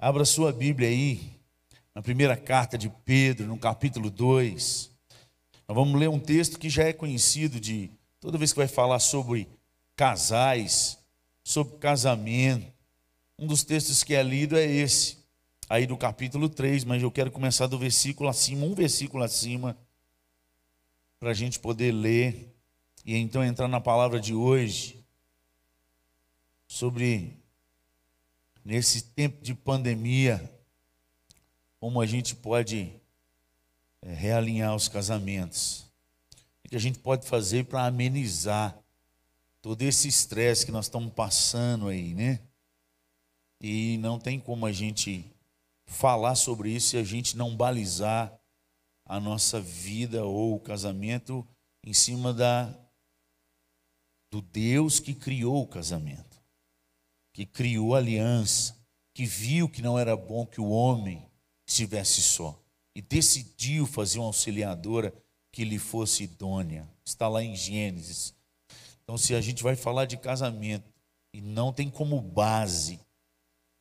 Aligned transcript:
Abra 0.00 0.24
sua 0.24 0.52
Bíblia 0.52 0.88
aí, 0.88 1.20
na 1.92 2.00
primeira 2.00 2.36
carta 2.36 2.78
de 2.78 2.88
Pedro, 3.04 3.48
no 3.48 3.58
capítulo 3.58 4.08
2. 4.08 4.92
Nós 5.66 5.74
vamos 5.74 5.98
ler 5.98 6.08
um 6.08 6.20
texto 6.20 6.56
que 6.56 6.70
já 6.70 6.84
é 6.84 6.92
conhecido 6.92 7.58
de 7.58 7.90
toda 8.20 8.38
vez 8.38 8.52
que 8.52 8.60
vai 8.60 8.68
falar 8.68 9.00
sobre 9.00 9.48
casais, 9.96 11.00
sobre 11.42 11.78
casamento. 11.78 12.72
Um 13.36 13.48
dos 13.48 13.64
textos 13.64 14.04
que 14.04 14.14
é 14.14 14.22
lido 14.22 14.56
é 14.56 14.64
esse, 14.64 15.18
aí 15.68 15.84
do 15.84 15.96
capítulo 15.96 16.48
3, 16.48 16.84
mas 16.84 17.02
eu 17.02 17.10
quero 17.10 17.32
começar 17.32 17.66
do 17.66 17.76
versículo 17.76 18.28
acima, 18.28 18.66
um 18.66 18.74
versículo 18.74 19.24
acima, 19.24 19.76
para 21.18 21.30
a 21.30 21.34
gente 21.34 21.58
poder 21.58 21.90
ler 21.90 22.54
e 23.04 23.16
então 23.16 23.42
entrar 23.42 23.66
na 23.66 23.80
palavra 23.80 24.20
de 24.20 24.32
hoje 24.32 25.04
sobre 26.68 27.36
nesse 28.68 29.00
tempo 29.00 29.42
de 29.42 29.54
pandemia 29.54 30.38
como 31.80 32.02
a 32.02 32.04
gente 32.04 32.36
pode 32.36 32.92
é, 34.02 34.12
realinhar 34.12 34.76
os 34.76 34.88
casamentos, 34.88 35.86
o 36.62 36.68
que 36.68 36.76
a 36.76 36.78
gente 36.78 36.98
pode 36.98 37.26
fazer 37.26 37.64
para 37.64 37.86
amenizar 37.86 38.78
todo 39.62 39.80
esse 39.80 40.06
estresse 40.06 40.66
que 40.66 40.72
nós 40.72 40.84
estamos 40.84 41.10
passando 41.14 41.88
aí, 41.88 42.12
né? 42.12 42.40
E 43.58 43.96
não 44.02 44.18
tem 44.18 44.38
como 44.38 44.66
a 44.66 44.72
gente 44.72 45.24
falar 45.86 46.34
sobre 46.34 46.70
isso 46.70 46.88
se 46.88 46.98
a 46.98 47.04
gente 47.04 47.38
não 47.38 47.56
balizar 47.56 48.38
a 49.06 49.18
nossa 49.18 49.58
vida 49.58 50.26
ou 50.26 50.54
o 50.54 50.60
casamento 50.60 51.42
em 51.82 51.94
cima 51.94 52.34
da 52.34 52.70
do 54.30 54.42
Deus 54.42 55.00
que 55.00 55.14
criou 55.14 55.62
o 55.62 55.66
casamento, 55.66 56.27
que 57.38 57.46
criou 57.46 57.94
aliança, 57.94 58.76
que 59.14 59.24
viu 59.24 59.68
que 59.68 59.80
não 59.80 59.96
era 59.96 60.16
bom 60.16 60.44
que 60.44 60.60
o 60.60 60.70
homem 60.70 61.24
estivesse 61.64 62.20
só 62.20 62.60
e 62.96 63.00
decidiu 63.00 63.86
fazer 63.86 64.18
uma 64.18 64.26
auxiliadora 64.26 65.14
que 65.52 65.62
lhe 65.62 65.78
fosse 65.78 66.24
idônea. 66.24 66.90
Está 67.04 67.28
lá 67.28 67.40
em 67.40 67.54
Gênesis. 67.54 68.34
Então, 69.04 69.16
se 69.16 69.36
a 69.36 69.40
gente 69.40 69.62
vai 69.62 69.76
falar 69.76 70.06
de 70.06 70.16
casamento 70.16 70.92
e 71.32 71.40
não 71.40 71.72
tem 71.72 71.88
como 71.88 72.20
base 72.20 72.98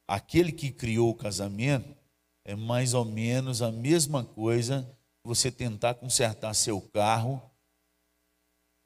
aquele 0.08 0.52
que 0.52 0.70
criou 0.70 1.10
o 1.10 1.16
casamento, 1.16 1.98
é 2.46 2.56
mais 2.56 2.94
ou 2.94 3.06
menos 3.06 3.64
a 3.64 3.72
mesma 3.72 4.24
coisa 4.24 4.88
você 5.24 5.52
tentar 5.52 5.96
consertar 5.96 6.54
seu 6.54 6.80
carro 6.80 7.42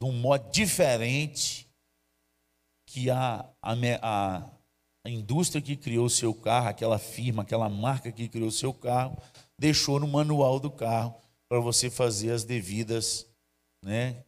de 0.02 0.08
um 0.08 0.14
modo 0.14 0.50
diferente 0.50 1.70
que 2.86 3.10
a, 3.10 3.46
a, 3.62 4.50
a 5.04 5.10
indústria 5.10 5.62
que 5.62 5.76
criou 5.76 6.10
seu 6.10 6.34
carro, 6.34 6.70
aquela 6.70 7.00
firma, 7.00 7.44
aquela 7.44 7.70
marca 7.70 8.12
que 8.12 8.28
criou 8.28 8.52
seu 8.52 8.74
carro, 8.74 9.18
deixou 9.58 10.00
no 10.00 10.08
manual 10.08 10.60
do 10.60 10.70
carro 10.70 11.16
para 11.50 11.60
você 11.60 11.90
fazer 11.90 12.32
as 12.32 12.44
devidas 12.44 13.28
né, 13.84 14.24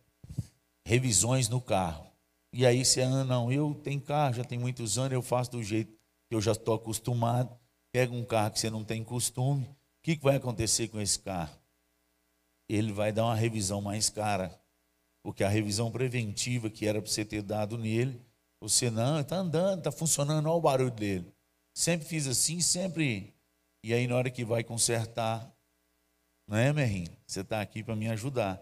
revisões 0.85 1.47
no 1.47 1.61
carro. 1.61 2.07
E 2.51 2.65
aí 2.65 2.83
você, 2.83 3.01
ah, 3.01 3.23
não, 3.23 3.51
eu 3.51 3.73
tenho 3.83 4.01
carro, 4.01 4.33
já 4.33 4.43
tem 4.43 4.59
muitos 4.59 4.97
anos, 4.97 5.13
eu 5.13 5.21
faço 5.21 5.51
do 5.51 5.63
jeito 5.63 5.91
que 6.29 6.35
eu 6.35 6.41
já 6.41 6.51
estou 6.51 6.75
acostumado. 6.75 7.57
Pega 7.91 8.13
um 8.13 8.25
carro 8.25 8.51
que 8.51 8.59
você 8.59 8.69
não 8.69 8.83
tem 8.83 9.03
costume, 9.03 9.65
o 9.65 9.75
que 10.01 10.17
vai 10.21 10.35
acontecer 10.35 10.87
com 10.87 10.99
esse 10.99 11.19
carro? 11.19 11.55
Ele 12.67 12.91
vai 12.91 13.11
dar 13.11 13.25
uma 13.25 13.35
revisão 13.35 13.81
mais 13.81 14.09
cara 14.09 14.59
porque 15.23 15.43
a 15.43 15.49
revisão 15.49 15.89
preventiva 15.89 16.69
que 16.69 16.85
era 16.85 17.01
para 17.01 17.09
você 17.09 17.23
ter 17.23 17.41
dado 17.41 17.77
nele, 17.77 18.21
você 18.63 18.89
não, 18.89 19.19
está 19.19 19.35
andando, 19.35 19.79
está 19.79 19.91
funcionando, 19.91 20.47
olha 20.47 20.55
o 20.55 20.61
barulho 20.61 20.91
dele. 20.91 21.33
Sempre 21.73 22.07
fiz 22.07 22.27
assim, 22.27 22.61
sempre. 22.61 23.35
E 23.83 23.93
aí, 23.93 24.07
na 24.07 24.15
hora 24.15 24.31
que 24.31 24.45
vai 24.45 24.63
consertar, 24.63 25.53
não 26.47 26.57
é, 26.57 26.71
Merrim? 26.71 27.07
Você 27.27 27.41
está 27.41 27.59
aqui 27.59 27.83
para 27.83 27.93
me 27.93 28.07
ajudar. 28.07 28.61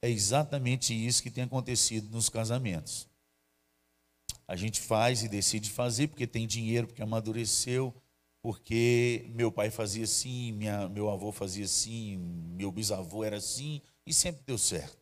É 0.00 0.08
exatamente 0.08 0.94
isso 0.94 1.24
que 1.24 1.30
tem 1.30 1.42
acontecido 1.42 2.08
nos 2.10 2.28
casamentos. 2.28 3.08
A 4.46 4.54
gente 4.54 4.80
faz 4.80 5.24
e 5.24 5.28
decide 5.28 5.70
fazer 5.70 6.06
porque 6.06 6.26
tem 6.26 6.46
dinheiro, 6.46 6.86
porque 6.86 7.02
amadureceu, 7.02 7.92
porque 8.40 9.28
meu 9.34 9.50
pai 9.50 9.70
fazia 9.70 10.04
assim, 10.04 10.52
minha, 10.52 10.88
meu 10.88 11.10
avô 11.10 11.32
fazia 11.32 11.64
assim, 11.64 12.16
meu 12.16 12.70
bisavô 12.70 13.24
era 13.24 13.38
assim, 13.38 13.82
e 14.06 14.14
sempre 14.14 14.42
deu 14.46 14.58
certo. 14.58 15.01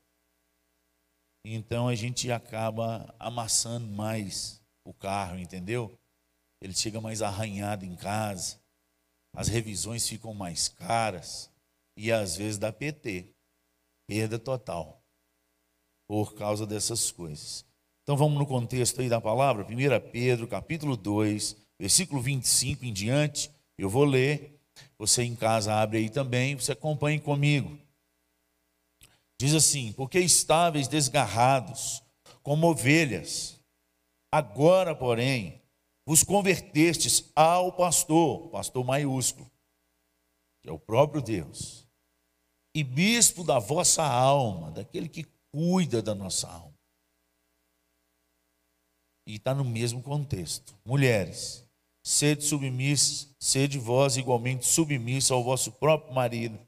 Então 1.45 1.89
a 1.89 1.95
gente 1.95 2.31
acaba 2.31 3.15
amassando 3.19 3.87
mais 3.87 4.61
o 4.85 4.93
carro, 4.93 5.39
entendeu? 5.39 5.99
Ele 6.61 6.75
chega 6.75 7.01
mais 7.01 7.23
arranhado 7.23 7.85
em 7.85 7.97
casa, 7.97 8.61
as 9.35 9.49
revisões 9.49 10.07
ficam 10.07 10.35
mais 10.35 10.69
caras 10.69 11.51
e 11.97 12.13
às 12.13 12.37
vezes 12.37 12.59
dá 12.59 12.73
PT, 12.73 13.35
perda 14.07 14.39
total, 14.39 15.03
por 16.07 16.35
causa 16.35 16.67
dessas 16.67 17.11
coisas. 17.11 17.65
Então 18.03 18.17
vamos 18.17 18.39
no 18.39 18.47
contexto 18.47 19.01
aí 19.01 19.09
da 19.09 19.21
palavra, 19.21 19.65
1 19.65 20.11
Pedro, 20.11 20.47
capítulo 20.47 20.97
2, 20.97 21.57
versículo 21.79 22.21
25 22.21 22.85
em 22.85 22.93
diante, 22.93 23.51
eu 23.79 23.89
vou 23.89 24.05
ler, 24.05 24.61
você 24.99 25.23
em 25.23 25.35
casa 25.35 25.75
abre 25.75 25.99
aí 25.99 26.11
também, 26.11 26.55
você 26.55 26.73
acompanhe 26.73 27.19
comigo. 27.19 27.79
Diz 29.41 29.55
assim: 29.55 29.91
Porque 29.95 30.21
estáveis 30.21 30.87
desgarrados, 30.87 32.03
como 32.43 32.67
ovelhas, 32.67 33.59
agora, 34.31 34.95
porém, 34.95 35.63
vos 36.07 36.23
convertestes 36.23 37.33
ao 37.35 37.73
pastor, 37.73 38.51
pastor 38.51 38.85
maiúsculo, 38.85 39.51
que 40.61 40.69
é 40.69 40.73
o 40.73 40.79
próprio 40.79 41.23
Deus, 41.23 41.89
e 42.77 42.85
bispo 42.85 43.43
da 43.43 43.59
vossa 43.59 44.03
alma, 44.03 44.71
daquele 44.73 45.09
que 45.09 45.25
cuida 45.51 46.03
da 46.03 46.15
nossa 46.15 46.47
alma. 46.47 46.79
E 49.27 49.37
está 49.37 49.55
no 49.55 49.65
mesmo 49.65 50.03
contexto. 50.03 50.79
Mulheres, 50.85 51.65
sede 52.05 52.45
submissas, 52.45 53.35
sede 53.39 53.79
vós 53.79 54.19
igualmente 54.19 54.67
submissa 54.67 55.33
ao 55.33 55.43
vosso 55.43 55.73
próprio 55.73 56.13
marido 56.13 56.61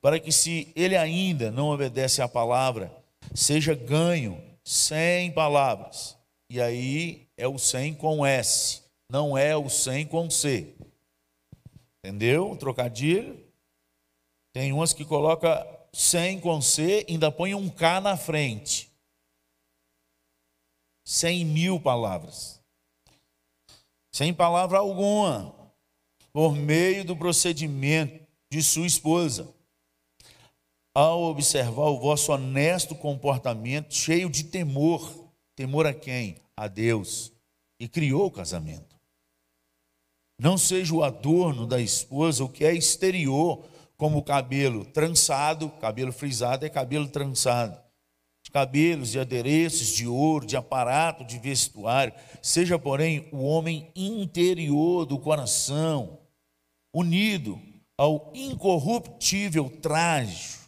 para 0.00 0.18
que, 0.18 0.32
se 0.32 0.72
ele 0.74 0.96
ainda 0.96 1.50
não 1.50 1.68
obedece 1.68 2.22
à 2.22 2.28
palavra, 2.28 2.90
seja 3.34 3.74
ganho 3.74 4.42
sem 4.64 5.30
palavras. 5.32 6.16
E 6.48 6.60
aí 6.60 7.28
é 7.36 7.46
o 7.46 7.58
sem 7.58 7.94
com 7.94 8.24
S, 8.24 8.82
não 9.10 9.36
é 9.36 9.56
o 9.56 9.68
sem 9.68 10.06
com 10.06 10.30
C. 10.30 10.74
Entendeu? 11.98 12.56
trocadilho. 12.56 13.38
Tem 14.52 14.72
umas 14.72 14.92
que 14.92 15.04
coloca 15.04 15.66
sem 15.92 16.40
com 16.40 16.60
C, 16.60 17.04
ainda 17.08 17.30
põe 17.30 17.54
um 17.54 17.68
K 17.68 18.00
na 18.00 18.16
frente. 18.16 18.90
Cem 21.06 21.44
mil 21.44 21.78
palavras. 21.78 22.60
Sem 24.12 24.32
palavra 24.32 24.78
alguma. 24.78 25.54
Por 26.32 26.54
meio 26.54 27.04
do 27.04 27.16
procedimento 27.16 28.26
de 28.50 28.62
sua 28.62 28.86
esposa 28.86 29.52
ao 30.94 31.22
observar 31.22 31.86
o 31.86 32.00
vosso 32.00 32.32
honesto 32.32 32.94
comportamento, 32.94 33.94
cheio 33.94 34.28
de 34.28 34.44
temor. 34.44 35.28
Temor 35.54 35.86
a 35.86 35.94
quem? 35.94 36.36
A 36.56 36.66
Deus, 36.68 37.32
e 37.78 37.88
criou 37.88 38.26
o 38.26 38.30
casamento. 38.30 38.96
Não 40.38 40.56
seja 40.56 40.94
o 40.94 41.04
adorno 41.04 41.66
da 41.66 41.80
esposa 41.80 42.44
o 42.44 42.48
que 42.48 42.64
é 42.64 42.74
exterior, 42.74 43.64
como 43.96 44.18
o 44.18 44.22
cabelo 44.22 44.84
trançado, 44.86 45.68
cabelo 45.68 46.12
frisado 46.12 46.64
é 46.64 46.70
cabelo 46.70 47.08
trançado, 47.08 47.78
de 48.42 48.50
cabelos, 48.50 49.10
de 49.10 49.20
adereços, 49.20 49.88
de 49.88 50.06
ouro, 50.06 50.46
de 50.46 50.56
aparato, 50.56 51.24
de 51.24 51.38
vestuário. 51.38 52.14
Seja, 52.40 52.78
porém, 52.78 53.28
o 53.30 53.44
homem 53.44 53.90
interior 53.94 55.04
do 55.04 55.18
coração, 55.18 56.18
unido 56.94 57.60
ao 57.98 58.32
incorruptível 58.34 59.68
traje 59.82 60.59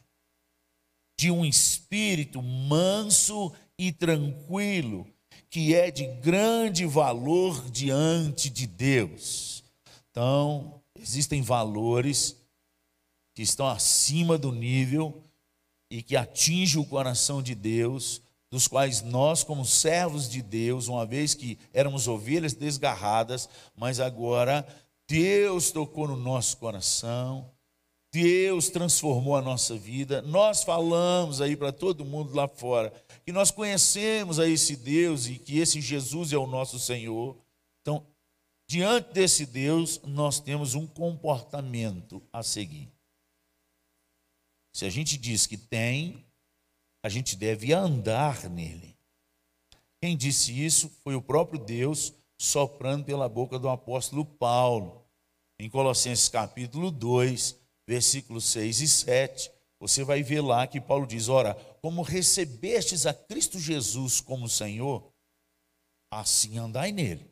de 1.16 1.30
um 1.30 1.44
espírito 1.44 2.42
manso 2.42 3.52
e 3.78 3.92
tranquilo, 3.92 5.06
que 5.50 5.74
é 5.74 5.90
de 5.90 6.06
grande 6.06 6.86
valor 6.86 7.70
diante 7.70 8.48
de 8.48 8.66
Deus. 8.66 9.62
Então, 10.10 10.80
existem 10.98 11.42
valores 11.42 12.36
que 13.34 13.42
estão 13.42 13.66
acima 13.66 14.36
do 14.38 14.52
nível 14.52 15.22
e 15.90 16.02
que 16.02 16.16
atingem 16.16 16.80
o 16.80 16.86
coração 16.86 17.42
de 17.42 17.54
Deus, 17.54 18.22
dos 18.50 18.66
quais 18.66 19.02
nós, 19.02 19.42
como 19.42 19.64
servos 19.64 20.28
de 20.28 20.42
Deus, 20.42 20.88
uma 20.88 21.06
vez 21.06 21.34
que 21.34 21.58
éramos 21.72 22.08
ovelhas 22.08 22.54
desgarradas, 22.54 23.48
mas 23.76 24.00
agora 24.00 24.66
Deus 25.06 25.70
tocou 25.70 26.08
no 26.08 26.16
nosso 26.16 26.56
coração 26.56 27.51
Deus 28.12 28.68
transformou 28.68 29.34
a 29.34 29.40
nossa 29.40 29.74
vida. 29.74 30.20
Nós 30.20 30.62
falamos 30.62 31.40
aí 31.40 31.56
para 31.56 31.72
todo 31.72 32.04
mundo 32.04 32.34
lá 32.34 32.46
fora 32.46 32.92
que 33.24 33.32
nós 33.32 33.50
conhecemos 33.50 34.38
a 34.38 34.46
esse 34.46 34.76
Deus 34.76 35.26
e 35.26 35.38
que 35.38 35.58
esse 35.58 35.80
Jesus 35.80 36.32
é 36.32 36.36
o 36.36 36.46
nosso 36.46 36.78
Senhor. 36.78 37.38
Então, 37.80 38.06
diante 38.68 39.14
desse 39.14 39.46
Deus, 39.46 39.98
nós 40.04 40.38
temos 40.38 40.74
um 40.74 40.86
comportamento 40.86 42.22
a 42.30 42.42
seguir. 42.42 42.92
Se 44.74 44.84
a 44.84 44.90
gente 44.90 45.16
diz 45.16 45.46
que 45.46 45.56
tem, 45.56 46.22
a 47.02 47.08
gente 47.08 47.34
deve 47.34 47.72
andar 47.72 48.50
nele. 48.50 48.94
Quem 50.02 50.16
disse 50.16 50.52
isso 50.52 50.90
foi 51.02 51.14
o 51.14 51.22
próprio 51.22 51.58
Deus 51.58 52.12
soprando 52.38 53.04
pela 53.04 53.28
boca 53.28 53.58
do 53.58 53.68
apóstolo 53.68 54.24
Paulo. 54.24 55.02
Em 55.58 55.70
Colossenses 55.70 56.28
capítulo 56.28 56.90
2, 56.90 57.61
versículos 57.86 58.44
6 58.46 58.80
e 58.80 58.88
7, 58.88 59.52
você 59.78 60.04
vai 60.04 60.22
ver 60.22 60.40
lá 60.40 60.66
que 60.66 60.80
Paulo 60.80 61.06
diz: 61.06 61.28
Ora, 61.28 61.54
como 61.80 62.02
recebestes 62.02 63.06
a 63.06 63.12
Cristo 63.12 63.58
Jesus 63.58 64.20
como 64.20 64.48
Senhor, 64.48 65.12
assim 66.10 66.58
andai 66.58 66.92
nele. 66.92 67.30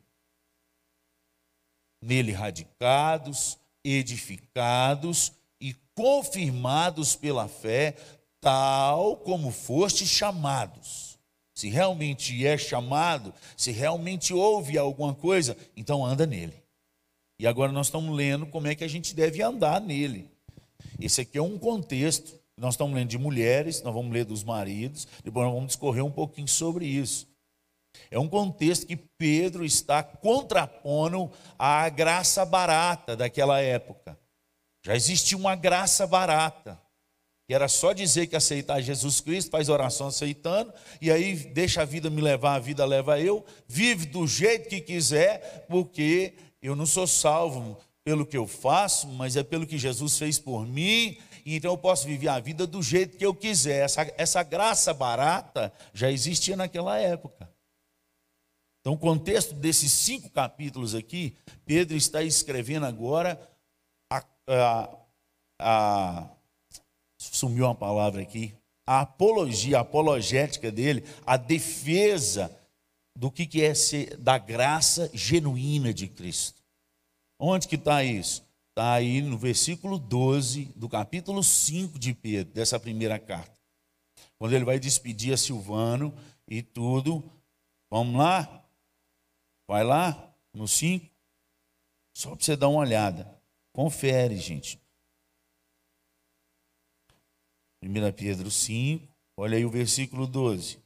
Nele 2.03 2.31
radicados, 2.31 3.57
edificados 3.83 5.31
e 5.59 5.73
confirmados 5.95 7.15
pela 7.15 7.47
fé, 7.47 7.95
tal 8.39 9.17
como 9.17 9.51
foste 9.51 10.05
chamados. 10.05 11.19
Se 11.53 11.69
realmente 11.69 12.45
é 12.45 12.57
chamado, 12.57 13.33
se 13.55 13.71
realmente 13.71 14.33
houve 14.33 14.77
alguma 14.77 15.13
coisa, 15.13 15.55
então 15.77 16.03
anda 16.03 16.25
nele. 16.25 16.61
E 17.37 17.45
agora 17.45 17.71
nós 17.71 17.87
estamos 17.87 18.15
lendo 18.15 18.45
como 18.47 18.67
é 18.67 18.75
que 18.75 18.83
a 18.83 18.87
gente 18.87 19.13
deve 19.13 19.41
andar 19.41 19.81
nele. 19.81 20.30
Esse 21.01 21.21
aqui 21.21 21.37
é 21.37 21.41
um 21.41 21.57
contexto. 21.57 22.39
Nós 22.55 22.75
estamos 22.75 22.93
lendo 22.93 23.09
de 23.09 23.17
mulheres, 23.17 23.81
nós 23.81 23.93
vamos 23.93 24.13
ler 24.13 24.23
dos 24.23 24.43
maridos, 24.43 25.07
depois 25.23 25.45
nós 25.45 25.53
vamos 25.53 25.69
discorrer 25.69 26.05
um 26.05 26.11
pouquinho 26.11 26.47
sobre 26.47 26.85
isso. 26.85 27.27
É 28.11 28.19
um 28.19 28.27
contexto 28.27 28.85
que 28.85 28.95
Pedro 28.95 29.65
está 29.65 30.03
contrapondo 30.03 31.31
à 31.57 31.89
graça 31.89 32.45
barata 32.45 33.15
daquela 33.15 33.59
época. 33.59 34.17
Já 34.85 34.95
existia 34.95 35.37
uma 35.37 35.55
graça 35.55 36.05
barata, 36.05 36.79
que 37.47 37.53
era 37.53 37.67
só 37.67 37.93
dizer 37.93 38.27
que 38.27 38.35
aceitar 38.35 38.79
Jesus 38.81 39.21
Cristo, 39.21 39.49
faz 39.49 39.69
oração 39.69 40.07
aceitando, 40.07 40.71
e 41.01 41.11
aí 41.11 41.35
deixa 41.35 41.81
a 41.81 41.85
vida 41.85 42.09
me 42.09 42.21
levar, 42.21 42.55
a 42.55 42.59
vida 42.59 42.85
leva 42.85 43.19
eu, 43.19 43.43
vive 43.67 44.05
do 44.05 44.27
jeito 44.27 44.69
que 44.69 44.79
quiser, 44.79 45.65
porque 45.67 46.35
eu 46.61 46.75
não 46.75 46.85
sou 46.85 47.07
salvo 47.07 47.77
pelo 48.03 48.25
que 48.25 48.37
eu 48.37 48.47
faço, 48.47 49.07
mas 49.07 49.35
é 49.35 49.43
pelo 49.43 49.67
que 49.67 49.77
Jesus 49.77 50.17
fez 50.17 50.39
por 50.39 50.65
mim, 50.65 51.17
então 51.45 51.71
eu 51.71 51.77
posso 51.77 52.07
viver 52.07 52.29
a 52.29 52.39
vida 52.39 52.65
do 52.65 52.81
jeito 52.81 53.17
que 53.17 53.25
eu 53.25 53.33
quiser. 53.33 53.85
Essa, 53.85 54.13
essa 54.17 54.43
graça 54.43 54.93
barata 54.93 55.71
já 55.93 56.11
existia 56.11 56.55
naquela 56.55 56.97
época. 56.97 57.49
Então, 58.79 58.93
o 58.93 58.97
contexto 58.97 59.53
desses 59.53 59.91
cinco 59.91 60.29
capítulos 60.29 60.95
aqui, 60.95 61.35
Pedro 61.65 61.95
está 61.95 62.23
escrevendo 62.23 62.85
agora 62.87 63.39
a, 64.11 64.25
a, 64.47 64.89
a 65.59 66.29
sumiu 67.17 67.65
uma 67.65 67.75
palavra 67.75 68.21
aqui, 68.23 68.55
a 68.87 69.01
apologia, 69.01 69.77
a 69.77 69.81
apologética 69.81 70.71
dele, 70.71 71.03
a 71.25 71.37
defesa 71.37 72.51
do 73.15 73.29
que, 73.29 73.45
que 73.45 73.63
é 73.63 73.75
ser 73.75 74.17
da 74.17 74.39
graça 74.39 75.11
genuína 75.13 75.93
de 75.93 76.07
Cristo. 76.07 76.60
Onde 77.43 77.67
que 77.67 77.73
está 77.73 78.03
isso? 78.03 78.47
Está 78.69 78.93
aí 78.93 79.19
no 79.19 79.35
versículo 79.35 79.97
12 79.97 80.65
do 80.75 80.87
capítulo 80.87 81.43
5 81.43 81.97
de 81.97 82.13
Pedro, 82.13 82.53
dessa 82.53 82.79
primeira 82.79 83.17
carta. 83.17 83.59
Quando 84.37 84.53
ele 84.53 84.63
vai 84.63 84.77
despedir 84.77 85.33
a 85.33 85.37
Silvano 85.37 86.13
e 86.47 86.61
tudo. 86.61 87.23
Vamos 87.89 88.15
lá? 88.15 88.63
Vai 89.67 89.83
lá 89.83 90.31
no 90.53 90.67
5, 90.67 91.03
só 92.15 92.35
para 92.35 92.45
você 92.45 92.55
dar 92.55 92.67
uma 92.67 92.81
olhada. 92.81 93.27
Confere, 93.73 94.37
gente. 94.37 94.79
1 97.81 98.11
Pedro 98.15 98.51
5, 98.51 99.07
olha 99.35 99.57
aí 99.57 99.65
o 99.65 99.71
versículo 99.71 100.27
12. 100.27 100.77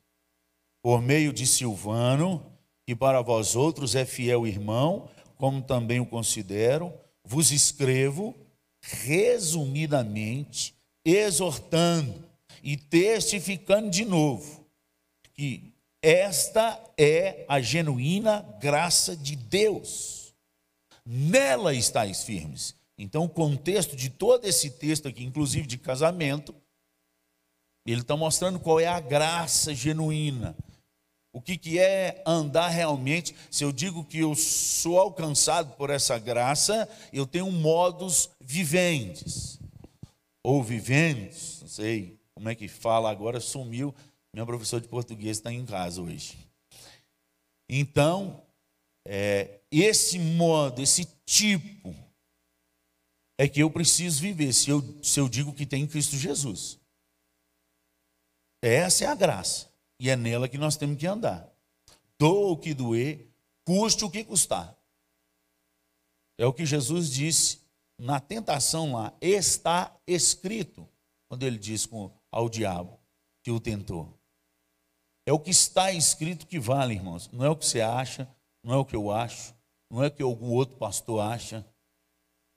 Por 0.81 1.01
meio 1.01 1.33
de 1.33 1.45
Silvano, 1.45 2.49
que 2.87 2.95
para 2.95 3.21
vós 3.21 3.57
outros 3.57 3.93
é 3.93 4.05
fiel 4.05 4.47
irmão, 4.47 5.09
como 5.37 5.61
também 5.61 5.99
o 5.99 6.05
considero, 6.05 6.93
vos 7.23 7.51
escrevo 7.51 8.35
resumidamente, 8.81 10.75
exortando 11.03 12.23
e 12.63 12.77
testificando 12.77 13.89
de 13.89 14.05
novo 14.05 14.65
que 15.33 15.73
esta 16.01 16.79
é 16.97 17.45
a 17.47 17.59
genuína 17.59 18.41
graça 18.59 19.15
de 19.15 19.35
Deus. 19.35 20.33
Nela 21.05 21.73
estáis 21.73 22.23
firmes. 22.23 22.75
Então, 22.97 23.25
o 23.25 23.29
contexto 23.29 23.95
de 23.95 24.09
todo 24.09 24.45
esse 24.45 24.69
texto 24.69 25.07
aqui, 25.07 25.23
inclusive 25.23 25.67
de 25.67 25.77
casamento, 25.77 26.55
ele 27.85 28.01
está 28.01 28.15
mostrando 28.15 28.59
qual 28.59 28.79
é 28.79 28.87
a 28.87 28.99
graça 28.99 29.73
genuína. 29.73 30.55
O 31.35 31.41
que, 31.41 31.57
que 31.57 31.77
é 31.77 32.23
andar 32.25 32.69
realmente? 32.69 33.35
Se 33.51 33.65
eu 33.65 33.73
digo 33.73 34.05
que 34.05 34.19
eu 34.19 34.33
sou 34.35 34.97
alcançado 34.97 35.75
por 35.75 35.89
essa 35.89 36.17
graça, 36.17 36.87
eu 37.11 37.27
tenho 37.27 37.51
modos 37.51 38.29
viventes. 38.39 39.59
Ou 40.41 40.63
viventes, 40.63 41.59
não 41.59 41.67
sei 41.67 42.17
como 42.33 42.47
é 42.47 42.55
que 42.55 42.69
fala 42.69 43.11
agora, 43.11 43.41
sumiu 43.41 43.93
minha 44.33 44.45
professora 44.45 44.81
de 44.81 44.87
português 44.87 45.35
está 45.35 45.51
em 45.51 45.65
casa 45.65 46.01
hoje. 46.01 46.37
Então, 47.67 48.41
é, 49.05 49.59
esse 49.69 50.17
modo, 50.17 50.81
esse 50.81 51.03
tipo, 51.25 51.93
é 53.37 53.45
que 53.45 53.61
eu 53.61 53.69
preciso 53.69 54.21
viver 54.21 54.53
se 54.53 54.69
eu, 54.69 54.81
se 55.03 55.19
eu 55.19 55.27
digo 55.27 55.51
que 55.53 55.65
tem 55.65 55.85
Cristo 55.85 56.15
Jesus. 56.15 56.79
Essa 58.61 59.03
é 59.03 59.07
a 59.07 59.15
graça. 59.15 59.74
E 59.99 60.09
é 60.09 60.15
nela 60.15 60.47
que 60.47 60.57
nós 60.57 60.77
temos 60.77 60.97
que 60.97 61.07
andar. 61.07 61.49
Doa 62.19 62.51
o 62.51 62.57
que 62.57 62.73
doer, 62.73 63.27
custe 63.65 64.03
o 64.03 64.09
que 64.09 64.23
custar. 64.23 64.75
É 66.37 66.45
o 66.45 66.53
que 66.53 66.65
Jesus 66.65 67.09
disse 67.09 67.61
na 67.97 68.19
tentação 68.19 68.93
lá. 68.93 69.13
Está 69.21 69.95
escrito. 70.05 70.87
Quando 71.27 71.43
ele 71.43 71.57
disse 71.57 71.89
ao 72.31 72.49
diabo 72.49 72.99
que 73.43 73.51
o 73.51 73.59
tentou. 73.59 74.13
É 75.25 75.33
o 75.33 75.39
que 75.39 75.49
está 75.49 75.91
escrito 75.91 76.45
que 76.45 76.59
vale, 76.59 76.93
irmãos. 76.93 77.29
Não 77.31 77.43
é 77.43 77.49
o 77.49 77.55
que 77.55 77.65
você 77.65 77.81
acha, 77.81 78.29
não 78.63 78.73
é 78.73 78.77
o 78.77 78.85
que 78.85 78.95
eu 78.95 79.11
acho, 79.11 79.55
não 79.89 80.03
é 80.03 80.07
o 80.07 80.11
que 80.11 80.21
algum 80.21 80.51
outro 80.51 80.77
pastor 80.77 81.21
acha. 81.21 81.65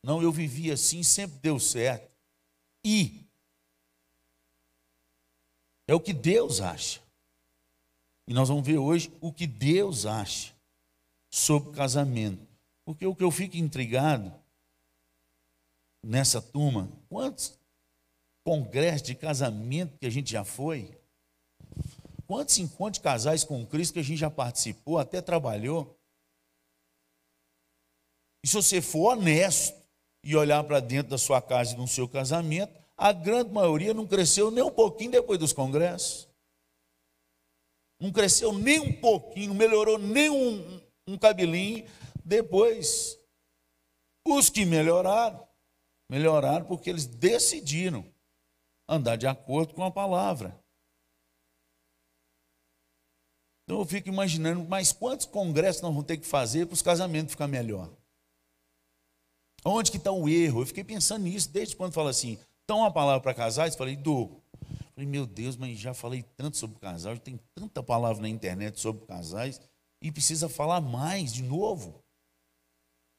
Não, 0.02 0.22
eu 0.22 0.30
vivi 0.30 0.70
assim, 0.70 1.02
sempre 1.02 1.38
deu 1.38 1.58
certo. 1.58 2.10
E 2.84 3.26
é 5.86 5.94
o 5.94 6.00
que 6.00 6.12
Deus 6.12 6.60
acha. 6.60 7.00
E 8.28 8.34
nós 8.34 8.50
vamos 8.50 8.66
ver 8.66 8.76
hoje 8.76 9.10
o 9.22 9.32
que 9.32 9.46
Deus 9.46 10.04
acha 10.04 10.54
sobre 11.30 11.72
casamento. 11.72 12.46
Porque 12.84 13.06
o 13.06 13.14
que 13.14 13.24
eu 13.24 13.30
fico 13.30 13.56
intrigado 13.56 14.30
nessa 16.04 16.42
turma, 16.42 16.92
quantos 17.08 17.58
congressos 18.44 19.06
de 19.06 19.14
casamento 19.14 19.96
que 19.96 20.04
a 20.04 20.10
gente 20.10 20.30
já 20.30 20.44
foi? 20.44 20.94
Quantos 22.26 22.58
encontros 22.58 22.98
de 22.98 23.00
casais 23.00 23.44
com 23.44 23.64
Cristo 23.64 23.94
que 23.94 24.00
a 24.00 24.04
gente 24.04 24.18
já 24.18 24.30
participou, 24.30 24.98
até 24.98 25.22
trabalhou? 25.22 25.98
E 28.44 28.48
se 28.48 28.54
você 28.54 28.82
for 28.82 29.12
honesto 29.12 29.74
e 30.22 30.36
olhar 30.36 30.62
para 30.64 30.80
dentro 30.80 31.08
da 31.08 31.18
sua 31.18 31.40
casa 31.40 31.72
e 31.72 31.78
no 31.78 31.88
seu 31.88 32.06
casamento, 32.06 32.78
a 32.94 33.10
grande 33.10 33.50
maioria 33.50 33.94
não 33.94 34.06
cresceu 34.06 34.50
nem 34.50 34.62
um 34.62 34.70
pouquinho 34.70 35.12
depois 35.12 35.38
dos 35.38 35.54
congressos. 35.54 36.27
Não 38.00 38.12
cresceu 38.12 38.52
nem 38.52 38.78
um 38.78 39.00
pouquinho, 39.00 39.54
melhorou 39.54 39.98
nem 39.98 40.30
um, 40.30 40.80
um 41.06 41.18
cabelinho 41.18 41.84
depois. 42.24 43.18
Os 44.26 44.48
que 44.48 44.64
melhoraram, 44.64 45.46
melhoraram 46.08 46.66
porque 46.66 46.90
eles 46.90 47.06
decidiram 47.06 48.04
andar 48.88 49.16
de 49.16 49.26
acordo 49.26 49.74
com 49.74 49.82
a 49.82 49.90
palavra. 49.90 50.58
Então 53.64 53.80
eu 53.80 53.84
fico 53.84 54.08
imaginando, 54.08 54.64
mas 54.64 54.92
quantos 54.92 55.26
congressos 55.26 55.82
nós 55.82 55.90
vamos 55.90 56.06
ter 56.06 56.16
que 56.16 56.26
fazer 56.26 56.66
para 56.66 56.74
os 56.74 56.80
casamentos 56.80 57.32
ficar 57.32 57.46
melhor? 57.46 57.92
Onde 59.64 59.90
que 59.90 59.98
está 59.98 60.10
o 60.10 60.26
erro? 60.28 60.62
Eu 60.62 60.66
fiquei 60.66 60.84
pensando 60.84 61.24
nisso 61.24 61.50
desde 61.50 61.76
quando 61.76 61.92
fala 61.92 62.08
assim, 62.10 62.38
então 62.64 62.78
uma 62.78 62.90
palavra 62.90 63.20
para 63.20 63.34
casais, 63.34 63.76
falei, 63.76 63.96
dou. 63.96 64.42
Falei, 64.98 65.08
meu 65.08 65.28
Deus, 65.28 65.56
mas 65.56 65.78
já 65.78 65.94
falei 65.94 66.24
tanto 66.36 66.56
sobre 66.56 66.76
casais, 66.80 67.20
tem 67.20 67.38
tanta 67.54 67.80
palavra 67.84 68.20
na 68.20 68.28
internet 68.28 68.80
sobre 68.80 69.06
casais, 69.06 69.60
e 70.02 70.10
precisa 70.10 70.48
falar 70.48 70.80
mais 70.80 71.32
de 71.32 71.40
novo. 71.40 72.02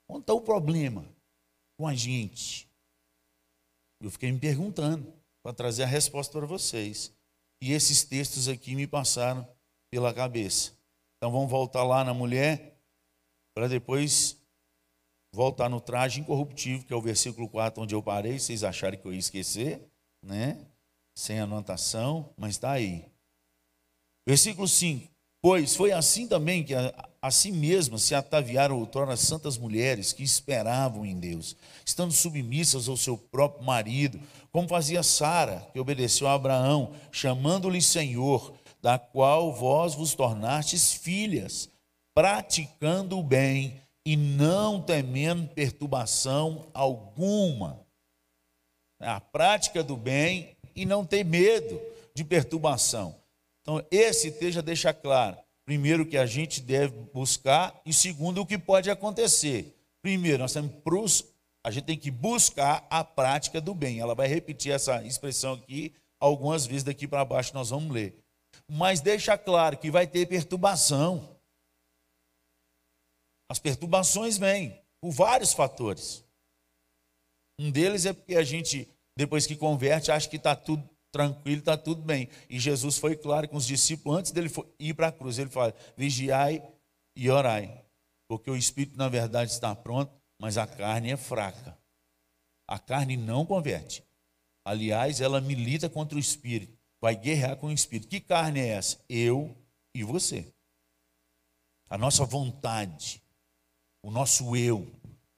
Onde 0.09 0.23
está 0.23 0.33
o 0.33 0.41
problema 0.41 1.07
com 1.77 1.87
a 1.87 1.95
gente? 1.95 2.69
Eu 4.03 4.11
fiquei 4.11 4.29
me 4.29 4.37
perguntando 4.37 5.13
para 5.41 5.53
trazer 5.53 5.83
a 5.83 5.87
resposta 5.87 6.37
para 6.37 6.45
vocês. 6.45 7.15
E 7.63 7.71
esses 7.71 8.03
textos 8.03 8.49
aqui 8.49 8.75
me 8.75 8.85
passaram 8.85 9.47
pela 9.89 10.13
cabeça. 10.13 10.73
Então 11.15 11.31
vamos 11.31 11.49
voltar 11.49 11.85
lá 11.85 12.03
na 12.03 12.13
mulher, 12.13 12.77
para 13.55 13.69
depois 13.69 14.37
voltar 15.33 15.69
no 15.69 15.79
traje 15.79 16.19
incorruptível, 16.19 16.85
que 16.85 16.91
é 16.91 16.95
o 16.97 17.01
versículo 17.01 17.47
4 17.47 17.81
onde 17.81 17.95
eu 17.95 18.03
parei, 18.03 18.37
vocês 18.37 18.65
acharem 18.65 18.99
que 18.99 19.07
eu 19.07 19.13
ia 19.13 19.19
esquecer, 19.19 19.89
né? 20.21 20.68
Sem 21.19 21.37
anotação, 21.37 22.29
mas 22.37 22.51
está 22.51 22.71
aí. 22.71 23.03
Versículo 24.25 24.69
5. 24.69 25.11
Pois 25.41 25.75
foi 25.75 25.91
assim 25.91 26.25
também 26.29 26.63
que 26.63 26.73
a, 26.73 27.09
a 27.21 27.29
si 27.29 27.51
mesmas 27.51 28.03
se 28.03 28.15
ataviaram 28.15 28.79
outrora 28.79 29.15
as 29.15 29.19
santas 29.19 29.57
mulheres 29.57 30.13
que 30.13 30.23
esperavam 30.23 31.05
em 31.05 31.19
Deus, 31.19 31.57
estando 31.85 32.13
submissas 32.13 32.87
ao 32.87 32.95
seu 32.95 33.17
próprio 33.17 33.65
marido, 33.65 34.17
como 34.49 34.69
fazia 34.69 35.03
Sara, 35.03 35.67
que 35.73 35.79
obedeceu 35.79 36.25
a 36.25 36.35
Abraão, 36.35 36.95
chamando-lhe 37.11 37.81
Senhor, 37.81 38.53
da 38.81 38.97
qual 38.97 39.53
vós 39.53 39.93
vos 39.95 40.15
tornastes 40.15 40.93
filhas, 40.93 41.69
praticando 42.15 43.19
o 43.19 43.23
bem 43.23 43.81
e 44.05 44.15
não 44.15 44.81
temendo 44.81 45.49
perturbação 45.49 46.69
alguma. 46.73 47.85
A 49.01 49.19
prática 49.19 49.83
do 49.83 49.97
bem 49.97 50.57
e 50.75 50.85
não 50.85 51.05
ter 51.05 51.23
medo 51.23 51.79
de 52.13 52.23
perturbação. 52.23 53.15
Então, 53.61 53.85
esse 53.91 54.31
texto 54.31 54.61
deixa 54.61 54.93
claro, 54.93 55.37
primeiro, 55.65 56.05
que 56.05 56.17
a 56.17 56.25
gente 56.25 56.61
deve 56.61 56.95
buscar, 57.13 57.79
e 57.85 57.93
segundo, 57.93 58.41
o 58.41 58.45
que 58.45 58.57
pode 58.57 58.89
acontecer. 58.89 59.75
Primeiro, 60.01 60.39
nós 60.39 60.53
temos 60.53 60.73
a 61.63 61.71
gente 61.71 61.85
tem 61.85 61.97
que 61.97 62.09
buscar 62.09 62.87
a 62.89 63.03
prática 63.03 63.59
do 63.59 63.73
bem. 63.73 63.99
Ela 63.99 64.15
vai 64.15 64.27
repetir 64.27 64.71
essa 64.71 65.03
expressão 65.03 65.53
aqui 65.53 65.93
algumas 66.19 66.65
vezes 66.65 66.83
daqui 66.83 67.07
para 67.07 67.25
baixo 67.25 67.53
nós 67.53 67.69
vamos 67.69 67.93
ler. 67.93 68.17
Mas 68.67 69.01
deixa 69.01 69.37
claro 69.37 69.77
que 69.77 69.91
vai 69.91 70.07
ter 70.07 70.25
perturbação. 70.25 71.37
As 73.49 73.59
perturbações 73.59 74.37
vêm 74.37 74.81
por 75.01 75.11
vários 75.11 75.53
fatores. 75.53 76.23
Um 77.59 77.71
deles 77.71 78.05
é 78.05 78.13
porque 78.13 78.35
a 78.35 78.43
gente, 78.43 78.87
depois 79.19 79.45
que 79.45 79.57
converte, 79.57 80.13
acha 80.13 80.29
que 80.29 80.37
está 80.37 80.55
tudo 80.55 80.89
tranquilo, 81.11 81.59
está 81.59 81.75
tudo 81.75 82.01
bem. 82.01 82.29
E 82.49 82.57
Jesus 82.57 82.97
foi 82.97 83.17
claro 83.17 83.49
com 83.49 83.57
os 83.57 83.67
discípulos, 83.67 84.17
antes 84.17 84.31
dele 84.31 84.49
ir 84.79 84.93
para 84.93 85.07
a 85.07 85.11
cruz, 85.11 85.37
ele 85.37 85.49
fala: 85.49 85.75
vigiai 85.97 86.63
e 87.17 87.29
orai, 87.29 87.83
porque 88.29 88.49
o 88.49 88.55
espírito, 88.55 88.97
na 88.97 89.09
verdade, 89.09 89.51
está 89.51 89.75
pronto, 89.75 90.09
mas 90.39 90.57
a 90.57 90.65
carne 90.65 91.11
é 91.11 91.17
fraca. 91.17 91.77
A 92.65 92.79
carne 92.79 93.17
não 93.17 93.45
converte. 93.45 94.05
Aliás, 94.63 95.19
ela 95.19 95.41
milita 95.41 95.89
contra 95.89 96.15
o 96.15 96.19
espírito, 96.19 96.79
vai 97.01 97.13
guerrear 97.13 97.57
com 97.57 97.67
o 97.67 97.73
espírito. 97.73 98.07
Que 98.07 98.21
carne 98.21 98.61
é 98.61 98.67
essa? 98.69 99.03
Eu 99.09 99.53
e 99.93 100.01
você. 100.01 100.47
A 101.89 101.97
nossa 101.97 102.23
vontade, 102.23 103.21
o 104.01 104.11
nosso 104.11 104.55
eu, 104.55 104.89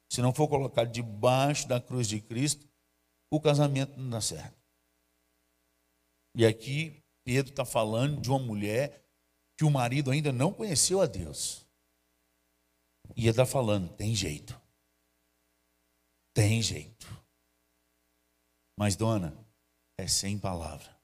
se 0.08 0.22
não 0.22 0.32
for 0.32 0.48
colocado 0.48 0.92
debaixo 0.92 1.68
da 1.68 1.82
cruz 1.82 2.08
de 2.08 2.22
Cristo, 2.22 2.70
o 3.32 3.40
casamento 3.40 3.98
não 3.98 4.10
dá 4.10 4.22
certo. 4.22 4.60
E 6.36 6.46
aqui 6.46 7.02
Pedro 7.24 7.52
está 7.52 7.66
falando 7.66 8.22
de 8.22 8.30
uma 8.30 8.40
mulher 8.40 9.04
que 9.58 9.64
o 9.64 9.72
marido 9.72 10.12
ainda 10.12 10.32
não 10.32 10.54
conheceu 10.54 11.02
a 11.02 11.06
Deus. 11.06 11.66
E 13.16 13.22
ele 13.22 13.30
está 13.30 13.46
falando: 13.46 13.94
tem 13.96 14.14
jeito. 14.16 14.60
Tem 16.34 16.62
jeito. 16.62 17.08
Mas, 18.78 18.96
dona, 18.96 19.38
é 20.00 20.08
sem 20.08 20.40
palavra. 20.40 20.98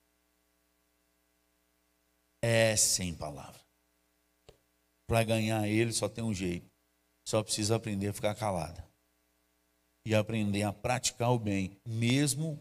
É 2.42 2.76
sem 2.76 3.14
palavra. 3.14 3.60
Para 5.06 5.24
ganhar 5.24 5.66
ele 5.68 5.92
só 5.92 6.08
tem 6.08 6.24
um 6.24 6.34
jeito. 6.34 6.68
Só 7.26 7.42
precisa 7.42 7.76
aprender 7.76 8.08
a 8.08 8.12
ficar 8.12 8.34
calada. 8.34 8.87
E 10.04 10.14
aprender 10.14 10.62
a 10.62 10.72
praticar 10.72 11.32
o 11.32 11.38
bem, 11.38 11.76
mesmo 11.84 12.58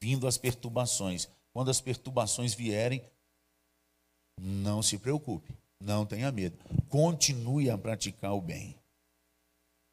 vindo 0.00 0.26
as 0.26 0.38
perturbações. 0.38 1.28
Quando 1.52 1.70
as 1.70 1.80
perturbações 1.80 2.54
vierem, 2.54 3.02
não 4.40 4.82
se 4.82 4.98
preocupe, 4.98 5.54
não 5.80 6.04
tenha 6.04 6.30
medo. 6.30 6.58
Continue 6.88 7.70
a 7.70 7.78
praticar 7.78 8.34
o 8.34 8.40
bem. 8.40 8.76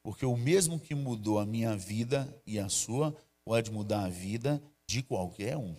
Porque 0.04 0.26
o 0.26 0.36
mesmo 0.36 0.80
que 0.80 0.96
mudou 0.96 1.40
a 1.40 1.46
minha 1.46 1.76
vida 1.78 2.28
e 2.46 2.60
a 2.60 2.68
sua, 2.70 3.16
pode 3.46 3.72
mudar 3.72 4.06
a 4.06 4.10
vida 4.10 4.62
de 4.88 5.04
qualquer 5.04 5.58
um. 5.58 5.76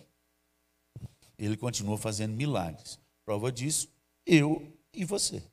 Ele 1.37 1.57
continua 1.57 1.97
fazendo 1.97 2.35
milagres. 2.35 2.99
Prova 3.25 3.51
disso, 3.51 3.89
eu 4.25 4.71
e 4.93 5.03
você. 5.03 5.43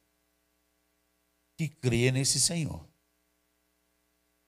Que 1.56 1.68
crê 1.68 2.10
nesse 2.10 2.40
Senhor. 2.40 2.89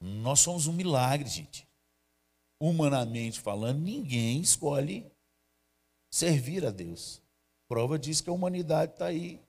Nós 0.03 0.41
somos 0.41 0.67
um 0.67 0.73
milagre, 0.73 1.29
gente. 1.29 1.69
Humanamente 2.61 3.39
falando, 3.39 3.81
ninguém 3.81 4.41
escolhe 4.41 5.07
servir 6.11 6.67
a 6.67 6.71
Deus. 6.71 7.23
Prova 7.69 7.99
disso 7.99 8.25
que 8.25 8.31
a 8.31 8.33
humanidade 8.33 8.93
está 8.93 9.07
aí 9.07 9.41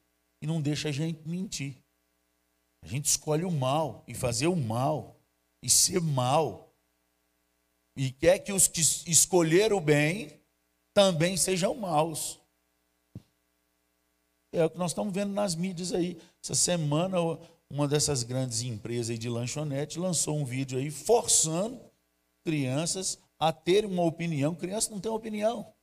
e 0.42 0.46
não 0.46 0.62
deixa 0.62 0.90
a 0.90 0.92
gente 0.92 1.28
mentir. 1.28 1.76
A 2.84 2.88
gente 2.88 3.06
escolhe 3.06 3.44
o 3.44 3.52
mal 3.52 4.04
e 4.08 4.14
fazer 4.14 4.48
o 4.48 4.56
mal 4.56 5.20
e 5.62 5.70
ser 5.70 6.00
mal. 6.00 6.72
E 7.96 8.12
quer 8.12 8.40
que 8.40 8.54
os 8.54 8.68
que 8.68 8.82
escolheram 8.82 9.78
o 9.78 9.82
bem 9.82 10.40
também 10.94 11.36
sejam 11.36 11.74
maus. 11.74 12.40
É 14.52 14.66
o 14.66 14.70
que 14.70 14.78
nós 14.78 14.92
estamos 14.92 15.14
vendo 15.14 15.34
nas 15.34 15.56
mídias 15.56 15.92
aí. 15.94 16.22
Essa 16.44 16.54
semana, 16.54 17.18
uma 17.74 17.88
dessas 17.88 18.22
grandes 18.22 18.62
empresas 18.62 19.18
de 19.18 19.28
lanchonete 19.28 19.98
lançou 19.98 20.38
um 20.38 20.46
vídeo 20.46 20.78
aí 20.78 20.92
forçando 20.92 21.82
crianças 22.46 23.18
a 23.40 23.52
terem 23.52 23.90
uma 23.90 24.04
opinião. 24.04 24.54
Criança 24.54 24.92
não 24.92 25.00
tem 25.00 25.12
opinião. 25.12 25.74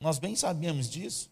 Nós 0.00 0.20
bem 0.20 0.36
sabemos 0.36 0.88
disso. 0.88 1.28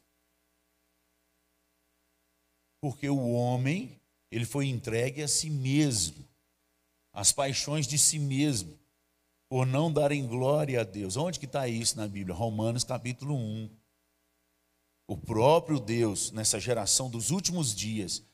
Porque 2.80 3.08
o 3.08 3.30
homem, 3.30 4.00
ele 4.28 4.44
foi 4.44 4.66
entregue 4.66 5.22
a 5.22 5.28
si 5.28 5.48
mesmo, 5.48 6.28
às 7.12 7.30
paixões 7.30 7.86
de 7.86 7.98
si 7.98 8.18
mesmo, 8.18 8.76
por 9.48 9.64
não 9.64 9.92
darem 9.92 10.26
glória 10.26 10.80
a 10.80 10.84
Deus. 10.84 11.16
Onde 11.16 11.38
que 11.38 11.46
está 11.46 11.68
isso 11.68 11.96
na 11.96 12.08
Bíblia? 12.08 12.34
Romanos 12.34 12.82
capítulo 12.82 13.36
1. 13.36 13.70
O 15.06 15.16
próprio 15.16 15.78
Deus, 15.78 16.32
nessa 16.32 16.58
geração 16.58 17.08
dos 17.08 17.30
últimos 17.30 17.72
dias, 17.72 18.24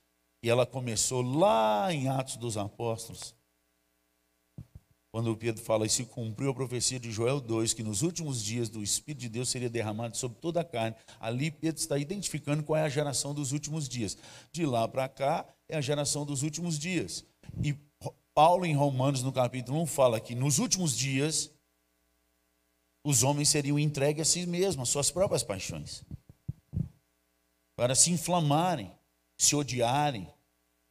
e 0.42 0.48
ela 0.48 0.64
começou 0.66 1.22
lá 1.22 1.92
em 1.92 2.08
Atos 2.08 2.36
dos 2.36 2.56
Apóstolos, 2.56 3.34
quando 5.10 5.36
Pedro 5.36 5.62
fala 5.62 5.86
e 5.86 5.88
se 5.88 6.04
cumpriu 6.04 6.50
a 6.50 6.54
profecia 6.54 7.00
de 7.00 7.10
Joel 7.10 7.40
2, 7.40 7.72
que 7.72 7.82
nos 7.82 8.02
últimos 8.02 8.42
dias 8.42 8.68
do 8.68 8.82
Espírito 8.82 9.22
de 9.22 9.28
Deus 9.28 9.48
seria 9.48 9.70
derramado 9.70 10.16
sobre 10.16 10.38
toda 10.38 10.60
a 10.60 10.64
carne, 10.64 10.96
ali 11.18 11.50
Pedro 11.50 11.80
está 11.80 11.98
identificando 11.98 12.62
qual 12.62 12.78
é 12.78 12.82
a 12.82 12.88
geração 12.88 13.34
dos 13.34 13.52
últimos 13.52 13.88
dias. 13.88 14.18
De 14.52 14.66
lá 14.66 14.86
para 14.86 15.08
cá 15.08 15.46
é 15.68 15.76
a 15.76 15.80
geração 15.80 16.26
dos 16.26 16.42
últimos 16.42 16.78
dias. 16.78 17.24
E 17.64 17.74
Paulo, 18.34 18.66
em 18.66 18.74
Romanos, 18.74 19.22
no 19.22 19.32
capítulo 19.32 19.80
1, 19.82 19.86
fala 19.86 20.20
que 20.20 20.34
nos 20.34 20.58
últimos 20.58 20.96
dias 20.96 21.50
os 23.02 23.22
homens 23.22 23.48
seriam 23.48 23.78
entregues 23.78 24.28
a 24.28 24.30
si 24.30 24.46
mesmos, 24.46 24.88
às 24.88 24.92
suas 24.92 25.10
próprias 25.10 25.42
paixões, 25.42 26.04
para 27.74 27.94
se 27.94 28.10
inflamarem, 28.10 28.92
se 29.38 29.54
odiarem, 29.54 30.28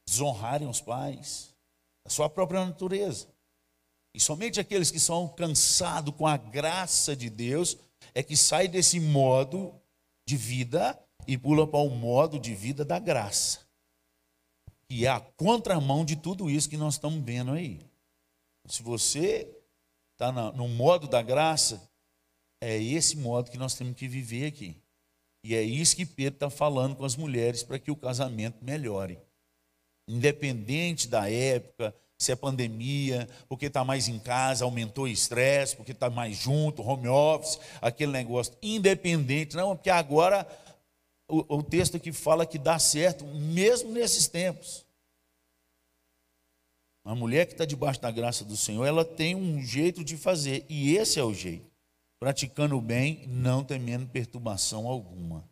desonrarem 0.08 0.68
os 0.68 0.80
pais, 0.80 1.54
a 2.06 2.10
sua 2.10 2.30
própria 2.30 2.66
natureza. 2.66 3.28
E 4.16 4.20
somente 4.20 4.60
aqueles 4.60 4.90
que 4.90 5.00
são 5.00 5.16
alcançados 5.16 6.16
com 6.16 6.26
a 6.26 6.38
graça 6.38 7.16
de 7.16 7.30
Deus 7.30 7.78
é 8.16 8.24
que 8.24 8.38
saem 8.38 8.70
desse 8.70 9.00
modo 9.00 9.80
de 10.26 10.38
vida 10.38 11.00
e 11.28 11.38
pula 11.38 11.68
para 11.68 11.80
o 11.80 11.90
modo 11.90 12.40
de 12.40 12.56
vida 12.56 12.86
da 12.86 12.98
graça. 12.98 13.68
Que 14.90 15.06
é 15.06 15.10
a 15.10 15.20
contramão 15.20 16.06
de 16.06 16.16
tudo 16.16 16.50
isso 16.50 16.70
que 16.70 16.78
nós 16.78 16.96
estamos 16.96 17.24
vendo 17.24 17.52
aí. 17.52 17.86
Se 18.66 18.82
você 18.82 19.54
está 20.14 20.32
no 20.32 20.68
modo 20.68 21.08
da 21.08 21.22
graça, 21.22 21.88
é 22.62 22.82
esse 22.82 23.18
modo 23.18 23.52
que 23.52 23.58
nós 23.58 23.76
temos 23.76 23.96
que 23.96 24.08
viver 24.08 24.48
aqui. 24.48 24.82
E 25.44 25.56
é 25.56 25.62
isso 25.62 25.96
que 25.96 26.06
Pedro 26.06 26.36
está 26.36 26.50
falando 26.50 26.96
com 26.96 27.06
as 27.06 27.16
mulheres 27.16 27.64
para 27.64 27.80
que 27.80 27.92
o 27.92 27.96
casamento 27.96 28.64
melhore. 28.64 29.20
Independente 30.08 31.08
da 31.08 31.30
época, 31.30 31.94
se 32.18 32.32
é 32.32 32.36
pandemia, 32.36 33.30
porque 33.48 33.68
está 33.68 33.84
mais 33.84 34.08
em 34.08 34.18
casa, 34.18 34.66
aumentou 34.66 35.04
o 35.06 35.08
estresse, 35.08 35.76
porque 35.76 35.92
está 35.92 36.10
mais 36.10 36.36
junto, 36.36 36.82
home 36.82 37.08
office, 37.08 37.60
aquele 37.82 38.12
negócio 38.12 38.54
independente, 38.62 39.56
não, 39.56 39.76
porque 39.76 39.90
agora 39.90 40.48
o, 41.30 41.58
o 41.58 41.64
texto 41.64 42.00
que 42.00 42.12
fala 42.12 42.46
que 42.46 42.58
dá 42.58 42.80
certo, 42.80 43.26
mesmo 43.26 43.92
nesses 43.92 44.28
tempos. 44.28 44.86
A 47.06 47.14
mulher 47.14 47.46
que 47.46 47.54
está 47.54 47.66
debaixo 47.66 48.02
da 48.02 48.12
graça 48.12 48.44
do 48.44 48.58
Senhor, 48.58 48.86
ela 48.86 49.06
tem 49.06 49.36
um 49.36 49.62
jeito 49.62 50.04
de 50.04 50.18
fazer, 50.18 50.66
e 50.68 50.98
esse 50.98 51.20
é 51.20 51.24
o 51.24 51.34
jeito. 51.34 51.67
Praticando 52.20 52.78
o 52.78 52.82
bem, 52.82 53.28
não 53.28 53.64
temendo 53.64 54.10
perturbação 54.10 54.88
alguma, 54.88 55.48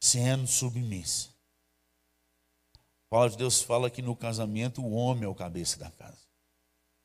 sendo 0.00 0.46
submissa. 0.46 1.30
A 2.74 3.10
palavra 3.10 3.30
de 3.32 3.38
Deus 3.38 3.60
fala 3.60 3.90
que 3.90 4.00
no 4.00 4.14
casamento 4.14 4.80
o 4.80 4.92
homem 4.92 5.24
é 5.24 5.28
o 5.28 5.34
cabeça 5.34 5.78
da 5.78 5.90
casa. 5.90 6.28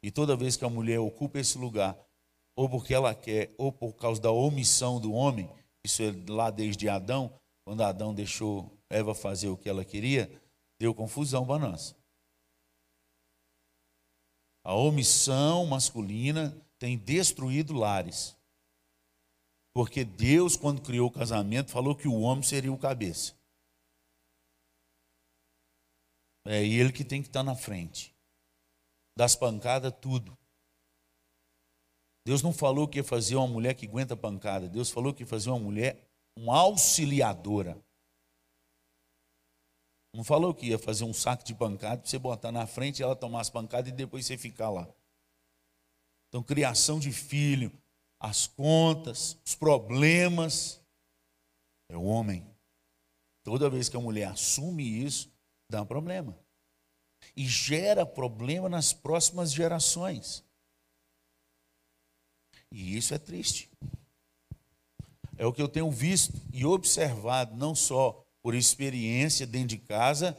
E 0.03 0.11
toda 0.11 0.37
vez 0.37 0.55
que 0.55 0.63
a 0.63 0.69
mulher 0.69 0.99
ocupa 0.99 1.39
esse 1.39 1.57
lugar, 1.57 1.97
ou 2.55 2.69
porque 2.69 2.93
ela 2.93 3.15
quer, 3.15 3.53
ou 3.57 3.71
por 3.71 3.93
causa 3.93 4.21
da 4.21 4.31
omissão 4.31 4.99
do 4.99 5.11
homem, 5.11 5.49
isso 5.83 6.03
é 6.03 6.11
lá 6.29 6.51
desde 6.51 6.87
Adão, 6.87 7.33
quando 7.65 7.81
Adão 7.81 8.13
deixou 8.13 8.71
Eva 8.87 9.15
fazer 9.15 9.49
o 9.49 9.57
que 9.57 9.67
ela 9.67 9.83
queria, 9.83 10.29
deu 10.79 10.93
confusão 10.93 11.45
para 11.45 11.67
nós. 11.67 11.95
A 14.63 14.73
omissão 14.73 15.65
masculina 15.65 16.55
tem 16.85 16.99
destruído 16.99 17.73
lares. 17.73 18.37
Porque 19.73 20.05
Deus, 20.05 20.55
quando 20.55 20.83
criou 20.83 21.09
o 21.09 21.11
casamento, 21.11 21.71
falou 21.71 21.95
que 21.95 22.07
o 22.07 22.19
homem 22.21 22.43
seria 22.43 22.71
o 22.71 22.77
cabeça. 22.77 23.33
É 26.45 26.63
ele 26.63 26.93
que 26.93 27.03
tem 27.03 27.23
que 27.23 27.27
estar 27.27 27.41
na 27.41 27.55
frente. 27.55 28.15
Das 29.17 29.35
pancadas, 29.35 29.91
tudo. 29.99 30.37
Deus 32.23 32.43
não 32.43 32.53
falou 32.53 32.87
que 32.87 32.99
ia 32.99 33.03
fazer 33.03 33.35
uma 33.35 33.47
mulher 33.47 33.73
que 33.73 33.87
aguenta 33.87 34.15
pancada. 34.15 34.69
Deus 34.69 34.91
falou 34.91 35.11
que 35.11 35.23
ia 35.23 35.27
fazer 35.27 35.49
uma 35.49 35.59
mulher, 35.59 36.07
uma 36.37 36.59
auxiliadora. 36.59 37.83
Não 40.13 40.23
falou 40.23 40.53
que 40.53 40.67
ia 40.67 40.77
fazer 40.77 41.03
um 41.03 41.13
saco 41.15 41.43
de 41.43 41.55
pancada 41.55 41.97
para 42.03 42.07
você 42.07 42.19
botar 42.19 42.51
na 42.51 42.67
frente 42.67 43.01
ela 43.01 43.15
tomar 43.15 43.41
as 43.41 43.49
pancadas 43.49 43.91
e 43.91 43.95
depois 43.95 44.23
você 44.23 44.37
ficar 44.37 44.69
lá. 44.69 44.87
Então, 46.35 46.43
criação 46.43 46.99
de 46.99 47.13
filho, 47.13 47.71
as 48.19 48.45
contas, 48.45 49.37
os 49.45 49.55
problemas, 49.55 50.81
é 51.87 51.95
o 51.95 52.03
homem. 52.03 52.45
Toda 53.41 53.69
vez 53.69 53.87
que 53.87 53.95
a 53.95 54.01
mulher 54.01 54.27
assume 54.27 54.83
isso, 54.83 55.31
dá 55.69 55.81
um 55.81 55.85
problema. 55.85 56.37
E 57.37 57.47
gera 57.47 58.05
problema 58.05 58.67
nas 58.67 58.91
próximas 58.91 59.53
gerações. 59.53 60.43
E 62.69 62.97
isso 62.97 63.13
é 63.13 63.17
triste. 63.17 63.71
É 65.37 65.45
o 65.45 65.53
que 65.53 65.61
eu 65.61 65.69
tenho 65.69 65.89
visto 65.89 66.33
e 66.51 66.65
observado, 66.65 67.55
não 67.55 67.73
só 67.73 68.25
por 68.41 68.55
experiência 68.55 69.47
dentro 69.47 69.69
de 69.69 69.77
casa, 69.77 70.35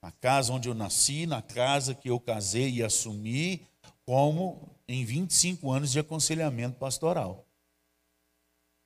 na 0.00 0.12
casa 0.12 0.52
onde 0.52 0.68
eu 0.68 0.74
nasci, 0.74 1.26
na 1.26 1.42
casa 1.42 1.92
que 1.92 2.08
eu 2.08 2.20
casei 2.20 2.74
e 2.74 2.84
assumi, 2.84 3.66
como 4.06 4.77
em 4.88 5.04
25 5.04 5.70
anos 5.70 5.92
de 5.92 5.98
aconselhamento 5.98 6.78
pastoral. 6.78 7.46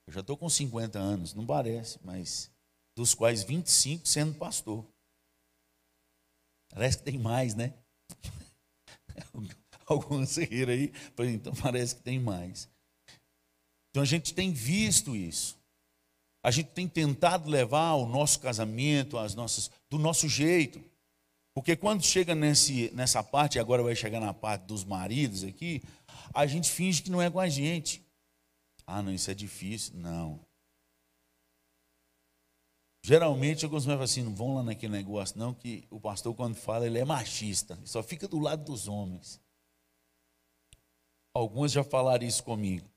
Eu 0.07 0.13
já 0.13 0.21
estou 0.21 0.37
com 0.37 0.49
50 0.49 0.99
anos, 0.99 1.33
não 1.33 1.47
parece, 1.47 1.99
mas 2.05 2.51
dos 2.95 3.15
quais 3.15 3.45
25 3.45 4.07
sendo 4.07 4.35
pastor. 4.35 4.85
Parece 6.71 6.99
que 6.99 7.05
tem 7.05 7.19
mais, 7.19 7.55
né? 7.55 7.73
Alguns 9.87 10.37
riram 10.37 10.73
aí, 10.73 10.93
então 11.33 11.55
parece 11.55 11.95
que 11.95 12.03
tem 12.03 12.19
mais. 12.19 12.69
Então 13.91 14.03
a 14.03 14.07
gente 14.07 14.35
tem 14.35 14.53
visto 14.53 15.15
isso. 15.15 15.57
A 16.43 16.51
gente 16.51 16.71
tem 16.71 16.89
tentado 16.89 17.49
levar 17.49 17.93
o 17.93 18.07
nosso 18.07 18.41
casamento, 18.41 19.17
as 19.17 19.35
nossas, 19.35 19.71
do 19.89 19.99
nosso 19.99 20.29
jeito. 20.29 20.83
Porque 21.55 21.77
quando 21.77 22.03
chega 22.03 22.35
nesse, 22.35 22.91
nessa 22.95 23.23
parte, 23.23 23.57
e 23.57 23.61
agora 23.61 23.83
vai 23.83 23.95
chegar 23.95 24.21
na 24.21 24.33
parte 24.33 24.63
dos 24.63 24.85
maridos 24.85 25.45
aqui, 25.45 25.83
a 26.35 26.47
gente 26.47 26.71
finge 26.71 27.03
que 27.03 27.11
não 27.11 27.21
é 27.21 27.31
com 27.31 27.39
a 27.39 27.49
gente. 27.49 28.03
Ah, 28.87 29.03
não, 29.03 29.13
isso 29.13 29.31
é 29.31 29.35
difícil. 29.35 29.95
Não. 29.97 30.41
Geralmente 33.05 33.65
alguns 33.65 33.85
falam 33.85 34.03
assim, 34.03 34.23
não 34.23 34.35
vão 34.35 34.55
lá 34.55 34.63
naquele 34.63 34.93
negócio, 34.93 35.39
não, 35.39 35.53
que 35.53 35.87
o 35.91 36.01
pastor, 36.01 36.35
quando 36.35 36.55
fala, 36.55 36.87
ele 36.87 36.99
é 36.99 37.05
machista, 37.05 37.79
só 37.85 38.03
fica 38.03 38.29
do 38.29 38.39
lado 38.39 38.65
dos 38.65 38.87
homens. 38.87 39.41
Alguns 41.35 41.73
já 41.73 41.83
falaram 41.83 42.25
isso 42.25 42.45
comigo. 42.45 42.89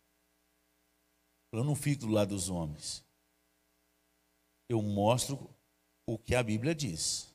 Eu 1.51 1.63
não 1.63 1.75
fico 1.75 2.05
do 2.05 2.11
lado 2.11 2.29
dos 2.29 2.49
homens 2.49 3.05
eu 4.69 4.81
mostro 4.81 5.49
o 6.07 6.17
que 6.17 6.35
a 6.35 6.43
Bíblia 6.43 6.73
diz. 6.73 7.33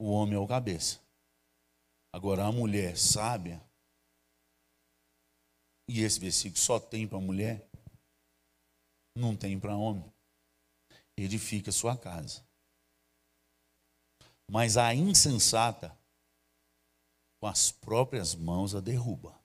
O 0.00 0.12
homem 0.12 0.34
é 0.34 0.38
o 0.38 0.46
cabeça. 0.46 0.98
Agora, 2.10 2.46
a 2.46 2.50
mulher 2.50 2.96
sábia, 2.96 3.62
e 5.86 6.00
esse 6.00 6.18
versículo 6.18 6.58
só 6.58 6.80
tem 6.80 7.06
para 7.06 7.20
mulher, 7.20 7.68
não 9.14 9.36
tem 9.36 9.60
para 9.60 9.76
homem. 9.76 10.10
Edifica 11.18 11.70
sua 11.70 11.98
casa. 11.98 12.42
Mas 14.50 14.78
a 14.78 14.94
insensata, 14.94 15.94
com 17.38 17.46
as 17.46 17.70
próprias 17.70 18.34
mãos, 18.34 18.74
a 18.74 18.80
derruba. 18.80 19.38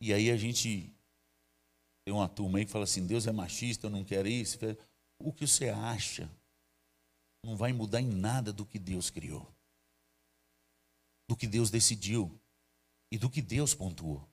E 0.00 0.14
aí 0.14 0.30
a 0.30 0.36
gente 0.38 0.96
tem 2.06 2.14
uma 2.14 2.26
turma 2.26 2.56
aí 2.56 2.64
que 2.64 2.72
fala 2.72 2.84
assim: 2.84 3.06
Deus 3.06 3.26
é 3.26 3.32
machista, 3.32 3.86
eu 3.86 3.90
não 3.90 4.02
quero 4.02 4.26
isso. 4.26 4.58
O 5.18 5.30
que 5.30 5.46
você 5.46 5.68
acha 5.68 6.39
não 7.42 7.56
vai 7.56 7.72
mudar 7.72 8.00
em 8.00 8.08
nada 8.08 8.52
do 8.52 8.66
que 8.66 8.78
Deus 8.78 9.10
criou, 9.10 9.52
do 11.28 11.36
que 11.36 11.46
Deus 11.46 11.70
decidiu 11.70 12.40
e 13.10 13.18
do 13.18 13.30
que 13.30 13.40
Deus 13.40 13.74
pontuou. 13.74 14.28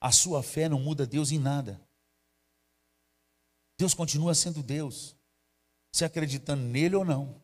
A 0.00 0.12
sua 0.12 0.42
fé 0.42 0.68
não 0.68 0.78
muda 0.78 1.06
Deus 1.06 1.30
em 1.32 1.38
nada. 1.38 1.80
Deus 3.78 3.94
continua 3.94 4.34
sendo 4.34 4.62
Deus, 4.62 5.16
se 5.92 6.04
acreditando 6.04 6.62
nele 6.62 6.94
ou 6.94 7.04
não. 7.04 7.42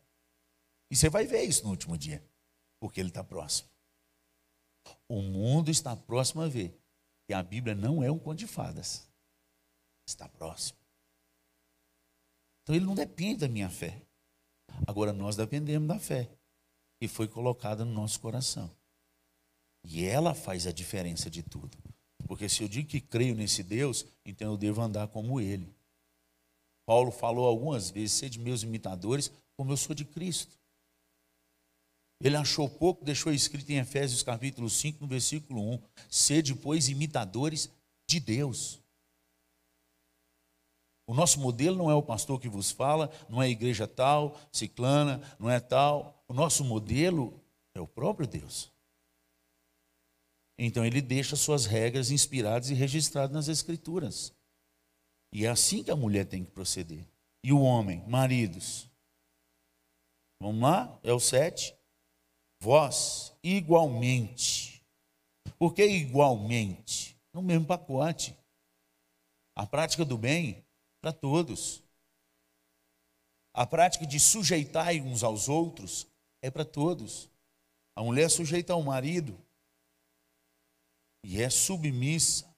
E 0.90 0.96
você 0.96 1.09
vai 1.09 1.26
ver 1.26 1.42
isso 1.44 1.64
no 1.64 1.70
último 1.70 1.96
dia, 1.96 2.22
porque 2.78 3.00
ele 3.00 3.09
está 3.09 3.24
próximo. 3.24 3.68
O 5.09 5.22
mundo 5.22 5.70
está 5.70 5.96
próximo 5.96 6.42
a 6.42 6.48
ver 6.48 6.78
que 7.26 7.33
a 7.33 7.42
Bíblia 7.42 7.74
não 7.74 8.02
é 8.02 8.11
um 8.11 8.18
conto 8.18 8.38
de 8.38 8.46
fadas. 8.46 9.09
Está 10.06 10.28
próximo. 10.28 10.78
Então 12.62 12.74
ele 12.74 12.85
não 12.85 12.94
depende 12.94 13.40
da 13.40 13.48
minha 13.48 13.70
fé. 13.70 14.04
Agora 14.87 15.12
nós 15.12 15.37
dependemos 15.37 15.88
da 15.88 15.98
fé 15.98 16.28
que 17.00 17.09
foi 17.09 17.26
colocada 17.26 17.85
no 17.85 17.92
nosso 17.92 18.20
coração. 18.20 18.70
E 19.83 20.04
ela 20.04 20.35
faz 20.35 20.66
a 20.66 20.72
diferença 20.72 21.30
de 21.30 21.42
tudo. 21.42 21.78
Porque 22.26 22.48
se 22.48 22.62
eu 22.62 22.68
digo 22.68 22.88
que 22.88 23.00
creio 23.00 23.35
nesse 23.35 23.62
Deus, 23.62 24.04
então 24.24 24.52
eu 24.52 24.56
devo 24.56 24.83
andar 24.83 25.09
como 25.09 25.40
ele. 25.40 25.74
Paulo 26.87 27.11
falou 27.11 27.46
algumas 27.46 27.90
vezes: 27.90 28.12
sede 28.12 28.38
meus 28.38 28.62
imitadores, 28.62 29.30
como 29.56 29.72
eu 29.72 29.76
sou 29.76 29.94
de 29.94 30.04
Cristo. 30.04 30.59
Ele 32.22 32.37
achou 32.37 32.68
pouco, 32.68 33.04
deixou 33.04 33.33
escrito 33.33 33.70
em 33.70 33.78
Efésios 33.78 34.22
capítulo 34.22 34.68
5, 34.68 35.00
no 35.00 35.06
versículo 35.06 35.62
1: 35.74 35.83
Sede, 36.11 36.54
pois, 36.54 36.88
imitadores 36.88 37.70
de 38.09 38.20
Deus. 38.20 38.80
O 41.11 41.14
nosso 41.14 41.40
modelo 41.40 41.77
não 41.77 41.90
é 41.90 41.94
o 41.96 42.05
pastor 42.05 42.38
que 42.38 42.49
vos 42.49 42.70
fala, 42.70 43.11
não 43.29 43.42
é 43.42 43.46
a 43.46 43.49
igreja 43.49 43.85
tal, 43.85 44.38
ciclana, 44.53 45.20
não 45.40 45.51
é 45.51 45.59
tal. 45.59 46.23
O 46.29 46.33
nosso 46.33 46.62
modelo 46.62 47.42
é 47.75 47.81
o 47.81 47.87
próprio 47.88 48.29
Deus. 48.29 48.70
Então 50.57 50.87
ele 50.87 51.03
deixa 51.03 51.35
suas 51.35 51.66
regras 51.66 52.12
inspiradas 52.12 52.70
e 52.70 52.75
registradas 52.75 53.35
nas 53.35 53.49
Escrituras. 53.49 54.33
E 55.33 55.44
é 55.46 55.49
assim 55.49 55.83
que 55.83 55.90
a 55.90 55.96
mulher 55.96 56.27
tem 56.27 56.44
que 56.44 56.53
proceder. 56.53 57.05
E 57.42 57.53
o 57.53 57.61
homem, 57.61 58.05
maridos. 58.07 58.88
Vamos 60.40 60.62
lá? 60.62 60.96
É 61.03 61.12
o 61.12 61.18
7 61.18 61.77
vós 62.61 63.35
igualmente. 63.42 64.81
Por 65.59 65.75
que 65.75 65.85
igualmente? 65.85 67.18
No 67.35 67.42
mesmo 67.42 67.66
pacote. 67.66 68.38
A 69.57 69.66
prática 69.66 70.05
do 70.05 70.16
bem 70.16 70.64
para 71.01 71.13
todos. 71.13 71.83
A 73.53 73.67
prática 73.67 74.07
de 74.07 74.21
sujeitar 74.21 74.95
uns 74.97 75.23
aos 75.23 75.49
outros 75.49 76.07
é 76.43 76.51
para 76.51 76.65
todos. 76.65 77.29
A 77.97 78.03
mulher 78.03 78.31
sujeita 78.31 78.73
ao 78.73 78.83
marido 78.83 79.39
e 81.25 81.43
é 81.43 81.51
submissa. 81.51 82.49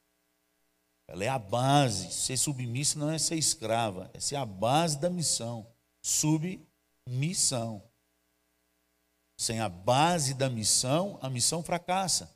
Ela 1.09 1.25
é 1.25 1.29
a 1.29 1.39
base. 1.39 2.13
Ser 2.13 2.37
submissa 2.37 2.99
não 2.99 3.11
é 3.11 3.19
ser 3.19 3.37
escrava, 3.37 4.11
é 4.15 4.21
ser 4.21 4.37
a 4.37 4.47
base 4.47 4.99
da 4.99 5.11
missão. 5.11 5.67
Submissão. 6.03 7.83
Sem 9.39 9.61
a 9.61 9.69
base 9.69 10.35
da 10.35 10.49
missão, 10.49 11.19
a 11.21 11.29
missão 11.29 11.63
fracassa. 11.63 12.33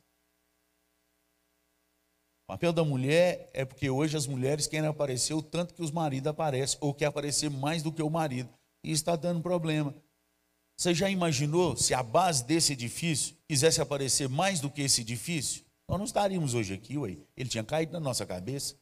O 2.47 2.53
papel 2.53 2.71
da 2.71 2.81
mulher 2.81 3.49
é 3.53 3.65
porque 3.65 3.89
hoje 3.89 4.15
as 4.15 4.25
mulheres 4.25 4.67
querem 4.67 4.87
aparecer 4.87 5.33
o 5.33 5.41
tanto 5.41 5.73
que 5.73 5.81
os 5.81 5.91
maridos 5.91 6.29
aparecem, 6.29 6.77
ou 6.79 6.93
quer 6.93 7.07
aparecer 7.07 7.49
mais 7.49 7.83
do 7.83 7.91
que 7.91 8.01
o 8.01 8.09
marido. 8.09 8.49
E 8.81 8.89
está 8.89 9.17
dando 9.17 9.41
problema. 9.41 9.93
Você 10.77 10.93
já 10.93 11.09
imaginou 11.09 11.75
se 11.75 11.93
a 11.93 12.01
base 12.01 12.45
desse 12.45 12.71
edifício 12.71 13.35
quisesse 13.49 13.81
aparecer 13.81 14.29
mais 14.29 14.61
do 14.61 14.71
que 14.71 14.81
esse 14.81 15.01
edifício? 15.01 15.65
Nós 15.89 15.97
não 15.97 16.05
estaríamos 16.05 16.53
hoje 16.53 16.73
aqui, 16.73 16.97
ué. 16.97 17.17
Ele 17.35 17.49
tinha 17.49 17.65
caído 17.65 17.91
na 17.91 17.99
nossa 17.99 18.25
cabeça. 18.25 18.79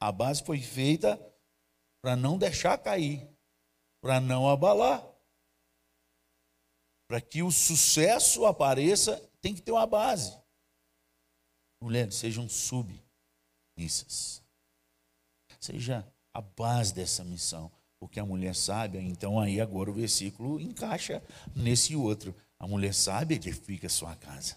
A 0.00 0.12
base 0.12 0.44
foi 0.44 0.60
feita 0.60 1.20
para 2.00 2.14
não 2.14 2.38
deixar 2.38 2.78
cair, 2.78 3.28
para 4.00 4.20
não 4.20 4.48
abalar. 4.48 5.04
Para 7.08 7.20
que 7.20 7.42
o 7.42 7.50
sucesso 7.50 8.46
apareça, 8.46 9.20
tem 9.40 9.52
que 9.52 9.62
ter 9.62 9.72
uma 9.72 9.86
base. 9.86 10.41
Mulheres, 11.82 12.14
sejam 12.14 12.48
submissas. 12.48 14.40
Seja 15.58 16.06
a 16.32 16.40
base 16.40 16.94
dessa 16.94 17.24
missão. 17.24 17.72
Porque 17.98 18.20
a 18.20 18.24
mulher 18.24 18.54
sábia, 18.54 19.00
então 19.00 19.38
aí 19.38 19.60
agora 19.60 19.90
o 19.90 19.94
versículo 19.94 20.60
encaixa 20.60 21.20
nesse 21.56 21.96
outro. 21.96 22.34
A 22.56 22.68
mulher 22.68 22.94
sábia 22.94 23.34
edifica 23.34 23.88
sua 23.88 24.14
casa. 24.14 24.56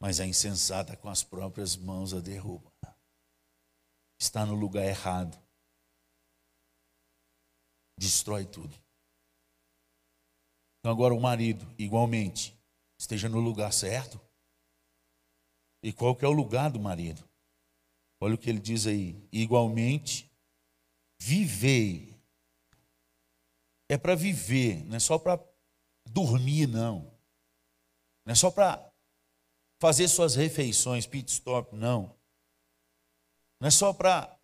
Mas 0.00 0.18
a 0.18 0.26
insensata 0.26 0.96
com 0.96 1.10
as 1.10 1.22
próprias 1.22 1.76
mãos 1.76 2.14
a 2.14 2.20
derruba. 2.20 2.72
Está 4.18 4.46
no 4.46 4.54
lugar 4.54 4.84
errado. 4.84 5.38
Destrói 7.98 8.46
tudo. 8.46 8.74
Então 10.78 10.90
agora 10.90 11.14
o 11.14 11.20
marido, 11.20 11.66
igualmente, 11.78 12.58
esteja 13.02 13.28
no 13.28 13.40
lugar 13.40 13.72
certo. 13.72 14.20
E 15.82 15.92
qual 15.92 16.14
que 16.14 16.24
é 16.24 16.28
o 16.28 16.32
lugar 16.32 16.70
do 16.70 16.78
marido? 16.78 17.28
Olha 18.20 18.36
o 18.36 18.38
que 18.38 18.48
ele 18.48 18.60
diz 18.60 18.86
aí. 18.86 19.28
Igualmente, 19.32 20.30
vivei. 21.20 22.16
É 23.88 23.98
para 23.98 24.14
viver, 24.14 24.84
não 24.84 24.96
é 24.96 25.00
só 25.00 25.18
para 25.18 25.44
dormir, 26.08 26.68
não. 26.68 27.12
Não 28.24 28.32
é 28.32 28.34
só 28.36 28.52
para 28.52 28.88
fazer 29.80 30.06
suas 30.06 30.36
refeições, 30.36 31.04
pit 31.04 31.28
stop, 31.28 31.74
não. 31.74 32.16
Não 33.60 33.66
é 33.66 33.70
só 33.70 33.92
para 33.92 34.38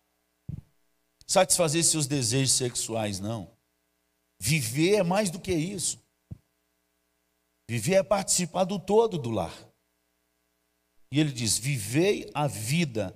satisfazer 1.25 1.83
seus 1.85 2.05
desejos 2.05 2.51
sexuais, 2.51 3.21
não. 3.21 3.57
Viver 4.37 4.95
é 4.95 5.03
mais 5.03 5.31
do 5.31 5.39
que 5.39 5.53
isso. 5.53 5.97
Viver 7.69 7.93
é 7.97 8.03
participar 8.03 8.63
do 8.63 8.79
todo 8.79 9.15
do 9.19 9.29
lar. 9.29 9.53
E 11.11 11.19
ele 11.19 11.31
diz: 11.31 11.55
vivei 11.55 12.27
a 12.33 12.47
vida 12.47 13.15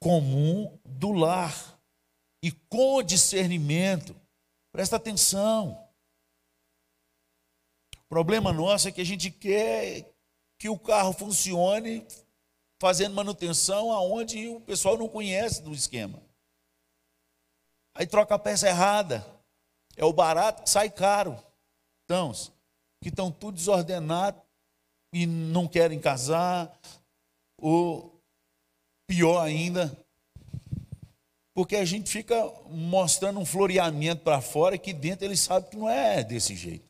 comum 0.00 0.78
do 0.84 1.10
lar 1.10 1.76
e 2.40 2.52
com 2.52 3.02
discernimento. 3.02 4.14
Presta 4.70 4.94
atenção. 4.94 5.72
O 7.96 8.08
problema 8.08 8.52
nosso 8.52 8.86
é 8.86 8.92
que 8.92 9.00
a 9.00 9.04
gente 9.04 9.28
quer 9.28 10.08
que 10.56 10.68
o 10.68 10.78
carro 10.78 11.12
funcione 11.12 12.06
fazendo 12.80 13.16
manutenção 13.16 13.90
aonde 13.90 14.46
o 14.46 14.60
pessoal 14.60 14.96
não 14.96 15.08
conhece 15.08 15.60
do 15.60 15.74
esquema. 15.74 16.22
Aí 17.92 18.06
troca 18.06 18.36
a 18.36 18.38
peça 18.38 18.68
errada. 18.68 19.26
É 19.96 20.04
o 20.04 20.12
barato 20.12 20.62
que 20.62 20.70
sai 20.70 20.88
caro. 20.88 21.36
Então, 22.04 22.32
que 23.04 23.10
estão 23.10 23.30
tudo 23.30 23.56
desordenado 23.56 24.40
e 25.12 25.26
não 25.26 25.68
querem 25.68 26.00
casar, 26.00 26.74
ou 27.58 28.18
pior 29.06 29.42
ainda, 29.42 29.94
porque 31.54 31.76
a 31.76 31.84
gente 31.84 32.10
fica 32.10 32.34
mostrando 32.70 33.38
um 33.38 33.44
floreamento 33.44 34.22
para 34.22 34.40
fora 34.40 34.78
que 34.78 34.94
dentro 34.94 35.26
eles 35.26 35.40
sabem 35.40 35.68
que 35.68 35.76
não 35.76 35.88
é 35.88 36.24
desse 36.24 36.56
jeito. 36.56 36.88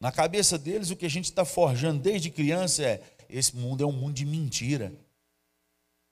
Na 0.00 0.10
cabeça 0.10 0.58
deles, 0.58 0.90
o 0.90 0.96
que 0.96 1.06
a 1.06 1.10
gente 1.10 1.26
está 1.26 1.44
forjando 1.44 2.02
desde 2.02 2.28
criança 2.28 2.82
é: 2.82 3.02
esse 3.28 3.54
mundo 3.54 3.84
é 3.84 3.86
um 3.86 3.92
mundo 3.92 4.14
de 4.14 4.26
mentira. 4.26 4.92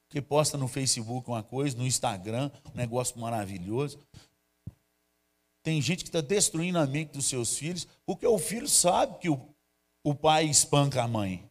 Que 0.08 0.22
posta 0.22 0.56
no 0.56 0.68
Facebook 0.68 1.28
uma 1.28 1.42
coisa, 1.42 1.76
no 1.76 1.84
Instagram, 1.84 2.52
um 2.72 2.76
negócio 2.76 3.18
maravilhoso. 3.18 3.98
Tem 5.64 5.82
gente 5.82 6.04
que 6.04 6.10
está 6.10 6.20
destruindo 6.20 6.78
a 6.78 6.86
mente 6.86 7.10
dos 7.10 7.26
seus 7.26 7.58
filhos, 7.58 7.88
porque 8.06 8.24
o 8.24 8.38
filho 8.38 8.68
sabe 8.68 9.18
que 9.18 9.28
o, 9.28 9.40
o 10.04 10.14
pai 10.14 10.44
espanca 10.44 11.02
a 11.02 11.08
mãe 11.08 11.50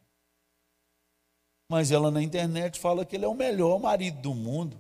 mas 1.74 1.90
ela 1.90 2.12
na 2.12 2.22
internet 2.22 2.80
fala 2.80 3.04
que 3.04 3.16
ele 3.16 3.26
é 3.26 3.28
o 3.28 3.34
melhor 3.34 3.80
marido 3.80 4.22
do 4.22 4.36
mundo. 4.36 4.80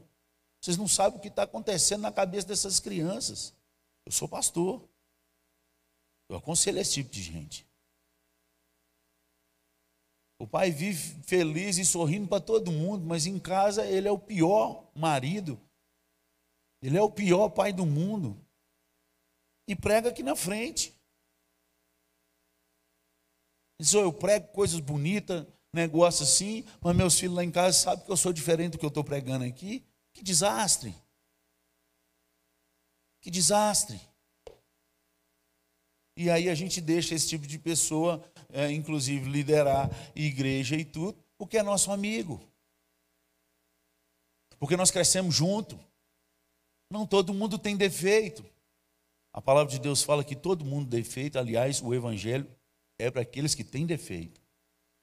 Vocês 0.61 0.77
não 0.77 0.87
sabem 0.87 1.17
o 1.17 1.19
que 1.19 1.27
está 1.27 1.41
acontecendo 1.41 2.01
na 2.01 2.11
cabeça 2.11 2.47
dessas 2.47 2.79
crianças. 2.79 3.51
Eu 4.05 4.11
sou 4.11 4.27
pastor. 4.27 4.87
Eu 6.29 6.37
aconselho 6.37 6.77
esse 6.77 6.93
tipo 6.93 7.09
de 7.09 7.23
gente. 7.23 7.67
O 10.37 10.45
pai 10.45 10.69
vive 10.69 11.19
feliz 11.23 11.79
e 11.79 11.85
sorrindo 11.85 12.27
para 12.27 12.39
todo 12.39 12.71
mundo, 12.71 13.03
mas 13.07 13.25
em 13.25 13.39
casa 13.39 13.83
ele 13.87 14.07
é 14.07 14.11
o 14.11 14.19
pior 14.19 14.87
marido. 14.93 15.59
Ele 16.79 16.95
é 16.95 17.01
o 17.01 17.09
pior 17.09 17.49
pai 17.49 17.73
do 17.73 17.87
mundo. 17.87 18.37
E 19.67 19.75
prega 19.75 20.09
aqui 20.09 20.21
na 20.23 20.35
frente. 20.35 20.93
Diz, 23.79 23.93
eu 23.93 24.13
prego 24.13 24.47
coisas 24.49 24.79
bonitas, 24.79 25.45
negócio 25.73 26.23
assim, 26.23 26.63
mas 26.81 26.95
meus 26.95 27.19
filhos 27.19 27.35
lá 27.35 27.43
em 27.43 27.51
casa 27.51 27.77
sabem 27.77 28.05
que 28.05 28.11
eu 28.11 28.17
sou 28.17 28.31
diferente 28.31 28.73
do 28.73 28.77
que 28.77 28.85
eu 28.85 28.89
estou 28.89 29.03
pregando 29.03 29.45
aqui. 29.45 29.85
Que 30.13 30.23
desastre! 30.23 30.95
Que 33.21 33.31
desastre! 33.31 33.99
E 36.15 36.29
aí 36.29 36.47
a 36.49 36.55
gente 36.55 36.79
deixa 36.79 37.15
esse 37.15 37.27
tipo 37.27 37.47
de 37.47 37.57
pessoa, 37.57 38.23
é, 38.49 38.71
inclusive, 38.71 39.29
liderar 39.29 39.89
igreja 40.15 40.75
e 40.75 40.85
tudo, 40.85 41.17
porque 41.37 41.57
é 41.57 41.63
nosso 41.63 41.91
amigo. 41.91 42.39
Porque 44.59 44.77
nós 44.77 44.91
crescemos 44.91 45.33
junto. 45.33 45.77
Não 46.91 47.07
todo 47.07 47.33
mundo 47.33 47.57
tem 47.57 47.75
defeito. 47.75 48.45
A 49.33 49.41
palavra 49.41 49.71
de 49.71 49.79
Deus 49.79 50.03
fala 50.03 50.23
que 50.23 50.35
todo 50.35 50.63
mundo 50.63 50.87
defeito, 50.87 51.39
aliás, 51.39 51.81
o 51.81 51.91
evangelho 51.93 52.47
é 52.99 53.09
para 53.09 53.23
aqueles 53.23 53.55
que 53.55 53.63
têm 53.63 53.85
defeito. 53.85 54.39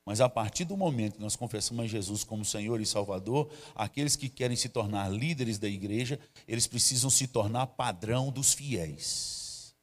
Mas 0.06 0.20
a 0.20 0.28
partir 0.28 0.64
do 0.64 0.76
momento 0.76 1.14
que 1.14 1.20
nós 1.20 1.36
confessamos 1.36 1.84
a 1.84 1.88
Jesus 1.88 2.24
como 2.24 2.44
Senhor 2.44 2.80
e 2.80 2.86
Salvador, 2.86 3.52
aqueles 3.74 4.16
que 4.16 4.28
querem 4.28 4.56
se 4.56 4.68
tornar 4.68 5.10
líderes 5.10 5.58
da 5.58 5.68
igreja, 5.68 6.18
eles 6.46 6.66
precisam 6.66 7.10
se 7.10 7.26
tornar 7.26 7.66
padrão 7.66 8.30
dos 8.30 8.52
fiéis. 8.54 9.74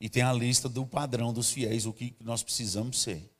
E 0.00 0.08
tem 0.08 0.22
a 0.22 0.32
lista 0.32 0.68
do 0.68 0.86
padrão 0.86 1.32
dos 1.32 1.50
fiéis, 1.50 1.84
o 1.84 1.92
que 1.92 2.16
nós 2.20 2.42
precisamos 2.42 3.00
ser. 3.00 3.30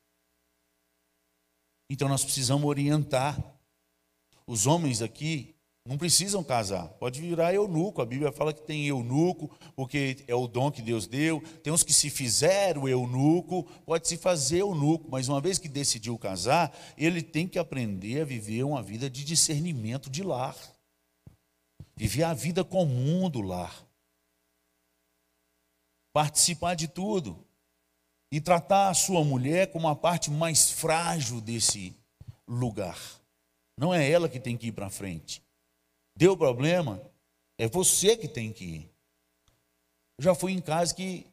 Então 1.89 2.07
nós 2.07 2.23
precisamos 2.23 2.65
orientar 2.65 3.37
os 4.45 4.67
homens 4.67 5.01
aqui 5.01 5.55
não 5.83 5.97
precisam 5.97 6.43
casar, 6.43 6.87
pode 6.99 7.19
virar 7.19 7.53
eunuco. 7.53 8.01
A 8.01 8.05
Bíblia 8.05 8.31
fala 8.31 8.53
que 8.53 8.61
tem 8.61 8.85
eunuco, 8.85 9.49
porque 9.75 10.23
é 10.27 10.35
o 10.35 10.47
dom 10.47 10.69
que 10.69 10.81
Deus 10.81 11.07
deu. 11.07 11.41
Tem 11.63 11.73
uns 11.73 11.81
que 11.81 11.91
se 11.91 12.09
fizeram 12.09 12.87
eunuco, 12.87 13.63
pode 13.83 14.07
se 14.07 14.15
fazer 14.15 14.59
eunuco, 14.59 15.09
mas 15.09 15.27
uma 15.27 15.41
vez 15.41 15.57
que 15.57 15.67
decidiu 15.67 16.17
casar, 16.19 16.71
ele 16.95 17.23
tem 17.23 17.47
que 17.47 17.57
aprender 17.57 18.21
a 18.21 18.25
viver 18.25 18.63
uma 18.63 18.81
vida 18.83 19.09
de 19.09 19.23
discernimento 19.23 20.07
de 20.07 20.21
lar. 20.21 20.55
Viver 21.95 22.23
a 22.23 22.33
vida 22.33 22.63
comum 22.63 23.27
do 23.27 23.41
lar. 23.41 23.83
Participar 26.13 26.75
de 26.75 26.87
tudo. 26.87 27.43
E 28.31 28.39
tratar 28.39 28.89
a 28.89 28.93
sua 28.93 29.23
mulher 29.23 29.71
como 29.71 29.87
a 29.87 29.95
parte 29.95 30.29
mais 30.29 30.71
frágil 30.71 31.41
desse 31.41 31.95
lugar. 32.47 32.99
Não 33.75 33.91
é 33.91 34.09
ela 34.09 34.29
que 34.29 34.39
tem 34.39 34.55
que 34.55 34.67
ir 34.67 34.71
para 34.73 34.89
frente. 34.89 35.41
Deu 36.21 36.37
problema, 36.37 37.01
é 37.57 37.67
você 37.67 38.15
que 38.15 38.27
tem 38.27 38.53
que 38.53 38.63
ir. 38.63 38.91
Eu 40.19 40.25
já 40.25 40.35
fui 40.35 40.51
em 40.51 40.61
casa 40.61 40.93
que 40.93 41.25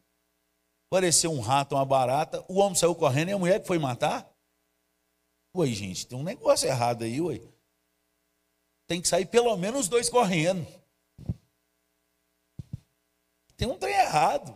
apareceu 0.87 1.31
um 1.31 1.41
rato, 1.41 1.75
uma 1.75 1.85
barata, 1.85 2.43
o 2.47 2.55
homem 2.55 2.73
saiu 2.73 2.95
correndo 2.95 3.29
e 3.29 3.33
a 3.33 3.37
mulher 3.37 3.61
que 3.61 3.67
foi 3.67 3.77
matar. 3.77 4.27
Ué, 5.55 5.67
gente, 5.67 6.07
tem 6.07 6.17
um 6.17 6.23
negócio 6.23 6.67
errado 6.67 7.03
aí, 7.03 7.21
ué. 7.21 7.39
Tem 8.87 8.99
que 8.99 9.07
sair 9.07 9.27
pelo 9.27 9.55
menos 9.57 9.81
os 9.81 9.87
dois 9.87 10.09
correndo. 10.09 10.65
Tem 13.55 13.67
um 13.67 13.77
trem 13.77 13.93
errado. 13.93 14.51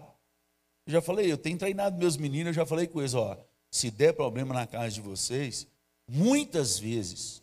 Eu 0.88 0.94
já 0.94 1.02
falei, 1.04 1.32
eu 1.32 1.38
tenho 1.38 1.60
treinado 1.60 1.96
meus 1.96 2.18
meninos, 2.18 2.48
eu 2.48 2.64
já 2.64 2.66
falei 2.66 2.88
com 2.88 3.02
eles, 3.02 3.14
ó, 3.14 3.38
se 3.70 3.92
der 3.92 4.16
problema 4.16 4.52
na 4.52 4.66
casa 4.66 4.96
de 4.96 5.02
vocês, 5.02 5.68
muitas 6.08 6.80
vezes 6.80 7.43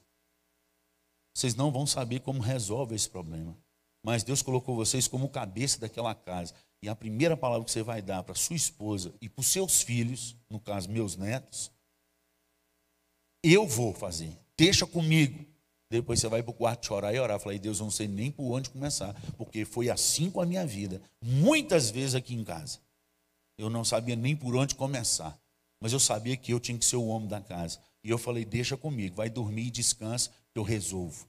vocês 1.35 1.55
não 1.55 1.71
vão 1.71 1.87
saber 1.87 2.21
como 2.21 2.41
resolve 2.41 2.95
esse 2.95 3.09
problema. 3.09 3.57
Mas 4.03 4.23
Deus 4.23 4.43
colocou 4.43 4.75
vocês 4.75 5.07
como 5.07 5.29
cabeça 5.29 5.79
daquela 5.79 6.15
casa. 6.15 6.55
E 6.83 6.89
a 6.89 6.97
primeira 6.97 7.37
palavra 7.37 7.65
que 7.65 7.71
você 7.71 7.83
vai 7.83 8.01
dar 8.01 8.23
para 8.23 8.35
sua 8.35 8.57
esposa 8.57 9.15
e 9.21 9.29
para 9.29 9.41
os 9.41 9.47
seus 9.47 9.83
filhos, 9.83 10.35
no 10.49 10.59
caso, 10.59 10.89
meus 10.89 11.17
netos, 11.17 11.71
eu 13.43 13.67
vou 13.67 13.93
fazer. 13.93 14.37
Deixa 14.57 14.87
comigo. 14.87 15.45
Depois 15.91 16.21
você 16.21 16.29
vai 16.29 16.43
para 16.43 16.51
o 16.51 16.55
quarto 16.55 16.87
chorar 16.87 17.13
e 17.15 17.19
orar. 17.19 17.41
Falei, 17.41 17.59
Deus, 17.59 17.81
não 17.81 17.91
sei 17.91 18.07
nem 18.07 18.31
por 18.31 18.51
onde 18.53 18.71
começar, 18.71 19.15
porque 19.37 19.65
foi 19.65 19.91
assim 19.91 20.31
com 20.31 20.41
a 20.41 20.47
minha 20.47 20.67
vida. 20.67 21.03
Muitas 21.21 21.91
vezes 21.91 22.15
aqui 22.15 22.35
em 22.35 22.45
casa. 22.45 22.79
Eu 23.59 23.69
não 23.69 23.85
sabia 23.85 24.17
nem 24.17 24.35
por 24.35 24.55
onde 24.57 24.75
começar. 24.75 25.39
Mas 25.81 25.93
eu 25.93 26.01
sabia 26.01 26.37
que 26.37 26.53
eu 26.53 26.61
tinha 26.61 26.79
que 26.79 26.85
ser 26.85 26.97
o 26.97 27.07
homem 27.07 27.29
da 27.29 27.41
casa. 27.41 27.79
E 28.05 28.09
eu 28.09 28.19
falei, 28.19 28.45
deixa 28.45 28.77
comigo, 28.77 29.17
vai 29.17 29.29
dormir 29.29 29.67
e 29.67 29.71
descansa, 29.71 30.31
eu 30.55 30.63
resolvo. 30.63 31.27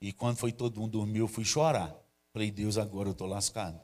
E 0.00 0.12
quando 0.12 0.36
foi 0.36 0.52
todo 0.52 0.80
mundo 0.80 0.92
dormir, 0.92 1.20
eu 1.20 1.28
fui 1.28 1.44
chorar. 1.44 1.94
Falei, 2.32 2.50
Deus, 2.50 2.78
agora 2.78 3.08
eu 3.08 3.12
estou 3.12 3.26
lascado. 3.26 3.80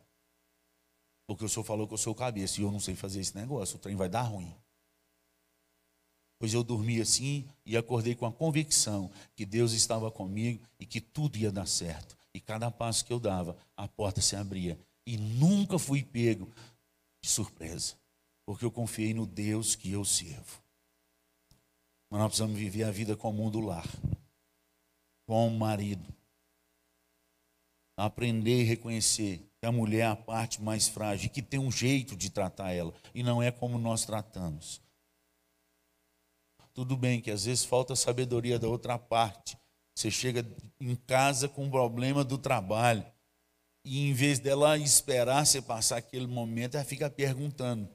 Porque 1.27 1.45
o 1.45 1.49
senhor 1.49 1.65
falou 1.65 1.87
que 1.87 1.95
eu 1.95 1.99
sou 1.99 2.15
cabeça 2.15 2.61
e 2.61 2.65
eu 2.65 2.73
não 2.73 2.81
sei 2.81 2.97
fazer 2.97 3.21
esse 3.21 3.37
negócio, 3.37 3.77
o 3.77 3.79
trem 3.79 3.95
vai 3.95 4.09
dar 4.09 4.23
ruim. 4.23 4.55
Pois 6.39 6.55
eu 6.55 6.63
dormi 6.63 7.01
assim 7.01 7.47
e 7.67 7.77
acordei 7.77 8.15
com 8.15 8.25
a 8.25 8.33
convicção 8.33 9.11
que 9.35 9.45
Deus 9.45 9.73
estava 9.73 10.11
comigo 10.11 10.65
e 10.79 10.87
que 10.87 11.01
tudo 11.01 11.37
ia 11.37 11.53
dar 11.53 11.67
certo. 11.67 12.17
E 12.33 12.41
cada 12.41 12.71
passo 12.71 13.05
que 13.05 13.13
eu 13.13 13.19
dava, 13.19 13.57
a 13.77 13.87
porta 13.89 14.21
se 14.21 14.37
abria. 14.37 14.79
E 15.05 15.17
nunca 15.17 15.79
fui 15.79 16.03
pego 16.03 16.49
de 17.21 17.29
surpresa, 17.29 17.95
porque 18.47 18.65
eu 18.65 18.71
confiei 18.71 19.13
no 19.13 19.27
Deus 19.27 19.75
que 19.75 19.91
eu 19.91 20.05
sirvo. 20.05 20.63
Mas 22.09 22.21
nós 22.21 22.29
precisamos 22.29 22.57
viver 22.57 22.85
a 22.85 22.91
vida 22.91 23.17
comum 23.17 23.51
do 23.51 23.61
lar, 23.61 23.87
com 25.29 25.47
o 25.47 25.51
marido. 25.51 26.09
Aprender 27.99 28.63
e 28.63 28.65
reconhecer 28.65 29.47
que 29.61 29.67
a 29.67 29.71
mulher 29.71 29.99
é 29.99 30.07
a 30.07 30.17
parte 30.17 30.63
mais 30.63 30.89
frágil, 30.89 31.29
que 31.29 31.43
tem 31.43 31.61
um 31.61 31.71
jeito 31.71 32.17
de 32.17 32.31
tratar 32.31 32.73
ela, 32.73 32.95
e 33.15 33.23
não 33.23 33.43
é 33.43 33.51
como 33.51 33.79
nós 33.79 34.07
tratamos. 34.07 34.81
Tudo 36.73 36.97
bem 36.97 37.21
que 37.21 37.31
às 37.31 37.45
vezes 37.45 37.63
falta 37.63 37.95
sabedoria 37.95 38.59
da 38.59 38.69
outra 38.69 38.99
parte. 38.99 39.59
Você 39.95 40.11
chega 40.11 40.47
em 40.81 40.95
casa 40.95 41.47
com 41.47 41.65
um 41.65 41.71
problema 41.71 42.25
do 42.25 42.39
trabalho. 42.39 43.05
E 43.85 44.09
em 44.09 44.15
vez 44.15 44.39
dela 44.39 44.79
esperar 44.79 45.45
você 45.45 45.61
passar 45.61 45.99
aquele 45.99 46.27
momento, 46.27 46.77
ela 46.77 46.85
fica 46.85 47.11
perguntando. 47.11 47.89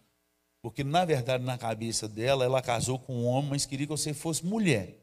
Porque, 0.62 0.84
na 0.84 1.04
verdade, 1.04 1.44
na 1.44 1.58
cabeça 1.58 2.08
dela, 2.08 2.46
ela 2.46 2.62
casou 2.62 3.00
com 3.00 3.16
um 3.16 3.26
homem, 3.26 3.52
mas 3.52 3.66
queria 3.66 3.88
que 3.88 3.92
você 3.92 4.14
fosse 4.14 4.46
mulher. 4.46 5.03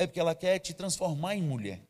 É 0.00 0.06
porque 0.06 0.18
ela 0.18 0.34
quer 0.34 0.58
te 0.58 0.72
transformar 0.72 1.34
em 1.34 1.42
mulher. 1.42 1.86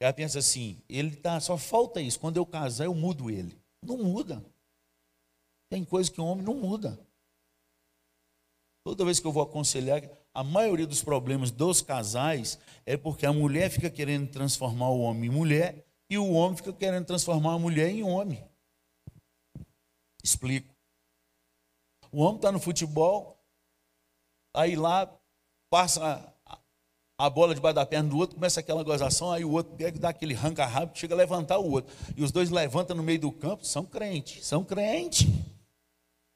Ela 0.00 0.12
pensa 0.12 0.40
assim: 0.40 0.82
ele 0.88 1.14
tá, 1.14 1.38
só 1.38 1.56
falta 1.56 2.00
isso. 2.00 2.18
Quando 2.18 2.38
eu 2.38 2.44
casar, 2.44 2.86
eu 2.86 2.94
mudo 2.94 3.30
ele. 3.30 3.56
Não 3.80 3.96
muda. 3.98 4.44
Tem 5.70 5.84
coisa 5.84 6.10
que 6.10 6.20
o 6.20 6.24
homem 6.24 6.44
não 6.44 6.54
muda. 6.54 6.98
Toda 8.84 9.04
vez 9.04 9.20
que 9.20 9.26
eu 9.28 9.30
vou 9.30 9.44
aconselhar, 9.44 10.02
a 10.34 10.42
maioria 10.42 10.84
dos 10.84 11.04
problemas 11.04 11.52
dos 11.52 11.80
casais 11.80 12.58
é 12.84 12.96
porque 12.96 13.26
a 13.26 13.32
mulher 13.32 13.70
fica 13.70 13.88
querendo 13.88 14.28
transformar 14.32 14.88
o 14.88 15.02
homem 15.02 15.30
em 15.30 15.32
mulher 15.32 15.86
e 16.10 16.18
o 16.18 16.32
homem 16.32 16.56
fica 16.56 16.72
querendo 16.72 17.06
transformar 17.06 17.54
a 17.54 17.58
mulher 17.60 17.90
em 17.90 18.02
homem. 18.02 18.44
Explico. 20.20 20.74
O 22.10 22.22
homem 22.22 22.36
está 22.36 22.50
no 22.50 22.58
futebol, 22.58 23.40
aí 24.52 24.74
lá 24.74 25.06
passa 25.70 26.32
a 27.24 27.30
bola 27.30 27.54
debaixo 27.54 27.76
da 27.76 27.86
perna 27.86 28.08
do 28.08 28.18
outro, 28.18 28.34
começa 28.34 28.58
aquela 28.58 28.82
gozação, 28.82 29.30
aí 29.30 29.44
o 29.44 29.52
outro 29.52 29.76
pega 29.76 29.96
e 29.96 30.00
dá 30.00 30.08
aquele 30.08 30.34
ranca 30.34 30.66
rápido, 30.66 30.98
chega 30.98 31.14
a 31.14 31.16
levantar 31.16 31.56
o 31.58 31.70
outro. 31.70 31.94
E 32.16 32.24
os 32.24 32.32
dois 32.32 32.50
levantam 32.50 32.96
no 32.96 33.02
meio 33.02 33.20
do 33.20 33.30
campo, 33.30 33.64
são 33.64 33.84
crentes, 33.84 34.44
são 34.44 34.64
crentes. 34.64 35.28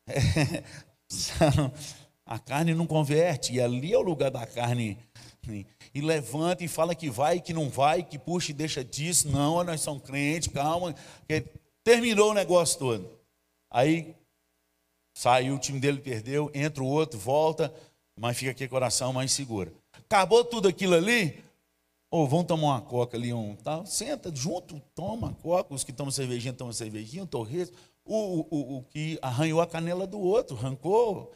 É, 0.08 1.72
a 2.24 2.36
carne 2.36 2.74
não 2.74 2.84
converte, 2.84 3.52
e 3.52 3.60
ali 3.60 3.92
é 3.92 3.98
o 3.98 4.02
lugar 4.02 4.28
da 4.28 4.44
carne. 4.44 4.98
E 5.94 6.00
levanta 6.00 6.64
e 6.64 6.68
fala 6.68 6.96
que 6.96 7.08
vai, 7.08 7.40
que 7.40 7.52
não 7.52 7.70
vai, 7.70 8.02
que 8.02 8.18
puxa 8.18 8.50
e 8.50 8.54
deixa 8.54 8.84
disso. 8.84 9.28
Não, 9.28 9.62
nós 9.62 9.80
somos 9.80 10.02
crentes, 10.02 10.48
calma. 10.48 10.92
Terminou 11.84 12.32
o 12.32 12.34
negócio 12.34 12.78
todo. 12.80 13.20
Aí 13.70 14.16
saiu, 15.16 15.54
o 15.54 15.58
time 15.60 15.78
dele 15.78 16.00
perdeu, 16.00 16.50
entra 16.52 16.82
o 16.82 16.88
outro, 16.88 17.18
volta, 17.18 17.72
mas 18.18 18.36
fica 18.36 18.50
aqui 18.50 18.66
coração 18.66 19.12
mais 19.12 19.30
seguro. 19.30 19.72
Acabou 20.06 20.44
tudo 20.44 20.68
aquilo 20.68 20.94
ali, 20.94 21.44
ou 22.08 22.22
oh, 22.22 22.26
vamos 22.28 22.46
tomar 22.46 22.68
uma 22.68 22.80
coca 22.80 23.16
ali, 23.16 23.32
um 23.32 23.56
tal. 23.56 23.84
Senta 23.84 24.34
junto, 24.34 24.80
toma 24.94 25.34
coca. 25.42 25.74
Os 25.74 25.82
que 25.82 25.92
tomam 25.92 26.12
cervejinha 26.12 26.52
tomam 26.52 26.72
cervejinha, 26.72 27.24
um. 27.24 27.28
O, 28.04 28.46
o, 28.48 28.76
o, 28.76 28.82
que 28.84 29.18
arranhou 29.20 29.60
a 29.60 29.66
canela 29.66 30.06
do 30.06 30.20
outro, 30.20 30.56
arrancou 30.56 31.34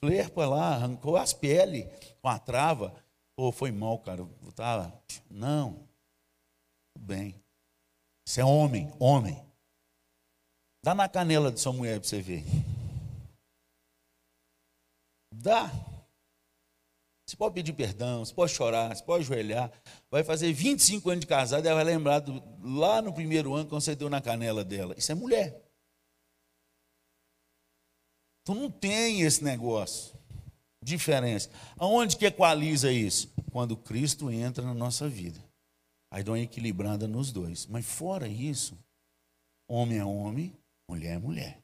flerpa 0.00 0.44
lá, 0.44 0.74
arrancou 0.74 1.16
as 1.16 1.32
peles 1.32 1.86
com 2.20 2.28
a 2.28 2.38
trava. 2.40 2.92
Pô, 3.36 3.52
foi 3.52 3.70
mal, 3.70 3.98
cara. 4.00 4.26
Tava... 4.56 4.92
Não. 5.30 5.86
Tudo 6.92 7.06
bem. 7.06 7.40
Isso 8.26 8.40
é 8.40 8.44
homem, 8.44 8.92
homem. 8.98 9.40
Dá 10.84 10.92
na 10.94 11.08
canela 11.08 11.52
de 11.52 11.60
sua 11.60 11.72
mulher 11.72 12.00
para 12.00 12.08
você 12.08 12.20
ver. 12.20 12.44
Dá. 15.32 15.70
Você 17.26 17.36
pode 17.36 17.54
pedir 17.54 17.72
perdão, 17.72 18.24
você 18.24 18.32
pode 18.32 18.52
chorar, 18.52 18.94
você 18.94 19.02
pode 19.02 19.24
ajoelhar. 19.24 19.72
Vai 20.08 20.22
fazer 20.22 20.52
25 20.52 21.10
anos 21.10 21.20
de 21.22 21.26
casado, 21.26 21.66
ela 21.66 21.82
vai 21.82 21.84
lembrar 21.84 22.20
do, 22.20 22.40
lá 22.62 23.02
no 23.02 23.12
primeiro 23.12 23.52
ano 23.52 23.68
quando 23.68 23.82
você 23.82 23.96
deu 23.96 24.08
na 24.08 24.20
canela 24.20 24.64
dela. 24.64 24.94
Isso 24.96 25.10
é 25.10 25.14
mulher. 25.14 25.60
Tu 28.44 28.54
não 28.54 28.70
tem 28.70 29.22
esse 29.22 29.42
negócio. 29.42 30.16
Diferença. 30.80 31.50
Aonde 31.76 32.16
que 32.16 32.26
equaliza 32.26 32.92
isso? 32.92 33.34
Quando 33.50 33.76
Cristo 33.76 34.30
entra 34.30 34.64
na 34.64 34.72
nossa 34.72 35.08
vida. 35.08 35.42
Aí 36.12 36.22
dá 36.22 36.30
uma 36.30 36.38
equilibrada 36.38 37.08
nos 37.08 37.32
dois. 37.32 37.66
Mas 37.66 37.84
fora 37.84 38.28
isso, 38.28 38.78
homem 39.68 39.98
é 39.98 40.04
homem, 40.04 40.56
mulher 40.88 41.16
é 41.16 41.18
mulher. 41.18 41.60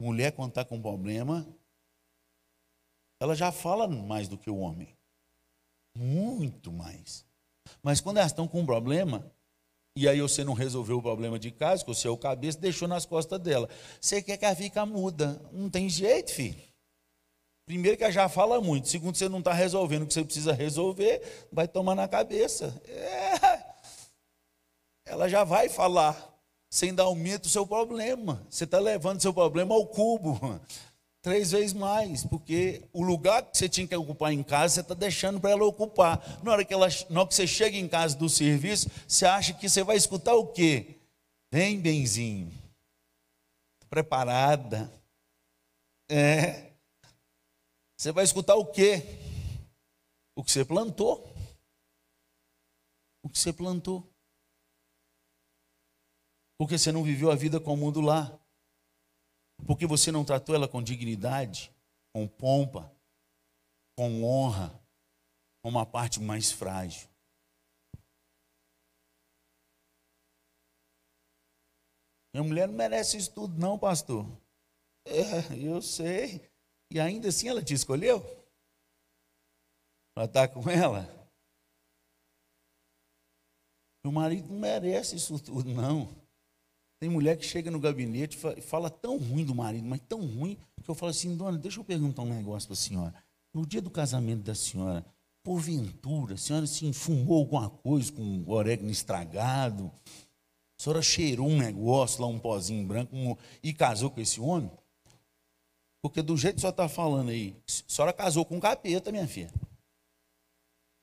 Mulher, 0.00 0.30
quando 0.30 0.50
está 0.50 0.64
com 0.64 0.80
problema, 0.80 1.44
ela 3.20 3.34
já 3.34 3.50
fala 3.50 3.88
mais 3.88 4.28
do 4.28 4.38
que 4.38 4.50
o 4.50 4.58
homem. 4.58 4.96
Muito 5.96 6.72
mais. 6.72 7.24
Mas 7.82 8.00
quando 8.00 8.18
elas 8.18 8.30
estão 8.30 8.46
com 8.46 8.60
um 8.60 8.66
problema, 8.66 9.30
e 9.96 10.08
aí 10.08 10.20
você 10.20 10.44
não 10.44 10.52
resolveu 10.52 10.98
o 10.98 11.02
problema 11.02 11.38
de 11.38 11.50
casa, 11.50 11.84
que 11.84 11.90
o 11.90 12.16
cabeça, 12.16 12.58
deixou 12.58 12.86
nas 12.86 13.04
costas 13.04 13.40
dela. 13.40 13.68
Você 14.00 14.22
quer 14.22 14.36
que 14.36 14.44
ela 14.44 14.54
fique 14.54 14.78
muda. 14.84 15.40
Não 15.52 15.68
tem 15.68 15.88
jeito, 15.88 16.32
filho. 16.32 16.62
Primeiro 17.66 17.98
que 17.98 18.04
ela 18.04 18.12
já 18.12 18.28
fala 18.28 18.60
muito. 18.60 18.88
Segundo, 18.88 19.16
você 19.16 19.28
não 19.28 19.40
está 19.40 19.52
resolvendo 19.52 20.02
o 20.02 20.06
que 20.06 20.14
você 20.14 20.24
precisa 20.24 20.52
resolver, 20.52 21.20
vai 21.52 21.66
tomar 21.66 21.94
na 21.94 22.06
cabeça. 22.06 22.80
É. 22.86 23.68
Ela 25.04 25.28
já 25.28 25.42
vai 25.42 25.68
falar, 25.68 26.16
sem 26.70 26.94
dar 26.94 27.04
aumento 27.04 27.46
o 27.46 27.48
seu 27.48 27.66
problema. 27.66 28.46
Você 28.48 28.64
está 28.64 28.78
levando 28.78 29.20
seu 29.20 29.34
problema 29.34 29.74
ao 29.74 29.86
cubo 29.86 30.60
três 31.28 31.50
vezes 31.50 31.74
mais, 31.74 32.24
porque 32.24 32.88
o 32.90 33.02
lugar 33.02 33.42
que 33.42 33.58
você 33.58 33.68
tinha 33.68 33.86
que 33.86 33.94
ocupar 33.94 34.32
em 34.32 34.42
casa, 34.42 34.74
você 34.74 34.80
está 34.80 34.94
deixando 34.94 35.38
para 35.38 35.50
ela 35.50 35.64
ocupar. 35.66 36.42
Na 36.42 36.52
hora, 36.52 36.64
que 36.64 36.72
ela, 36.72 36.88
na 37.10 37.20
hora 37.20 37.28
que 37.28 37.34
você 37.34 37.46
chega 37.46 37.76
em 37.76 37.86
casa 37.86 38.16
do 38.16 38.30
serviço, 38.30 38.88
você 39.06 39.26
acha 39.26 39.52
que 39.52 39.68
você 39.68 39.82
vai 39.82 39.98
escutar 39.98 40.34
o 40.34 40.46
quê? 40.46 40.98
Vem, 41.52 41.78
benzinho. 41.78 42.50
Preparada. 43.90 44.90
É. 46.10 46.72
Você 47.98 48.10
vai 48.10 48.24
escutar 48.24 48.54
o 48.54 48.64
quê? 48.64 49.02
O 50.34 50.42
que 50.42 50.50
você 50.50 50.64
plantou. 50.64 51.30
O 53.22 53.28
que 53.28 53.38
você 53.38 53.52
plantou. 53.52 54.10
Porque 56.58 56.78
você 56.78 56.90
não 56.90 57.04
viveu 57.04 57.30
a 57.30 57.34
vida 57.34 57.60
com 57.60 57.74
o 57.74 57.76
mundo 57.76 58.00
lá. 58.00 58.38
Porque 59.66 59.86
você 59.86 60.10
não 60.10 60.24
tratou 60.24 60.54
ela 60.54 60.68
com 60.68 60.82
dignidade, 60.82 61.72
com 62.12 62.26
pompa, 62.26 62.90
com 63.96 64.24
honra, 64.24 64.70
com 65.62 65.68
uma 65.68 65.84
parte 65.84 66.20
mais 66.20 66.50
frágil. 66.50 67.08
Minha 72.32 72.44
mulher 72.44 72.68
não 72.68 72.74
merece 72.74 73.16
isso 73.16 73.32
tudo, 73.32 73.58
não, 73.58 73.78
pastor. 73.78 74.24
É, 75.04 75.66
eu 75.66 75.82
sei. 75.82 76.40
E 76.90 77.00
ainda 77.00 77.28
assim 77.28 77.48
ela 77.48 77.62
te 77.62 77.74
escolheu? 77.74 78.20
Para 80.14 80.24
estar 80.24 80.48
com 80.48 80.68
ela? 80.70 81.06
Meu 84.04 84.12
marido 84.12 84.48
não 84.48 84.60
merece 84.60 85.16
isso 85.16 85.42
tudo, 85.42 85.68
não. 85.70 86.08
Tem 86.98 87.08
mulher 87.08 87.36
que 87.36 87.44
chega 87.44 87.70
no 87.70 87.78
gabinete 87.78 88.38
e 88.56 88.60
fala 88.60 88.90
tão 88.90 89.16
ruim 89.16 89.44
do 89.44 89.54
marido, 89.54 89.86
mas 89.86 90.00
tão 90.08 90.20
ruim, 90.20 90.58
que 90.82 90.90
eu 90.90 90.94
falo 90.94 91.10
assim, 91.10 91.36
dona, 91.36 91.56
deixa 91.56 91.78
eu 91.78 91.84
perguntar 91.84 92.22
um 92.22 92.34
negócio 92.34 92.66
para 92.66 92.74
a 92.74 92.76
senhora. 92.76 93.14
No 93.54 93.64
dia 93.64 93.80
do 93.80 93.90
casamento 93.90 94.42
da 94.42 94.54
senhora, 94.54 95.06
porventura, 95.44 96.34
a 96.34 96.36
senhora 96.36 96.66
se 96.66 96.86
enfumou 96.86 97.38
alguma 97.38 97.70
coisa 97.70 98.12
com 98.12 98.44
orégano 98.46 98.90
estragado? 98.90 99.92
A 100.78 100.82
senhora 100.82 101.02
cheirou 101.02 101.48
um 101.48 101.56
negócio 101.56 102.20
lá, 102.20 102.26
um 102.26 102.38
pozinho 102.38 102.86
branco, 102.86 103.14
um, 103.14 103.36
e 103.62 103.72
casou 103.72 104.10
com 104.10 104.20
esse 104.20 104.40
homem? 104.40 104.70
Porque 106.02 106.20
do 106.20 106.36
jeito 106.36 106.56
que 106.56 106.60
a 106.60 106.62
senhora 106.62 106.74
está 106.74 106.88
falando 106.88 107.30
aí, 107.30 107.56
a 107.66 107.92
senhora 107.92 108.12
casou 108.12 108.44
com 108.44 108.56
um 108.56 108.60
capeta, 108.60 109.12
minha 109.12 109.26
filha. 109.26 109.52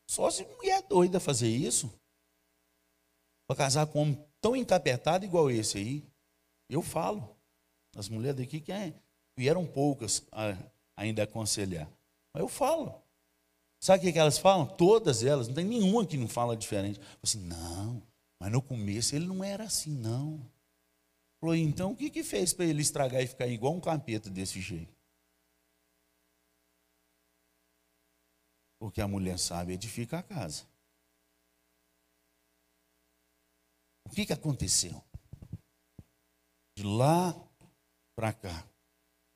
Só 0.09 0.29
se 0.29 0.45
mulher 0.45 0.81
doida 0.83 1.19
fazer 1.19 1.49
isso. 1.49 1.91
Para 3.47 3.57
casar 3.57 3.87
com 3.87 3.99
um 3.99 4.01
homem 4.03 4.25
tão 4.41 4.55
encapetado 4.55 5.25
igual 5.25 5.49
esse 5.49 5.77
aí. 5.77 6.03
Eu 6.69 6.81
falo. 6.81 7.35
As 7.95 8.09
mulheres 8.09 8.37
daqui 8.37 8.59
que 8.59 8.71
é, 8.71 8.93
vieram 9.37 9.65
poucas 9.65 10.25
a, 10.31 10.57
ainda 10.95 11.23
aconselhar. 11.23 11.89
Mas 12.33 12.41
eu 12.41 12.49
falo. 12.49 13.01
Sabe 13.79 14.09
o 14.09 14.13
que 14.13 14.19
elas 14.19 14.37
falam? 14.37 14.65
Todas 14.65 15.23
elas, 15.23 15.47
não 15.47 15.55
tem 15.55 15.65
nenhuma 15.65 16.05
que 16.05 16.17
não 16.17 16.27
fala 16.27 16.57
diferente. 16.57 16.99
Assim, 17.21 17.39
não, 17.39 18.01
mas 18.39 18.51
no 18.51 18.61
começo 18.61 19.15
ele 19.15 19.27
não 19.27 19.43
era 19.43 19.63
assim, 19.65 19.91
não. 19.91 20.39
Falou, 21.39 21.55
então 21.55 21.91
o 21.91 21.95
que, 21.95 22.09
que 22.09 22.23
fez 22.23 22.53
para 22.53 22.65
ele 22.65 22.81
estragar 22.81 23.21
e 23.21 23.27
ficar 23.27 23.47
igual 23.47 23.73
um 23.73 23.79
capeta 23.79 24.29
desse 24.29 24.59
jeito? 24.59 24.93
Porque 28.79 29.01
a 29.01 29.07
mulher 29.07 29.37
sabe 29.37 29.73
edifica 29.73 30.19
a 30.19 30.23
casa. 30.23 30.63
O 34.05 34.09
que, 34.09 34.25
que 34.25 34.33
aconteceu? 34.33 35.03
De 36.77 36.83
lá 36.83 37.33
para 38.15 38.33
cá. 38.33 38.67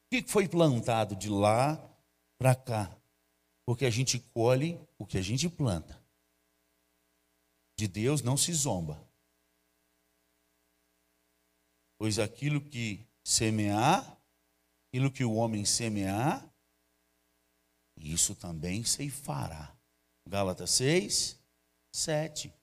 O 0.05 0.09
que 0.09 0.23
foi 0.23 0.47
plantado 0.47 1.15
de 1.15 1.29
lá 1.29 1.77
para 2.37 2.55
cá? 2.55 2.95
Porque 3.65 3.85
a 3.85 3.89
gente 3.89 4.19
colhe 4.19 4.79
o 4.97 5.05
que 5.05 5.17
a 5.17 5.21
gente 5.21 5.49
planta. 5.49 6.01
De 7.77 7.87
Deus 7.87 8.21
não 8.21 8.35
se 8.35 8.53
zomba. 8.53 9.07
Pois 11.97 12.17
aquilo 12.17 12.61
que 12.61 13.05
semear, 13.23 14.17
aquilo 14.87 15.11
que 15.11 15.23
o 15.23 15.33
homem 15.33 15.65
semear, 15.65 16.49
isso 17.97 18.33
também 18.35 18.83
ceifará. 18.83 19.77
Gálatas 20.27 20.71
6, 20.71 21.37
7. 21.93 22.53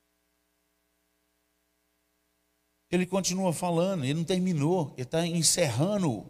Ele 2.90 3.06
continua 3.06 3.52
falando, 3.52 4.04
ele 4.04 4.14
não 4.14 4.24
terminou, 4.24 4.92
ele 4.96 5.02
está 5.02 5.26
encerrando 5.26 6.24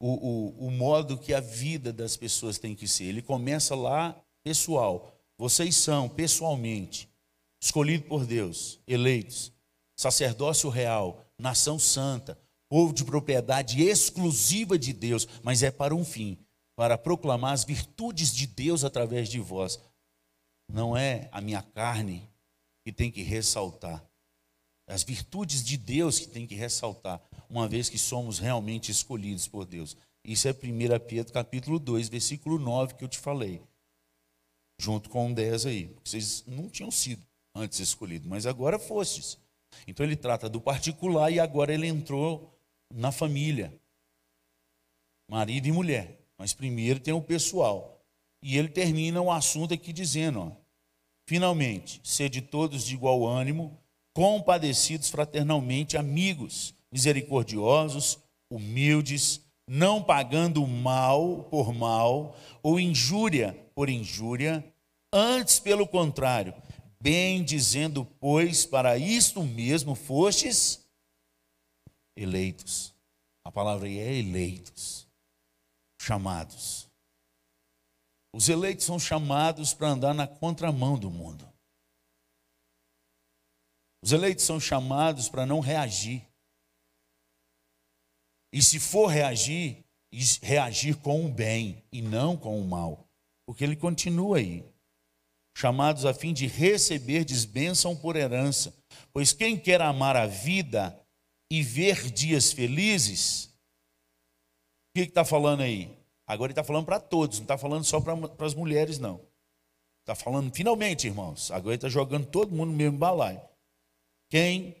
o, 0.00 0.08
o, 0.08 0.66
o 0.66 0.70
modo 0.70 1.18
que 1.18 1.34
a 1.34 1.40
vida 1.40 1.92
das 1.92 2.16
pessoas 2.16 2.58
tem 2.58 2.74
que 2.74 2.88
ser. 2.88 3.04
Ele 3.04 3.22
começa 3.22 3.74
lá, 3.74 4.18
pessoal. 4.42 5.14
Vocês 5.36 5.76
são, 5.76 6.08
pessoalmente, 6.08 7.08
escolhidos 7.62 8.08
por 8.08 8.24
Deus, 8.24 8.80
eleitos, 8.86 9.52
sacerdócio 9.96 10.70
real, 10.70 11.24
nação 11.38 11.78
santa, 11.78 12.38
povo 12.68 12.92
de 12.92 13.04
propriedade 13.04 13.82
exclusiva 13.82 14.78
de 14.78 14.92
Deus, 14.92 15.26
mas 15.42 15.62
é 15.62 15.70
para 15.70 15.94
um 15.94 16.04
fim 16.04 16.38
para 16.78 16.96
proclamar 16.96 17.54
as 17.54 17.64
virtudes 17.64 18.32
de 18.32 18.46
Deus 18.46 18.84
através 18.84 19.28
de 19.28 19.40
vós. 19.40 19.80
Não 20.70 20.96
é 20.96 21.28
a 21.32 21.40
minha 21.40 21.60
carne 21.60 22.30
que 22.84 22.92
tem 22.92 23.10
que 23.10 23.20
ressaltar, 23.20 24.07
as 24.88 25.02
virtudes 25.02 25.62
de 25.62 25.76
Deus 25.76 26.18
que 26.18 26.28
tem 26.28 26.46
que 26.46 26.54
ressaltar, 26.54 27.20
uma 27.48 27.68
vez 27.68 27.88
que 27.88 27.98
somos 27.98 28.38
realmente 28.38 28.90
escolhidos 28.90 29.46
por 29.46 29.66
Deus. 29.66 29.96
Isso 30.24 30.48
é 30.48 30.50
1 30.50 30.54
Pedro 31.06 31.32
capítulo 31.32 31.78
2, 31.78 32.08
versículo 32.08 32.58
9 32.58 32.94
que 32.94 33.04
eu 33.04 33.08
te 33.08 33.18
falei. 33.18 33.62
Junto 34.80 35.10
com 35.10 35.30
o 35.30 35.34
10 35.34 35.66
aí. 35.66 35.96
Vocês 36.04 36.44
não 36.46 36.68
tinham 36.68 36.90
sido 36.90 37.24
antes 37.54 37.78
escolhidos, 37.80 38.28
mas 38.28 38.46
agora 38.46 38.78
fostes. 38.78 39.38
Então 39.86 40.04
ele 40.04 40.16
trata 40.16 40.48
do 40.48 40.60
particular 40.60 41.30
e 41.30 41.38
agora 41.38 41.72
ele 41.72 41.86
entrou 41.86 42.58
na 42.92 43.12
família. 43.12 43.72
Marido 45.28 45.66
e 45.66 45.72
mulher. 45.72 46.18
Mas 46.38 46.54
primeiro 46.54 47.00
tem 47.00 47.12
o 47.12 47.20
pessoal. 47.20 48.00
E 48.42 48.56
ele 48.56 48.68
termina 48.68 49.20
o 49.20 49.30
assunto 49.30 49.74
aqui 49.74 49.92
dizendo: 49.92 50.40
ó, 50.40 50.52
finalmente, 51.26 52.00
sede 52.04 52.40
todos 52.40 52.84
de 52.84 52.94
igual 52.94 53.26
ânimo, 53.26 53.76
compadecidos 54.14 55.10
fraternalmente, 55.10 55.96
amigos, 55.96 56.74
misericordiosos, 56.90 58.18
humildes, 58.50 59.40
não 59.68 60.02
pagando 60.02 60.66
mal 60.66 61.44
por 61.44 61.74
mal 61.74 62.36
ou 62.62 62.80
injúria 62.80 63.52
por 63.74 63.88
injúria, 63.88 64.64
antes 65.12 65.60
pelo 65.60 65.86
contrário, 65.86 66.54
bem 67.00 67.44
dizendo, 67.44 68.04
pois 68.18 68.66
para 68.66 68.98
isto 68.98 69.42
mesmo 69.42 69.94
fostes 69.94 70.84
eleitos. 72.16 72.94
A 73.44 73.52
palavra 73.52 73.86
aí 73.86 73.98
é 73.98 74.14
eleitos, 74.14 75.06
chamados. 76.00 76.88
Os 78.34 78.48
eleitos 78.48 78.84
são 78.84 78.98
chamados 78.98 79.72
para 79.72 79.88
andar 79.88 80.14
na 80.14 80.26
contramão 80.26 80.98
do 80.98 81.10
mundo. 81.10 81.47
Os 84.02 84.12
eleitos 84.12 84.44
são 84.44 84.60
chamados 84.60 85.28
para 85.28 85.44
não 85.44 85.60
reagir. 85.60 86.26
E 88.52 88.62
se 88.62 88.78
for 88.78 89.08
reagir, 89.08 89.84
reagir 90.42 90.96
com 90.96 91.26
o 91.26 91.28
bem 91.28 91.84
e 91.92 92.00
não 92.00 92.36
com 92.36 92.60
o 92.60 92.64
mal. 92.66 93.08
Porque 93.46 93.64
ele 93.64 93.76
continua 93.76 94.38
aí. 94.38 94.64
Chamados 95.56 96.04
a 96.04 96.14
fim 96.14 96.32
de 96.32 96.46
receber 96.46 97.24
bênção 97.46 97.96
por 97.96 98.14
herança. 98.14 98.72
Pois 99.12 99.32
quem 99.32 99.58
quer 99.58 99.80
amar 99.80 100.16
a 100.16 100.26
vida 100.26 100.98
e 101.50 101.62
ver 101.62 102.10
dias 102.10 102.52
felizes, 102.52 103.46
o 103.46 104.98
que 104.98 105.00
está 105.00 105.24
falando 105.24 105.62
aí? 105.62 105.96
Agora 106.26 106.50
ele 106.50 106.52
está 106.52 106.62
falando 106.62 106.84
para 106.84 107.00
todos, 107.00 107.38
não 107.38 107.44
está 107.44 107.56
falando 107.56 107.84
só 107.84 108.00
para 108.00 108.46
as 108.46 108.54
mulheres, 108.54 108.98
não. 108.98 109.20
Está 110.00 110.14
falando, 110.14 110.54
finalmente, 110.54 111.06
irmãos, 111.06 111.50
agora 111.50 111.70
ele 111.70 111.76
está 111.76 111.88
jogando 111.88 112.26
todo 112.26 112.54
mundo 112.54 112.70
no 112.70 112.76
mesmo 112.76 112.98
balaio. 112.98 113.40
Quem, 114.28 114.76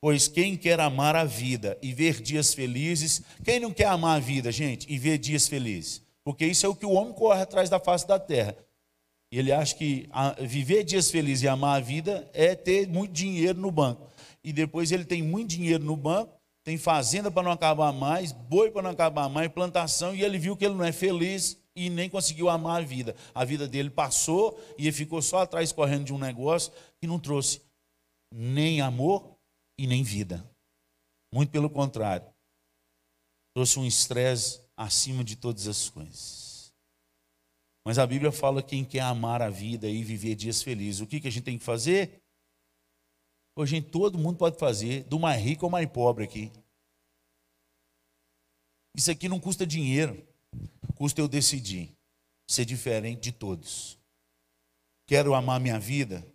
pois 0.00 0.28
quem 0.28 0.56
quer 0.56 0.78
amar 0.78 1.16
a 1.16 1.24
vida 1.24 1.76
e 1.82 1.92
ver 1.92 2.20
dias 2.20 2.54
felizes, 2.54 3.22
quem 3.42 3.58
não 3.58 3.72
quer 3.72 3.86
amar 3.86 4.16
a 4.16 4.20
vida, 4.20 4.52
gente, 4.52 4.86
e 4.92 4.98
ver 4.98 5.18
dias 5.18 5.48
felizes? 5.48 6.02
Porque 6.22 6.46
isso 6.46 6.64
é 6.64 6.68
o 6.68 6.74
que 6.74 6.86
o 6.86 6.92
homem 6.92 7.12
corre 7.12 7.42
atrás 7.42 7.68
da 7.68 7.80
face 7.80 8.06
da 8.06 8.18
terra. 8.18 8.56
Ele 9.30 9.50
acha 9.50 9.74
que 9.74 10.08
viver 10.40 10.84
dias 10.84 11.10
felizes 11.10 11.42
e 11.42 11.48
amar 11.48 11.78
a 11.78 11.84
vida 11.84 12.30
é 12.32 12.54
ter 12.54 12.86
muito 12.86 13.12
dinheiro 13.12 13.60
no 13.60 13.70
banco. 13.70 14.08
E 14.44 14.52
depois 14.52 14.92
ele 14.92 15.04
tem 15.04 15.22
muito 15.22 15.50
dinheiro 15.50 15.82
no 15.82 15.96
banco, 15.96 16.32
tem 16.62 16.78
fazenda 16.78 17.30
para 17.30 17.42
não 17.42 17.50
acabar 17.50 17.92
mais, 17.92 18.30
boi 18.30 18.70
para 18.70 18.82
não 18.82 18.90
acabar 18.90 19.28
mais, 19.28 19.50
plantação, 19.50 20.14
e 20.14 20.22
ele 20.22 20.38
viu 20.38 20.56
que 20.56 20.64
ele 20.64 20.74
não 20.74 20.84
é 20.84 20.92
feliz 20.92 21.58
e 21.74 21.90
nem 21.90 22.08
conseguiu 22.08 22.48
amar 22.48 22.80
a 22.80 22.84
vida. 22.84 23.16
A 23.34 23.44
vida 23.44 23.66
dele 23.66 23.90
passou 23.90 24.58
e 24.78 24.82
ele 24.82 24.92
ficou 24.92 25.20
só 25.20 25.38
atrás 25.38 25.72
correndo 25.72 26.04
de 26.04 26.14
um 26.14 26.18
negócio 26.18 26.72
que 27.00 27.06
não 27.06 27.18
trouxe 27.18 27.60
nem 28.32 28.80
amor 28.80 29.36
e 29.78 29.86
nem 29.86 30.02
vida. 30.02 30.48
Muito 31.32 31.50
pelo 31.50 31.68
contrário. 31.68 32.32
Trouxe 33.54 33.78
um 33.78 33.86
estresse 33.86 34.60
acima 34.76 35.22
de 35.22 35.36
todas 35.36 35.66
as 35.66 35.88
coisas. 35.88 36.72
Mas 37.84 37.98
a 37.98 38.06
Bíblia 38.06 38.32
fala 38.32 38.62
que 38.62 38.70
quem 38.70 38.84
quer 38.84 39.00
amar 39.00 39.42
a 39.42 39.50
vida 39.50 39.88
e 39.88 40.02
viver 40.02 40.34
dias 40.34 40.62
felizes, 40.62 41.00
o 41.00 41.06
que, 41.06 41.20
que 41.20 41.28
a 41.28 41.30
gente 41.30 41.44
tem 41.44 41.58
que 41.58 41.64
fazer? 41.64 42.22
Hoje 43.56 43.80
todo 43.80 44.18
mundo 44.18 44.38
pode 44.38 44.58
fazer, 44.58 45.04
do 45.04 45.18
mais 45.18 45.40
rico 45.40 45.66
ao 45.66 45.70
mais 45.70 45.88
pobre 45.88 46.24
aqui. 46.24 46.50
Isso 48.96 49.10
aqui 49.10 49.28
não 49.28 49.38
custa 49.38 49.66
dinheiro, 49.66 50.26
custa 50.96 51.20
eu 51.20 51.28
decidir 51.28 51.94
ser 52.48 52.64
diferente 52.64 53.20
de 53.20 53.32
todos. 53.32 53.98
Quero 55.06 55.34
amar 55.34 55.60
minha 55.60 55.78
vida, 55.78 56.26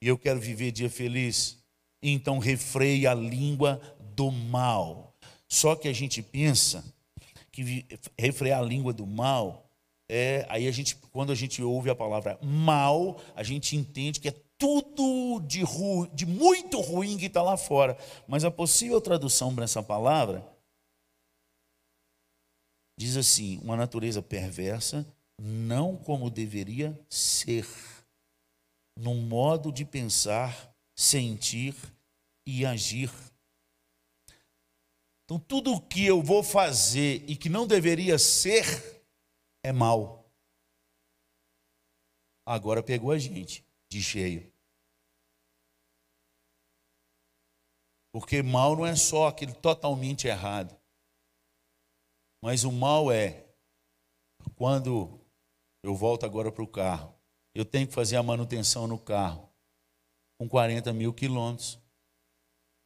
e 0.00 0.08
eu 0.08 0.18
quero 0.18 0.40
viver 0.40 0.72
dia 0.72 0.90
feliz, 0.90 1.58
então 2.02 2.38
refreie 2.38 3.06
a 3.06 3.14
língua 3.14 3.80
do 4.14 4.30
mal. 4.30 5.14
Só 5.48 5.74
que 5.74 5.88
a 5.88 5.92
gente 5.92 6.22
pensa 6.22 6.84
que 7.50 7.86
refrear 8.18 8.60
a 8.60 8.64
língua 8.64 8.92
do 8.92 9.06
mal 9.06 9.70
é 10.08 10.46
aí 10.48 10.68
a 10.68 10.70
gente 10.70 10.96
quando 11.10 11.32
a 11.32 11.34
gente 11.34 11.62
ouve 11.62 11.90
a 11.90 11.94
palavra 11.94 12.38
mal, 12.42 13.20
a 13.34 13.42
gente 13.42 13.76
entende 13.76 14.20
que 14.20 14.28
é 14.28 14.34
tudo 14.58 15.40
de, 15.40 15.62
ru, 15.62 16.06
de 16.08 16.24
muito 16.24 16.80
ruim 16.80 17.18
que 17.18 17.26
está 17.26 17.42
lá 17.42 17.56
fora. 17.56 17.96
Mas 18.26 18.44
a 18.44 18.50
possível 18.50 19.00
tradução 19.00 19.54
para 19.54 19.64
essa 19.64 19.82
palavra 19.82 20.46
diz 22.98 23.16
assim: 23.16 23.58
uma 23.62 23.76
natureza 23.76 24.22
perversa, 24.22 25.06
não 25.38 25.96
como 25.96 26.30
deveria 26.30 26.98
ser 27.08 27.66
no 28.96 29.14
modo 29.14 29.70
de 29.70 29.84
pensar, 29.84 30.74
sentir 30.96 31.74
e 32.46 32.64
agir. 32.64 33.10
Então, 35.24 35.38
tudo 35.38 35.74
o 35.74 35.80
que 35.80 36.06
eu 36.06 36.22
vou 36.22 36.42
fazer 36.42 37.28
e 37.28 37.36
que 37.36 37.48
não 37.48 37.66
deveria 37.66 38.18
ser 38.18 38.64
é 39.62 39.72
mal. 39.72 40.24
Agora 42.46 42.82
pegou 42.82 43.10
a 43.10 43.18
gente 43.18 43.66
de 43.90 44.02
cheio. 44.02 44.52
Porque 48.12 48.42
mal 48.42 48.76
não 48.76 48.86
é 48.86 48.94
só 48.96 49.26
aquele 49.26 49.52
totalmente 49.52 50.26
errado. 50.26 50.74
Mas 52.42 52.62
o 52.62 52.70
mal 52.70 53.10
é 53.10 53.44
quando 54.54 55.20
eu 55.82 55.94
volto 55.94 56.24
agora 56.24 56.52
para 56.52 56.62
o 56.62 56.68
carro 56.68 57.15
eu 57.56 57.64
tenho 57.64 57.86
que 57.86 57.94
fazer 57.94 58.16
a 58.16 58.22
manutenção 58.22 58.86
no 58.86 58.98
carro 58.98 59.48
com 60.38 60.46
40 60.46 60.92
mil 60.92 61.14
quilômetros. 61.14 61.78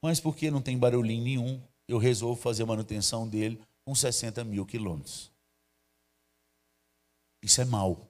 Mas 0.01 0.21
porque 0.21 0.49
não 0.49 0.63
tem 0.63 0.79
barulhinho 0.79 1.25
nenhum, 1.25 1.63
eu 1.89 1.99
resolvo 1.99 2.41
fazer 2.41 2.63
a 2.63 2.67
manutenção 2.67 3.29
dele 3.29 3.61
com 3.85 3.95
60 3.97 4.45
mil 4.45 4.65
quilômetros. 4.65 5.33
Isso 7.43 7.61
é 7.61 7.65
mal. 7.65 8.09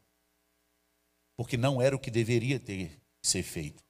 porque 1.34 1.56
não 1.56 1.80
era 1.80 1.96
o 1.96 1.98
que 1.98 2.11
deveria 2.11 2.61
ter 2.61 3.00
ser 3.22 3.42
feito. 3.42 3.82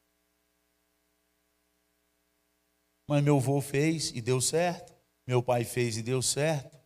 Mas 3.08 3.24
meu 3.24 3.38
avô 3.38 3.60
fez 3.60 4.10
e 4.10 4.20
deu 4.20 4.40
certo, 4.40 4.94
meu 5.26 5.42
pai 5.42 5.64
fez 5.64 5.96
e 5.96 6.02
deu 6.04 6.22
certo. 6.22 6.78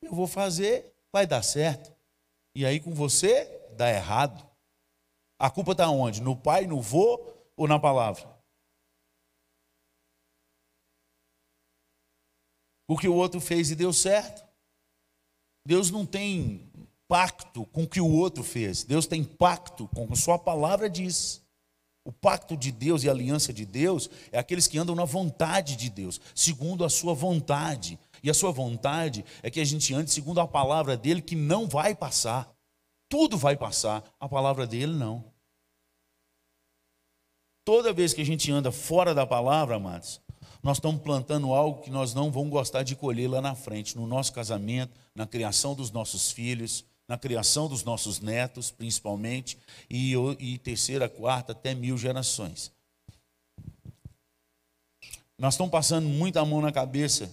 Eu 0.00 0.14
vou 0.14 0.28
fazer, 0.28 0.94
vai 1.10 1.26
dar 1.26 1.42
certo. 1.42 1.92
E 2.54 2.64
aí 2.64 2.78
com 2.78 2.94
você 2.94 3.44
dá 3.72 3.90
errado. 3.90 4.51
A 5.42 5.50
culpa 5.50 5.72
está 5.72 5.90
onde? 5.90 6.22
No 6.22 6.36
pai, 6.36 6.68
no 6.68 6.80
vô 6.80 7.20
ou 7.56 7.66
na 7.66 7.76
palavra? 7.76 8.32
O 12.86 12.96
que 12.96 13.08
o 13.08 13.14
outro 13.16 13.40
fez 13.40 13.68
e 13.72 13.74
deu 13.74 13.92
certo. 13.92 14.46
Deus 15.66 15.90
não 15.90 16.06
tem 16.06 16.70
pacto 17.08 17.66
com 17.66 17.82
o 17.82 17.88
que 17.88 18.00
o 18.00 18.08
outro 18.08 18.44
fez. 18.44 18.84
Deus 18.84 19.04
tem 19.04 19.24
pacto 19.24 19.88
com 19.88 20.04
o 20.04 20.08
que 20.10 20.16
sua 20.16 20.38
palavra 20.38 20.88
diz. 20.88 21.42
O 22.04 22.12
pacto 22.12 22.56
de 22.56 22.70
Deus 22.70 23.02
e 23.02 23.08
a 23.08 23.12
aliança 23.12 23.52
de 23.52 23.66
Deus 23.66 24.08
é 24.30 24.38
aqueles 24.38 24.68
que 24.68 24.78
andam 24.78 24.94
na 24.94 25.04
vontade 25.04 25.74
de 25.74 25.90
Deus, 25.90 26.20
segundo 26.36 26.84
a 26.84 26.88
sua 26.88 27.14
vontade. 27.14 27.98
E 28.22 28.30
a 28.30 28.34
sua 28.34 28.52
vontade 28.52 29.24
é 29.42 29.50
que 29.50 29.58
a 29.58 29.64
gente 29.64 29.92
ande 29.92 30.12
segundo 30.12 30.40
a 30.40 30.46
palavra 30.46 30.96
dele, 30.96 31.20
que 31.20 31.34
não 31.34 31.66
vai 31.66 31.96
passar. 31.96 32.48
Tudo 33.08 33.36
vai 33.36 33.56
passar, 33.56 34.04
a 34.20 34.28
palavra 34.28 34.68
dele 34.68 34.94
não. 34.94 35.31
Toda 37.64 37.92
vez 37.92 38.12
que 38.12 38.20
a 38.20 38.26
gente 38.26 38.50
anda 38.50 38.72
fora 38.72 39.14
da 39.14 39.24
palavra, 39.24 39.76
amados, 39.76 40.20
nós 40.62 40.78
estamos 40.78 41.00
plantando 41.00 41.52
algo 41.52 41.80
que 41.80 41.90
nós 41.90 42.12
não 42.12 42.30
vamos 42.30 42.50
gostar 42.50 42.82
de 42.82 42.96
colher 42.96 43.28
lá 43.28 43.40
na 43.40 43.54
frente, 43.54 43.96
no 43.96 44.06
nosso 44.06 44.32
casamento, 44.32 44.98
na 45.14 45.26
criação 45.26 45.74
dos 45.74 45.90
nossos 45.90 46.32
filhos, 46.32 46.84
na 47.06 47.16
criação 47.16 47.68
dos 47.68 47.84
nossos 47.84 48.20
netos, 48.20 48.70
principalmente, 48.70 49.58
e, 49.88 50.14
e 50.40 50.58
terceira, 50.58 51.08
quarta, 51.08 51.52
até 51.52 51.74
mil 51.74 51.96
gerações. 51.96 52.72
Nós 55.38 55.54
estamos 55.54 55.70
passando 55.70 56.08
muita 56.08 56.44
mão 56.44 56.60
na 56.60 56.72
cabeça 56.72 57.30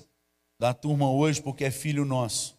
da 0.60 0.74
turma 0.74 1.12
hoje 1.12 1.42
porque 1.42 1.66
é 1.66 1.72
filho 1.72 2.06
nosso. 2.06 2.58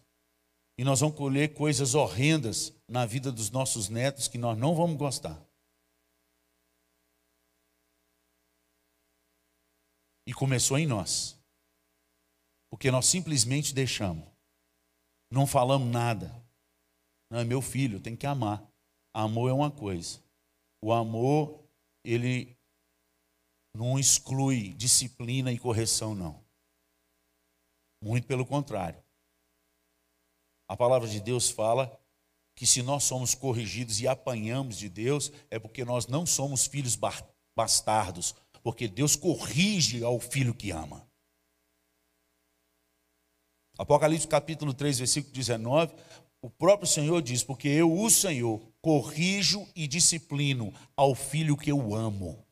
E 0.77 0.83
nós 0.83 0.99
vamos 0.99 1.15
colher 1.15 1.53
coisas 1.53 1.95
horrendas 1.95 2.73
na 2.87 3.05
vida 3.05 3.31
dos 3.31 3.51
nossos 3.51 3.87
netos 3.87 4.27
que 4.27 4.37
nós 4.37 4.57
não 4.57 4.73
vamos 4.73 4.97
gostar. 4.97 5.39
E 10.25 10.33
começou 10.33 10.77
em 10.77 10.87
nós. 10.87 11.39
Porque 12.69 12.89
nós 12.91 13.05
simplesmente 13.05 13.73
deixamos. 13.73 14.27
Não 15.31 15.47
falamos 15.47 15.91
nada. 15.91 16.33
Não, 17.29 17.39
é 17.39 17.43
meu 17.43 17.61
filho, 17.61 17.99
tem 17.99 18.15
que 18.15 18.25
amar. 18.25 18.61
Amor 19.13 19.49
é 19.49 19.53
uma 19.53 19.71
coisa. 19.71 20.21
O 20.81 20.91
amor, 20.91 21.63
ele 22.03 22.57
não 23.73 23.97
exclui 23.97 24.73
disciplina 24.73 25.51
e 25.51 25.59
correção, 25.59 26.13
não. 26.13 26.43
Muito 28.03 28.27
pelo 28.27 28.45
contrário. 28.45 29.01
A 30.67 30.75
palavra 30.75 31.07
de 31.07 31.19
Deus 31.19 31.49
fala 31.49 31.99
que 32.55 32.65
se 32.65 32.81
nós 32.81 33.03
somos 33.03 33.33
corrigidos 33.33 34.01
e 34.01 34.07
apanhamos 34.07 34.77
de 34.77 34.89
Deus, 34.89 35.31
é 35.49 35.57
porque 35.57 35.85
nós 35.85 36.07
não 36.07 36.25
somos 36.25 36.67
filhos 36.67 36.97
bastardos, 37.55 38.35
porque 38.63 38.87
Deus 38.87 39.15
corrige 39.15 40.03
ao 40.03 40.19
filho 40.19 40.53
que 40.53 40.71
ama. 40.71 41.07
Apocalipse 43.77 44.27
capítulo 44.27 44.73
3, 44.73 44.99
versículo 44.99 45.33
19, 45.33 45.93
o 46.41 46.49
próprio 46.49 46.87
Senhor 46.87 47.21
diz: 47.21 47.43
Porque 47.43 47.67
eu, 47.67 47.91
o 47.91 48.09
Senhor, 48.09 48.61
corrijo 48.81 49.67
e 49.75 49.87
disciplino 49.87 50.73
ao 50.95 51.15
filho 51.15 51.57
que 51.57 51.71
eu 51.71 51.95
amo. 51.95 52.45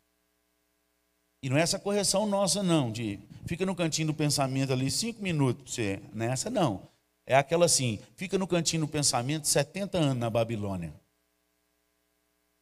E 1.42 1.50
não 1.50 1.58
é 1.58 1.62
essa 1.62 1.80
correção 1.80 2.26
nossa, 2.26 2.62
não, 2.62 2.92
de 2.92 3.20
fica 3.46 3.66
no 3.66 3.76
cantinho 3.76 4.08
do 4.08 4.14
pensamento 4.14 4.74
ali 4.74 4.92
cinco 4.92 5.22
minutos, 5.22 5.74
você, 5.74 6.02
nessa 6.14 6.50
não 6.50 6.62
é 6.62 6.66
não. 6.66 6.90
É 7.26 7.36
aquela 7.36 7.66
assim, 7.66 8.00
fica 8.16 8.38
no 8.38 8.48
cantinho 8.48 8.86
do 8.86 8.88
pensamento 8.88 9.48
70 9.48 9.98
anos 9.98 10.18
na 10.18 10.30
Babilônia. 10.30 10.94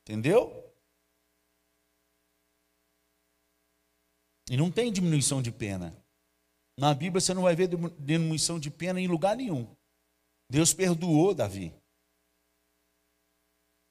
Entendeu? 0.03 0.66
E 4.49 4.55
não 4.55 4.71
tem 4.71 4.91
diminuição 4.91 5.41
de 5.41 5.51
pena. 5.51 5.95
Na 6.79 6.93
Bíblia 6.93 7.19
você 7.19 7.33
não 7.33 7.43
vai 7.43 7.55
ver 7.55 7.69
diminuição 7.99 8.59
de 8.59 8.69
pena 8.69 9.01
em 9.01 9.07
lugar 9.07 9.35
nenhum. 9.35 9.67
Deus 10.49 10.73
perdoou 10.73 11.33
Davi. 11.33 11.73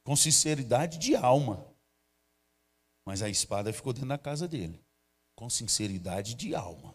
Com 0.05 0.17
sinceridade 0.17 0.99
de 0.99 1.15
alma. 1.15 1.67
Mas 3.05 3.23
a 3.23 3.29
espada 3.29 3.73
ficou 3.73 3.93
dentro 3.93 4.09
da 4.09 4.19
casa 4.19 4.49
dele. 4.49 4.83
Com 5.35 5.51
sinceridade 5.51 6.35
de 6.35 6.55
alma. 6.55 6.95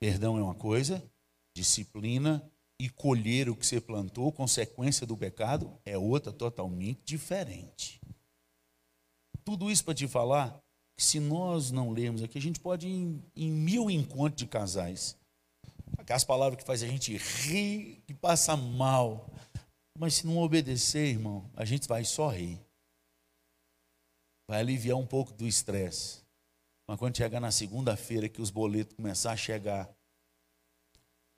Perdão 0.00 0.38
é 0.38 0.42
uma 0.42 0.54
coisa, 0.54 1.02
disciplina 1.54 2.50
e 2.78 2.88
colher 2.88 3.48
o 3.48 3.56
que 3.56 3.66
você 3.66 3.80
plantou, 3.80 4.32
consequência 4.32 5.06
do 5.06 5.16
pecado, 5.16 5.78
é 5.84 5.96
outra 5.96 6.32
totalmente 6.32 7.02
diferente. 7.04 8.00
Tudo 9.44 9.70
isso 9.70 9.84
para 9.84 9.94
te 9.94 10.08
falar 10.08 10.62
se 11.02 11.18
nós 11.18 11.70
não 11.70 11.90
lermos 11.90 12.22
aqui, 12.22 12.36
a 12.36 12.42
gente 12.42 12.60
pode 12.60 12.86
ir 12.86 12.92
em, 12.92 13.24
em 13.34 13.50
mil 13.50 13.90
encontros 13.90 14.36
de 14.38 14.46
casais. 14.46 15.16
Aquelas 15.96 16.24
palavras 16.24 16.60
que 16.60 16.66
fazem 16.66 16.88
a 16.88 16.92
gente 16.92 17.16
rir, 17.16 18.02
que 18.06 18.12
passa 18.12 18.56
mal. 18.56 19.30
Mas 19.98 20.14
se 20.14 20.26
não 20.26 20.38
obedecer, 20.38 21.08
irmão, 21.08 21.50
a 21.54 21.64
gente 21.64 21.88
vai 21.88 22.04
só 22.04 22.28
rir. 22.28 22.60
Vai 24.48 24.60
aliviar 24.60 24.96
um 24.96 25.06
pouco 25.06 25.32
do 25.32 25.46
estresse. 25.46 26.22
Mas 26.88 26.98
quando 26.98 27.16
chegar 27.16 27.40
na 27.40 27.52
segunda-feira 27.52 28.28
que 28.28 28.42
os 28.42 28.50
boletos 28.50 28.96
começar 28.96 29.32
a 29.32 29.36
chegar, 29.36 29.88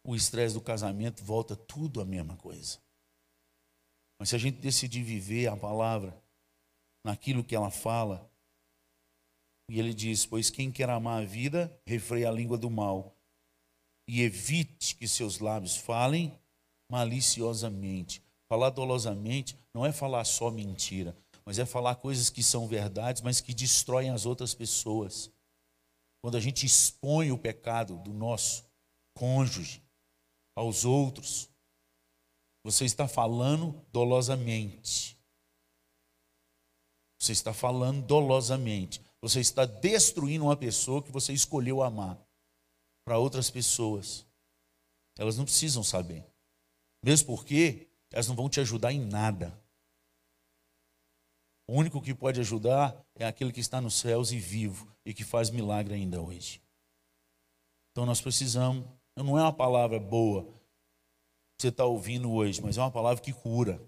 o 0.05 0.17
estresse 0.17 0.55
do 0.55 0.61
casamento 0.61 1.23
volta 1.23 1.55
tudo 1.55 2.01
a 2.01 2.05
mesma 2.05 2.37
coisa. 2.37 2.79
Mas 4.19 4.31
se 4.31 4.37
a 4.37 4.39
gente 4.39 4.61
decidir 4.61 5.03
viver 5.03 5.49
a 5.49 5.57
palavra 5.57 6.21
naquilo 7.05 7.45
que 7.45 7.55
ela 7.55 7.71
fala, 7.71 8.32
e 9.73 9.81
ele 9.81 9.95
diz: 9.95 10.27
Pois 10.27 10.51
quem 10.51 10.70
quer 10.70 10.91
amar 10.91 11.23
a 11.23 11.25
vida, 11.25 11.75
refreia 11.87 12.29
a 12.29 12.33
língua 12.33 12.59
do 12.59 12.68
mal, 12.68 13.16
e 14.07 14.20
evite 14.20 14.95
que 14.95 15.09
seus 15.09 15.39
lábios 15.39 15.75
falem 15.75 16.39
maliciosamente. 16.91 18.23
Falar 18.51 18.68
dolosamente 18.68 19.57
não 19.73 19.87
é 19.87 19.91
falar 19.91 20.27
só 20.27 20.51
mentira, 20.51 21.16
mas 21.43 21.59
é 21.59 21.64
falar 21.64 21.95
coisas 21.95 22.29
que 22.29 22.43
são 22.43 22.68
verdades, 22.68 23.23
mas 23.23 23.41
que 23.41 23.55
destroem 23.55 24.11
as 24.11 24.27
outras 24.27 24.53
pessoas. 24.53 25.33
Quando 26.20 26.37
a 26.37 26.41
gente 26.41 26.66
expõe 26.66 27.33
o 27.33 27.39
pecado 27.39 27.97
do 28.01 28.12
nosso 28.12 28.66
cônjuge 29.14 29.83
aos 30.55 30.85
outros, 30.85 31.49
você 32.62 32.85
está 32.85 33.09
falando 33.09 33.83
dolosamente. 33.91 35.16
Você 37.18 37.33
está 37.33 37.55
falando 37.55 38.03
dolosamente. 38.03 39.01
Você 39.23 39.39
está 39.39 39.64
destruindo 39.64 40.45
uma 40.45 40.57
pessoa 40.57 41.03
que 41.03 41.12
você 41.12 41.33
escolheu 41.33 41.81
amar 41.81 42.18
para 43.05 43.18
outras 43.18 43.49
pessoas. 43.49 44.27
Elas 45.16 45.39
não 45.39 45.45
precisam 45.45 45.85
saber. 45.85 46.27
Mesmo 47.05 47.29
porque 47.29 47.89
elas 48.11 48.27
não 48.27 48.35
vão 48.35 48.49
te 48.49 48.61
ajudar 48.61 48.93
em 48.93 49.01
nada. 49.01 49.57
O 51.68 51.75
único 51.75 52.03
que 52.03 52.12
pode 52.12 52.41
ajudar 52.41 53.01
é 53.14 53.25
aquele 53.25 53.53
que 53.53 53.61
está 53.61 53.81
nos 53.81 53.95
céus 53.95 54.33
e 54.33 54.39
vivo 54.39 54.93
e 55.07 55.14
que 55.14 55.25
faz 55.25 55.51
milagre 55.51 55.95
ainda 55.95 56.20
hoje. 56.20 56.61
Então 57.91 58.05
nós 58.05 58.20
precisamos. 58.20 58.85
Não 59.16 59.39
é 59.39 59.43
uma 59.43 59.53
palavra 59.53 60.01
boa 60.01 60.45
que 60.45 61.62
você 61.62 61.68
está 61.68 61.85
ouvindo 61.85 62.33
hoje, 62.33 62.61
mas 62.61 62.77
é 62.77 62.81
uma 62.81 62.91
palavra 62.91 63.23
que 63.23 63.33
cura. 63.33 63.81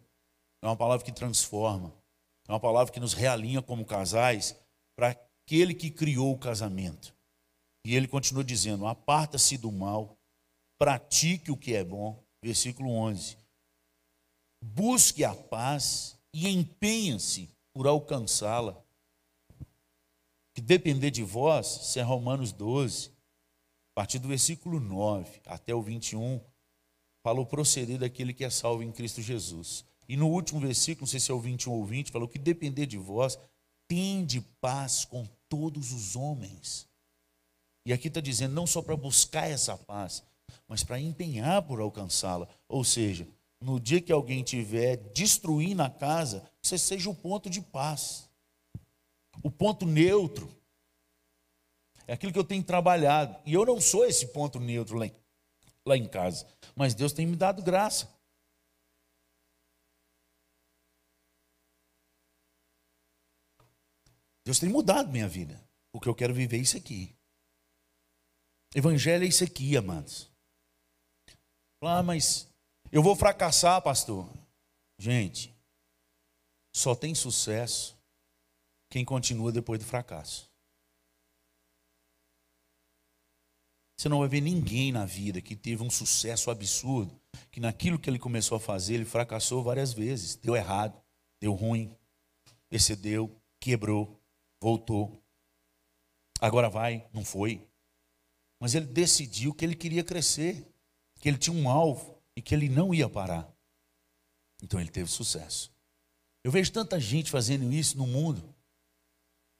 É 0.63 0.67
uma 0.67 0.77
palavra 0.77 1.05
que 1.05 1.13
transforma. 1.13 1.93
É 2.47 2.53
uma 2.53 2.61
palavra 2.61 2.93
que 2.93 3.01
nos 3.01 3.15
realinha 3.15 3.61
como 3.61 3.85
casais 3.85 4.57
para 4.97 5.15
aquele 5.45 5.75
que 5.75 5.91
criou 5.91 6.33
o 6.33 6.39
casamento. 6.39 7.15
E 7.87 7.95
ele 7.95 8.09
continua 8.09 8.43
dizendo: 8.43 8.87
aparta-se 8.87 9.59
do 9.59 9.71
mal, 9.71 10.19
pratique 10.79 11.51
o 11.51 11.57
que 11.57 11.75
é 11.75 11.85
bom. 11.85 12.23
Versículo 12.43 12.91
11. 12.91 13.39
Busque 14.63 15.25
a 15.25 15.35
paz 15.35 16.19
e 16.33 16.49
empenhe-se 16.49 17.51
por 17.73 17.87
alcançá-la. 17.87 18.83
Que 20.55 20.61
depender 20.61 21.11
de 21.11 21.23
vós, 21.23 21.67
se 21.67 21.99
é 21.99 22.03
Romanos 22.03 22.53
12, 22.53 23.09
a 23.11 23.95
partir 23.95 24.19
do 24.19 24.29
versículo 24.29 24.79
9 24.79 25.41
até 25.47 25.75
o 25.75 25.83
21, 25.83 26.41
fala 27.25 27.41
o 27.41 27.47
proceder 27.47 27.99
daquele 27.99 28.33
que 28.33 28.45
é 28.45 28.51
salvo 28.51 28.83
em 28.83 28.93
Cristo 28.93 29.21
Jesus. 29.21 29.85
E 30.09 30.17
no 30.17 30.29
último 30.29 30.61
versículo, 30.61 31.03
não 31.03 31.11
sei 31.11 31.19
se 31.19 31.31
é 31.31 31.35
o 31.35 31.41
21 31.41 31.73
ou 31.73 31.85
20, 31.85 32.13
falou 32.13 32.29
que 32.29 32.39
depender 32.39 32.87
de 32.87 32.99
vós, 32.99 33.39
tende 33.95 34.41
paz 34.61 35.05
com 35.05 35.25
todos 35.49 35.93
os 35.93 36.17
homens. 36.17 36.89
E 37.87 37.93
aqui 37.93 38.09
está 38.09 38.21
dizendo 38.21 38.53
não 38.53 38.67
só 38.67 38.83
para 38.83 38.97
buscar 38.97 39.49
essa 39.49 39.77
paz, 39.77 40.25
mas 40.67 40.83
para 40.83 40.99
empenhar 40.99 41.63
por 41.63 41.79
alcançá-la. 41.79 42.49
Ou 42.69 42.83
seja, 42.83 43.25
no 43.61 43.79
dia 43.79 44.01
que 44.01 44.11
alguém 44.11 44.43
tiver 44.43 44.97
destruindo 44.97 45.81
a 45.81 45.89
casa, 45.89 46.43
você 46.61 46.77
seja 46.77 47.09
o 47.09 47.15
ponto 47.15 47.49
de 47.49 47.61
paz, 47.61 48.29
o 49.45 49.51
ponto 49.51 49.87
neutro. 49.87 50.51
É 52.09 52.15
aquilo 52.15 52.33
que 52.33 52.39
eu 52.39 52.45
tenho 52.45 52.65
trabalhado. 52.65 53.39
E 53.47 53.55
eu 53.55 53.65
não 53.65 53.81
sou 53.81 54.05
esse 54.05 54.27
ponto 54.27 54.59
neutro 54.59 54.99
lá 54.99 55.07
em, 55.07 55.15
lá 55.87 55.97
em 55.97 56.09
casa. 56.09 56.49
Mas 56.75 56.95
Deus 56.95 57.13
tem 57.13 57.27
me 57.27 57.37
dado 57.37 57.63
graça. 57.63 58.09
Deus 64.45 64.59
tem 64.59 64.69
mudado 64.69 65.11
minha 65.11 65.29
vida. 65.29 65.63
Porque 65.93 66.09
eu 66.09 66.15
quero 66.15 66.35
viver 66.35 66.59
isso 66.59 66.77
aqui. 66.77 67.15
Evangelho 68.75 69.25
é 69.25 69.29
isso 69.29 69.45
aqui, 69.45 69.77
amados. 69.77 70.29
Ah, 71.81 72.03
mas 72.03 72.49
eu 72.91 73.03
vou 73.03 73.15
fracassar, 73.15 73.81
pastor. 73.81 74.29
Gente, 74.99 75.55
só 76.75 76.95
tem 76.95 77.15
sucesso 77.15 77.97
quem 78.91 79.05
continua 79.05 79.53
depois 79.53 79.79
do 79.79 79.87
fracasso. 79.87 80.51
Você 83.97 84.09
não 84.09 84.19
vai 84.19 84.29
ver 84.29 84.41
ninguém 84.41 84.91
na 84.91 85.07
vida 85.07 85.41
que 85.41 85.55
teve 85.55 85.85
um 85.85 85.91
sucesso 85.91 86.51
absurdo, 86.51 87.17
que 87.53 87.61
naquilo 87.61 87.99
que 87.99 88.11
ele 88.11 88.19
começou 88.19 88.57
a 88.57 88.61
fazer, 88.61 88.95
ele 88.95 89.05
fracassou 89.05 89.63
várias 89.63 89.93
vezes. 89.93 90.35
Deu 90.35 90.57
errado, 90.57 91.01
deu 91.41 91.53
ruim, 91.53 91.97
excedeu, 92.71 93.41
quebrou, 93.61 94.21
voltou. 94.65 95.23
Agora 96.41 96.71
vai, 96.71 97.07
não 97.13 97.23
foi. 97.23 97.69
Mas 98.59 98.75
ele 98.75 98.87
decidiu 98.87 99.53
que 99.53 99.63
ele 99.63 99.77
queria 99.77 100.03
crescer, 100.03 100.67
que 101.21 101.29
ele 101.29 101.37
tinha 101.37 101.55
um 101.55 101.69
alvo 101.69 102.19
e 102.35 102.41
que 102.41 102.55
ele 102.55 102.71
não 102.71 102.95
ia 102.95 103.07
parar. 103.07 103.47
Então 104.63 104.81
ele 104.81 104.89
teve 104.89 105.11
sucesso. 105.11 105.71
Eu 106.43 106.51
vejo 106.51 106.73
tanta 106.73 106.99
gente 106.99 107.31
fazendo 107.31 107.71
isso 107.71 107.99
no 107.99 108.07
mundo. 108.07 108.55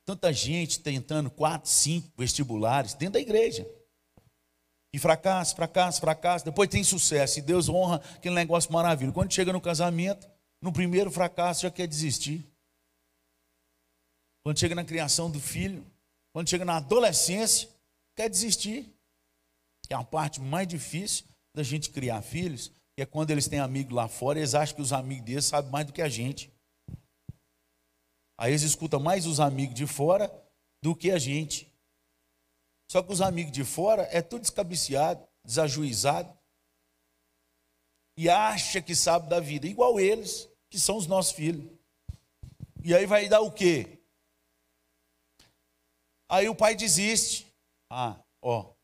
Tanta 0.07 0.33
gente 0.33 0.81
tentando 0.81 1.31
quatro, 1.31 1.69
cinco 1.69 2.11
vestibulares 2.17 2.95
dentro 2.95 3.15
da 3.15 3.21
igreja. 3.21 3.69
E 4.91 4.99
fracasso, 4.99 5.55
fracasso, 5.55 6.01
fracasso. 6.01 6.45
Depois 6.47 6.71
tem 6.71 6.83
sucesso. 6.83 7.39
E 7.39 7.43
Deus 7.43 7.69
honra 7.69 7.97
aquele 8.15 8.35
negócio 8.35 8.73
maravilhoso. 8.73 9.15
Quando 9.15 9.33
chega 9.33 9.53
no 9.53 9.61
casamento, 9.61 10.27
no 10.63 10.73
primeiro 10.73 11.11
fracasso 11.11 11.63
já 11.63 11.71
quer 11.71 11.87
desistir. 11.87 12.54
Quando 14.45 14.59
chega 14.59 14.75
na 14.75 14.85
criação 14.85 15.31
do 15.31 15.41
filho, 15.41 15.85
quando 16.35 16.51
chega 16.51 16.67
na 16.67 16.77
adolescência, 16.77 17.67
quer 18.15 18.29
desistir. 18.29 18.95
Que 19.87 19.95
é 19.95 19.97
a 19.97 20.05
parte 20.05 20.39
mais 20.41 20.69
difícil 20.69 21.25
da 21.55 21.63
gente 21.63 21.91
criar 21.91 22.21
filhos, 22.21 22.71
que 22.95 23.03
é 23.03 23.07
quando 23.07 23.31
eles 23.31 23.49
têm 23.49 23.59
amigos 23.59 23.95
lá 23.95 24.07
fora, 24.07 24.39
eles 24.39 24.55
acham 24.55 24.77
que 24.77 24.83
os 24.83 24.93
amigos 24.93 25.25
deles 25.25 25.47
sabem 25.47 25.71
mais 25.71 25.87
do 25.87 25.93
que 25.93 26.03
a 26.03 26.09
gente. 26.09 26.53
Aí 28.37 28.51
eles 28.51 28.63
escutam 28.63 29.01
mais 29.01 29.25
os 29.25 29.41
amigos 29.41 29.75
de 29.75 29.87
fora 29.87 30.31
do 30.83 30.95
que 30.95 31.11
a 31.11 31.19
gente. 31.19 31.73
Só 32.91 33.03
que 33.03 33.13
os 33.13 33.23
amigos 33.23 33.53
de 33.53 33.65
fora 33.65 34.03
é 34.11 34.21
tudo 34.21 34.43
descabiciado, 34.43 35.27
desajuizado. 35.43 36.37
E 38.19 38.29
acha 38.29 38.83
que 38.83 38.95
sabe 38.95 39.29
da 39.29 39.41
vida, 39.41 39.67
igual 39.67 39.99
eles, 39.99 40.49
que 40.69 40.79
são 40.79 40.97
os 40.97 41.07
nossos 41.07 41.33
filhos. 41.33 41.67
E 42.83 42.95
aí 42.95 43.07
vai 43.07 43.29
dar 43.29 43.41
o 43.41 43.51
quê? 43.51 44.04
Aí 46.29 46.49
o 46.49 46.57
pai 46.57 46.75
desiste. 46.75 47.47
Ah, 47.91 48.23
ó. 48.43 48.75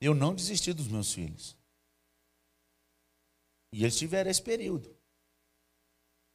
Eu 0.00 0.14
não 0.14 0.34
desisti 0.34 0.72
dos 0.72 0.88
meus 0.88 1.12
filhos. 1.12 1.56
E 3.72 3.82
eles 3.82 3.98
tiveram 3.98 4.30
esse 4.30 4.42
período. 4.42 4.94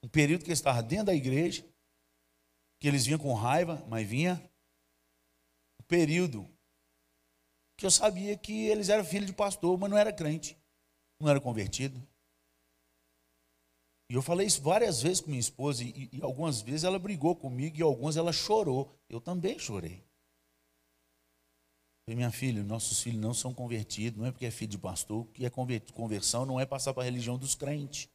Um 0.03 0.09
período 0.09 0.43
que 0.43 0.51
estava 0.51 0.81
dentro 0.81 1.07
da 1.07 1.13
igreja, 1.13 1.63
que 2.79 2.87
eles 2.87 3.05
vinham 3.05 3.19
com 3.19 3.33
raiva, 3.33 3.85
mas 3.87 4.07
vinha 4.07 4.33
um 5.79 5.83
período 5.83 6.49
que 7.77 7.85
eu 7.85 7.91
sabia 7.91 8.37
que 8.37 8.67
eles 8.67 8.89
eram 8.89 9.05
filhos 9.05 9.27
de 9.27 9.33
pastor, 9.33 9.77
mas 9.77 9.89
não 9.89 9.97
era 9.97 10.11
crente, 10.11 10.57
não 11.19 11.29
era 11.29 11.39
convertido. 11.39 11.99
E 14.11 14.13
eu 14.13 14.21
falei 14.21 14.45
isso 14.45 14.61
várias 14.61 15.01
vezes 15.01 15.21
com 15.21 15.29
minha 15.29 15.39
esposa, 15.39 15.85
e, 15.85 16.09
e 16.11 16.21
algumas 16.21 16.61
vezes 16.61 16.83
ela 16.83 16.99
brigou 16.99 17.33
comigo, 17.33 17.77
e 17.79 17.81
algumas 17.81 18.17
ela 18.17 18.33
chorou. 18.33 18.93
Eu 19.07 19.21
também 19.21 19.57
chorei. 19.57 20.03
Falei, 22.03 22.17
minha 22.17 22.29
filha, 22.29 22.61
nossos 22.61 23.01
filhos 23.01 23.21
não 23.21 23.33
são 23.33 23.53
convertidos, 23.53 24.19
não 24.19 24.25
é 24.25 24.31
porque 24.33 24.45
é 24.45 24.51
filho 24.51 24.71
de 24.71 24.77
pastor, 24.77 25.25
que 25.27 25.45
é 25.45 25.49
conversão, 25.49 26.45
não 26.45 26.59
é 26.59 26.65
passar 26.65 26.93
para 26.93 27.03
a 27.03 27.05
religião 27.05 27.37
dos 27.37 27.55
crentes. 27.55 28.09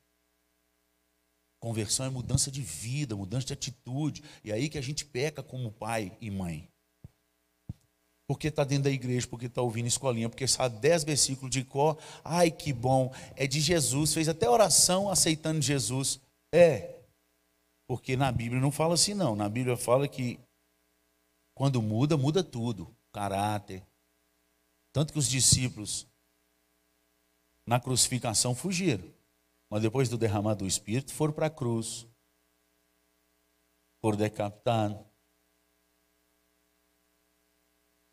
Conversão 1.59 2.05
é 2.05 2.11
mudança 2.11 2.51
de 2.51 2.61
vida, 2.61 3.16
mudança 3.16 3.47
de 3.47 3.55
atitude. 3.55 4.22
E 4.44 4.51
é 4.51 4.55
aí 4.55 4.68
que 4.68 4.76
a 4.76 4.82
gente 4.82 5.03
peca 5.03 5.42
como 5.42 5.72
pai 5.72 6.14
e 6.20 6.30
mãe. 6.30 6.70
Porque 8.29 8.49
está 8.49 8.64
dentro 8.64 8.85
da 8.85 8.91
igreja, 8.91 9.27
porque 9.29 9.47
está 9.47 9.62
ouvindo 9.62 9.87
escolinha, 9.87 10.29
porque 10.29 10.49
sabe 10.49 10.79
dez 10.81 11.05
versículos 11.05 11.51
de 11.51 11.62
cor. 11.62 11.97
Ai, 12.24 12.51
que 12.51 12.72
bom. 12.72 13.14
É 13.37 13.47
de 13.47 13.61
Jesus. 13.61 14.12
Fez 14.12 14.29
até 14.29 14.51
oração 14.51 15.09
aceitando 15.09 15.62
Jesus. 15.62 16.20
É. 16.53 16.97
Porque 17.87 18.16
na 18.16 18.33
Bíblia 18.33 18.61
não 18.61 18.72
fala 18.72 18.95
assim, 18.95 19.14
não. 19.14 19.37
Na 19.37 19.49
Bíblia 19.49 19.77
fala 19.77 20.09
que 20.09 20.41
quando 21.55 21.81
muda, 21.81 22.16
muda 22.16 22.43
tudo. 22.43 22.93
Caráter. 23.12 23.87
Tanto 24.93 25.12
que 25.12 25.18
os 25.20 25.29
discípulos 25.29 26.05
na 27.64 27.79
crucificação 27.79 28.57
fugiram. 28.57 29.09
Mas 29.70 29.83
depois 29.83 30.09
do 30.09 30.18
derramar 30.18 30.55
do 30.55 30.66
Espírito, 30.66 31.12
foram 31.14 31.33
para 31.33 31.47
a 31.47 31.51
cruz. 31.51 32.09
Foram 34.01 34.18
decapitados. 34.18 35.05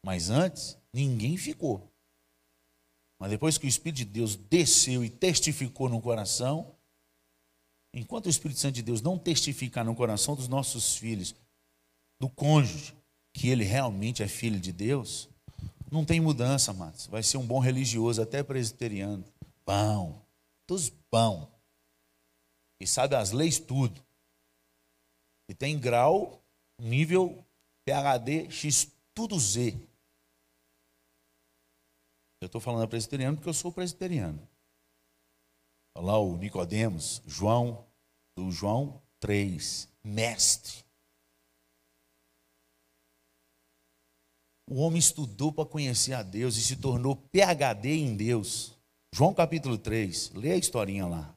Mas 0.05 0.29
antes, 0.29 0.77
ninguém 0.91 1.37
ficou. 1.37 1.89
Mas 3.19 3.29
depois 3.29 3.57
que 3.57 3.65
o 3.65 3.69
Espírito 3.69 3.97
de 3.97 4.05
Deus 4.05 4.35
desceu 4.35 5.03
e 5.03 5.09
testificou 5.09 5.87
no 5.87 6.01
coração, 6.01 6.75
enquanto 7.93 8.25
o 8.25 8.29
Espírito 8.29 8.59
Santo 8.59 8.75
de 8.75 8.81
Deus 8.81 9.01
não 9.01 9.17
testificar 9.17 9.85
no 9.85 9.95
coração 9.95 10.35
dos 10.35 10.47
nossos 10.47 10.95
filhos, 10.97 11.33
do 12.19 12.29
cônjuge, 12.29 12.93
que 13.33 13.47
ele 13.47 13.63
realmente 13.63 14.21
é 14.21 14.27
filho 14.27 14.59
de 14.59 14.71
Deus, 14.71 15.29
não 15.91 16.03
tem 16.03 16.19
mudança, 16.19 16.71
amados. 16.71 17.07
Vai 17.07 17.23
ser 17.23 17.37
um 17.37 17.45
bom 17.45 17.59
religioso, 17.59 18.21
até 18.21 18.43
presbiteriano. 18.43 19.23
Bom 19.65 20.23
dos 20.67 20.89
bons. 21.11 21.47
E 22.79 22.87
sabe 22.87 23.15
as 23.15 23.31
leis 23.31 23.59
tudo. 23.59 24.03
E 25.47 25.53
tem 25.53 25.79
grau, 25.79 26.41
nível 26.79 27.45
PHD, 27.85 28.49
X, 28.49 28.91
tudo 29.13 29.39
Z. 29.39 29.77
Eu 32.43 32.47
estou 32.47 32.59
falando 32.59 32.89
presbiteriano 32.89 33.37
porque 33.37 33.47
eu 33.47 33.53
sou 33.53 33.71
presbiteriano. 33.71 34.45
Lá 35.95 36.19
o 36.19 36.35
Nicodemos, 36.35 37.21
João, 37.25 37.87
do 38.35 38.51
João 38.51 39.01
3, 39.21 39.87
mestre. 40.03 40.83
O 44.69 44.75
homem 44.81 44.99
estudou 44.99 45.53
para 45.53 45.65
conhecer 45.65 46.13
a 46.13 46.21
Deus 46.21 46.57
e 46.57 46.61
se 46.61 46.75
tornou 46.75 47.15
PhD 47.15 47.95
em 47.95 48.13
Deus. 48.13 48.77
João 49.13 49.33
capítulo 49.33 49.77
3, 49.77 50.31
lê 50.31 50.51
a 50.51 50.57
historinha 50.57 51.07
lá. 51.07 51.33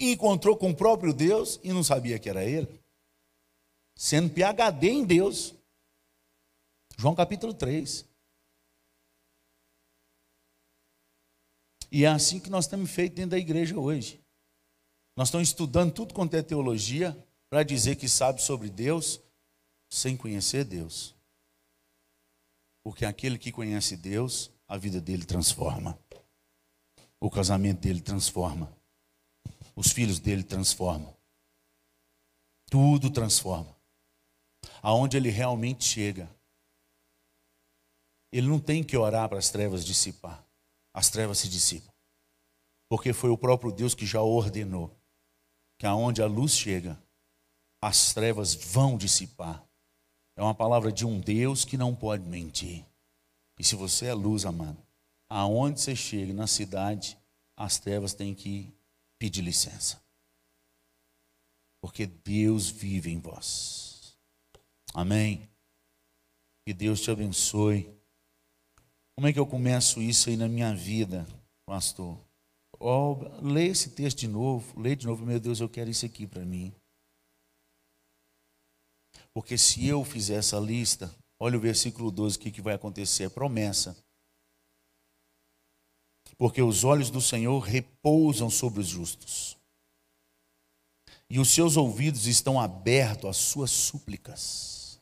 encontrou 0.00 0.56
com 0.56 0.70
o 0.70 0.76
próprio 0.76 1.12
Deus 1.14 1.60
e 1.62 1.72
não 1.72 1.84
sabia 1.84 2.18
que 2.18 2.28
era 2.28 2.44
ele. 2.44 2.82
Sendo 3.94 4.30
PhD 4.30 4.88
em 4.88 5.04
Deus. 5.04 5.54
João 6.98 7.14
capítulo 7.14 7.54
3. 7.54 8.10
E 11.94 12.06
é 12.06 12.08
assim 12.08 12.40
que 12.40 12.48
nós 12.48 12.66
temos 12.66 12.90
feito 12.90 13.16
dentro 13.16 13.32
da 13.32 13.38
igreja 13.38 13.78
hoje. 13.78 14.18
Nós 15.14 15.28
estamos 15.28 15.48
estudando 15.48 15.92
tudo 15.92 16.14
quanto 16.14 16.34
é 16.34 16.42
teologia 16.42 17.14
para 17.50 17.62
dizer 17.62 17.96
que 17.96 18.08
sabe 18.08 18.40
sobre 18.40 18.70
Deus 18.70 19.20
sem 19.90 20.16
conhecer 20.16 20.64
Deus. 20.64 21.14
Porque 22.82 23.04
aquele 23.04 23.36
que 23.38 23.52
conhece 23.52 23.94
Deus 23.94 24.50
a 24.66 24.78
vida 24.78 25.02
dele 25.02 25.26
transforma. 25.26 25.98
O 27.20 27.30
casamento 27.30 27.80
dele 27.80 28.00
transforma. 28.00 28.74
Os 29.76 29.92
filhos 29.92 30.18
dele 30.18 30.42
transformam. 30.42 31.14
Tudo 32.70 33.10
transforma. 33.10 33.76
Aonde 34.80 35.18
ele 35.18 35.28
realmente 35.28 35.84
chega. 35.84 36.26
Ele 38.32 38.46
não 38.46 38.58
tem 38.58 38.82
que 38.82 38.96
orar 38.96 39.28
para 39.28 39.38
as 39.38 39.50
trevas 39.50 39.84
dissipar. 39.84 40.42
As 40.94 41.10
trevas 41.10 41.38
se 41.38 41.48
dissipam. 41.48 41.92
Porque 42.88 43.12
foi 43.12 43.30
o 43.30 43.38
próprio 43.38 43.72
Deus 43.72 43.94
que 43.94 44.06
já 44.06 44.20
ordenou 44.20 44.94
que 45.82 45.86
aonde 45.86 46.22
a 46.22 46.26
luz 46.26 46.52
chega, 46.52 46.96
as 47.80 48.14
trevas 48.14 48.54
vão 48.54 48.96
dissipar. 48.96 49.68
É 50.36 50.40
uma 50.40 50.54
palavra 50.54 50.92
de 50.92 51.04
um 51.04 51.18
Deus 51.18 51.64
que 51.64 51.76
não 51.76 51.92
pode 51.92 52.22
mentir. 52.22 52.86
E 53.58 53.64
se 53.64 53.74
você 53.74 54.06
é 54.06 54.14
luz, 54.14 54.46
amado, 54.46 54.80
aonde 55.28 55.80
você 55.80 55.96
chega 55.96 56.32
na 56.32 56.46
cidade, 56.46 57.18
as 57.56 57.80
trevas 57.80 58.14
têm 58.14 58.32
que 58.32 58.72
pedir 59.18 59.42
licença. 59.42 60.00
Porque 61.80 62.06
Deus 62.06 62.68
vive 62.68 63.10
em 63.10 63.18
vós. 63.18 64.16
Amém. 64.94 65.50
Que 66.64 66.72
Deus 66.72 67.00
te 67.00 67.10
abençoe. 67.10 67.92
Como 69.14 69.26
é 69.26 69.32
que 69.32 69.38
eu 69.38 69.46
começo 69.46 70.00
isso 70.00 70.30
aí 70.30 70.36
na 70.36 70.48
minha 70.48 70.74
vida, 70.74 71.26
pastor? 71.66 72.18
Oh, 72.80 73.16
lê 73.42 73.66
esse 73.66 73.90
texto 73.90 74.20
de 74.20 74.28
novo, 74.28 74.80
lê 74.80 74.96
de 74.96 75.06
novo, 75.06 75.24
meu 75.24 75.38
Deus, 75.38 75.60
eu 75.60 75.68
quero 75.68 75.90
isso 75.90 76.06
aqui 76.06 76.26
para 76.26 76.44
mim. 76.44 76.74
Porque 79.34 79.56
se 79.56 79.86
eu 79.86 80.04
fizer 80.04 80.34
essa 80.34 80.58
lista, 80.58 81.14
olha 81.38 81.56
o 81.56 81.60
versículo 81.60 82.10
12, 82.10 82.36
o 82.36 82.40
que, 82.40 82.50
que 82.50 82.62
vai 82.62 82.74
acontecer? 82.74 83.24
É 83.24 83.28
promessa. 83.28 83.96
Porque 86.36 86.60
os 86.60 86.82
olhos 86.82 87.10
do 87.10 87.20
Senhor 87.20 87.60
repousam 87.60 88.50
sobre 88.50 88.80
os 88.80 88.88
justos, 88.88 89.56
e 91.30 91.38
os 91.38 91.48
seus 91.50 91.76
ouvidos 91.76 92.26
estão 92.26 92.60
abertos 92.60 93.30
às 93.30 93.36
suas 93.36 93.70
súplicas. 93.70 95.00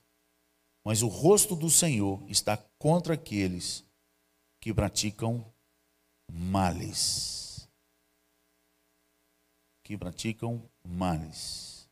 Mas 0.85 1.03
o 1.03 1.09
rosto 1.09 1.57
do 1.57 1.69
Senhor 1.69 2.23
está 2.29 2.57
contra 2.79 3.15
aqueles 3.15 3.85
que 4.61 4.75
praticam 4.75 5.45
males. 6.31 7.69
Que 9.83 9.97
praticam 9.97 10.63
males. 10.85 11.89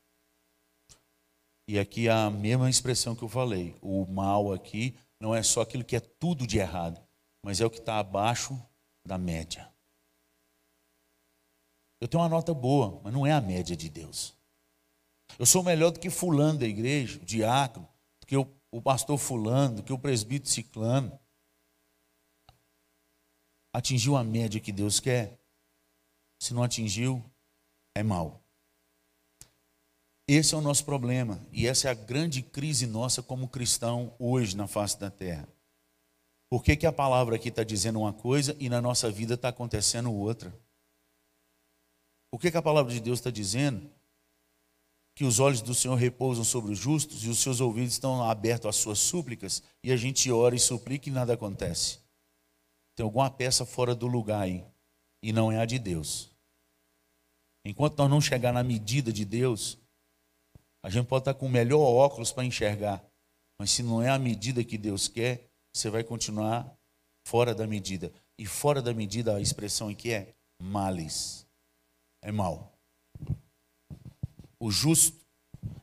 E 1.66 1.78
aqui 1.78 2.08
a 2.08 2.30
mesma 2.30 2.68
expressão 2.68 3.16
que 3.16 3.22
eu 3.22 3.28
falei. 3.28 3.76
O 3.82 4.06
mal 4.06 4.52
aqui 4.52 4.96
não 5.18 5.34
é 5.34 5.42
só 5.42 5.62
aquilo 5.62 5.84
que 5.84 5.96
é 5.96 6.00
tudo 6.00 6.46
de 6.46 6.58
errado, 6.58 7.00
mas 7.42 7.60
é 7.60 7.66
o 7.66 7.70
que 7.70 7.78
está 7.78 7.98
abaixo 7.98 8.60
da 9.04 9.18
média. 9.18 9.70
Eu 12.00 12.06
tenho 12.06 12.22
uma 12.22 12.28
nota 12.28 12.54
boa, 12.54 13.00
mas 13.02 13.12
não 13.12 13.26
é 13.26 13.32
a 13.32 13.40
média 13.40 13.76
de 13.76 13.88
Deus. 13.88 14.36
Eu 15.38 15.44
sou 15.44 15.62
melhor 15.62 15.90
do 15.90 15.98
que 15.98 16.10
fulano 16.10 16.60
da 16.60 16.66
igreja, 16.66 17.18
o 17.20 17.24
diácono, 17.24 17.88
do 18.20 18.26
que 18.26 18.36
o, 18.36 18.46
o 18.70 18.80
pastor 18.80 19.18
fulano, 19.18 19.76
do 19.76 19.82
que 19.82 19.92
o 19.92 19.98
presbítero 19.98 20.50
ciclano 20.50 21.18
atingiu 23.72 24.16
a 24.16 24.24
média 24.24 24.60
que 24.60 24.72
Deus 24.72 25.00
quer. 25.00 25.38
Se 26.40 26.54
não 26.54 26.62
atingiu, 26.62 27.24
é 27.94 28.02
mal. 28.02 28.42
Esse 30.26 30.54
é 30.54 30.58
o 30.58 30.60
nosso 30.60 30.84
problema 30.84 31.40
e 31.50 31.66
essa 31.66 31.88
é 31.88 31.90
a 31.90 31.94
grande 31.94 32.42
crise 32.42 32.86
nossa 32.86 33.22
como 33.22 33.48
cristão 33.48 34.14
hoje 34.18 34.54
na 34.54 34.66
face 34.66 34.98
da 35.00 35.10
terra. 35.10 35.48
Por 36.50 36.62
que, 36.62 36.76
que 36.76 36.86
a 36.86 36.92
palavra 36.92 37.36
aqui 37.36 37.48
está 37.48 37.64
dizendo 37.64 38.00
uma 38.00 38.12
coisa 38.12 38.54
e 38.60 38.68
na 38.68 38.80
nossa 38.80 39.10
vida 39.10 39.34
está 39.34 39.48
acontecendo 39.48 40.12
outra? 40.12 40.54
Por 42.30 42.38
que, 42.38 42.50
que 42.50 42.56
a 42.56 42.62
palavra 42.62 42.92
de 42.92 43.00
Deus 43.00 43.18
está 43.18 43.30
dizendo 43.30 43.90
que 45.14 45.24
os 45.24 45.40
olhos 45.40 45.62
do 45.62 45.74
Senhor 45.74 45.94
repousam 45.94 46.44
sobre 46.44 46.72
os 46.72 46.78
justos 46.78 47.24
e 47.24 47.28
os 47.28 47.38
seus 47.38 47.60
ouvidos 47.60 47.94
estão 47.94 48.22
abertos 48.22 48.68
às 48.68 48.76
suas 48.76 48.98
súplicas 48.98 49.62
e 49.82 49.90
a 49.90 49.96
gente 49.96 50.30
ora 50.30 50.54
e 50.54 50.58
suplica 50.58 51.08
e 51.08 51.12
nada 51.12 51.32
acontece? 51.32 51.98
Tem 52.98 53.04
alguma 53.04 53.30
peça 53.30 53.64
fora 53.64 53.94
do 53.94 54.08
lugar 54.08 54.42
aí. 54.42 54.64
E 55.22 55.32
não 55.32 55.52
é 55.52 55.60
a 55.60 55.64
de 55.64 55.78
Deus. 55.78 56.32
Enquanto 57.64 57.96
nós 57.96 58.10
não 58.10 58.20
chegar 58.20 58.52
na 58.52 58.64
medida 58.64 59.12
de 59.12 59.24
Deus, 59.24 59.78
a 60.82 60.90
gente 60.90 61.06
pode 61.06 61.20
estar 61.20 61.34
com 61.34 61.46
o 61.46 61.48
melhor 61.48 61.78
óculos 61.78 62.32
para 62.32 62.44
enxergar. 62.44 63.00
Mas 63.56 63.70
se 63.70 63.84
não 63.84 64.02
é 64.02 64.08
a 64.08 64.18
medida 64.18 64.64
que 64.64 64.76
Deus 64.76 65.06
quer, 65.06 65.48
você 65.72 65.88
vai 65.88 66.02
continuar 66.02 66.76
fora 67.24 67.54
da 67.54 67.68
medida. 67.68 68.12
E 68.36 68.44
fora 68.44 68.82
da 68.82 68.92
medida, 68.92 69.36
a 69.36 69.40
expressão 69.40 69.88
aqui 69.88 70.12
é 70.12 70.34
males. 70.60 71.46
É 72.20 72.32
mal. 72.32 72.72
O 74.58 74.72
justo 74.72 75.16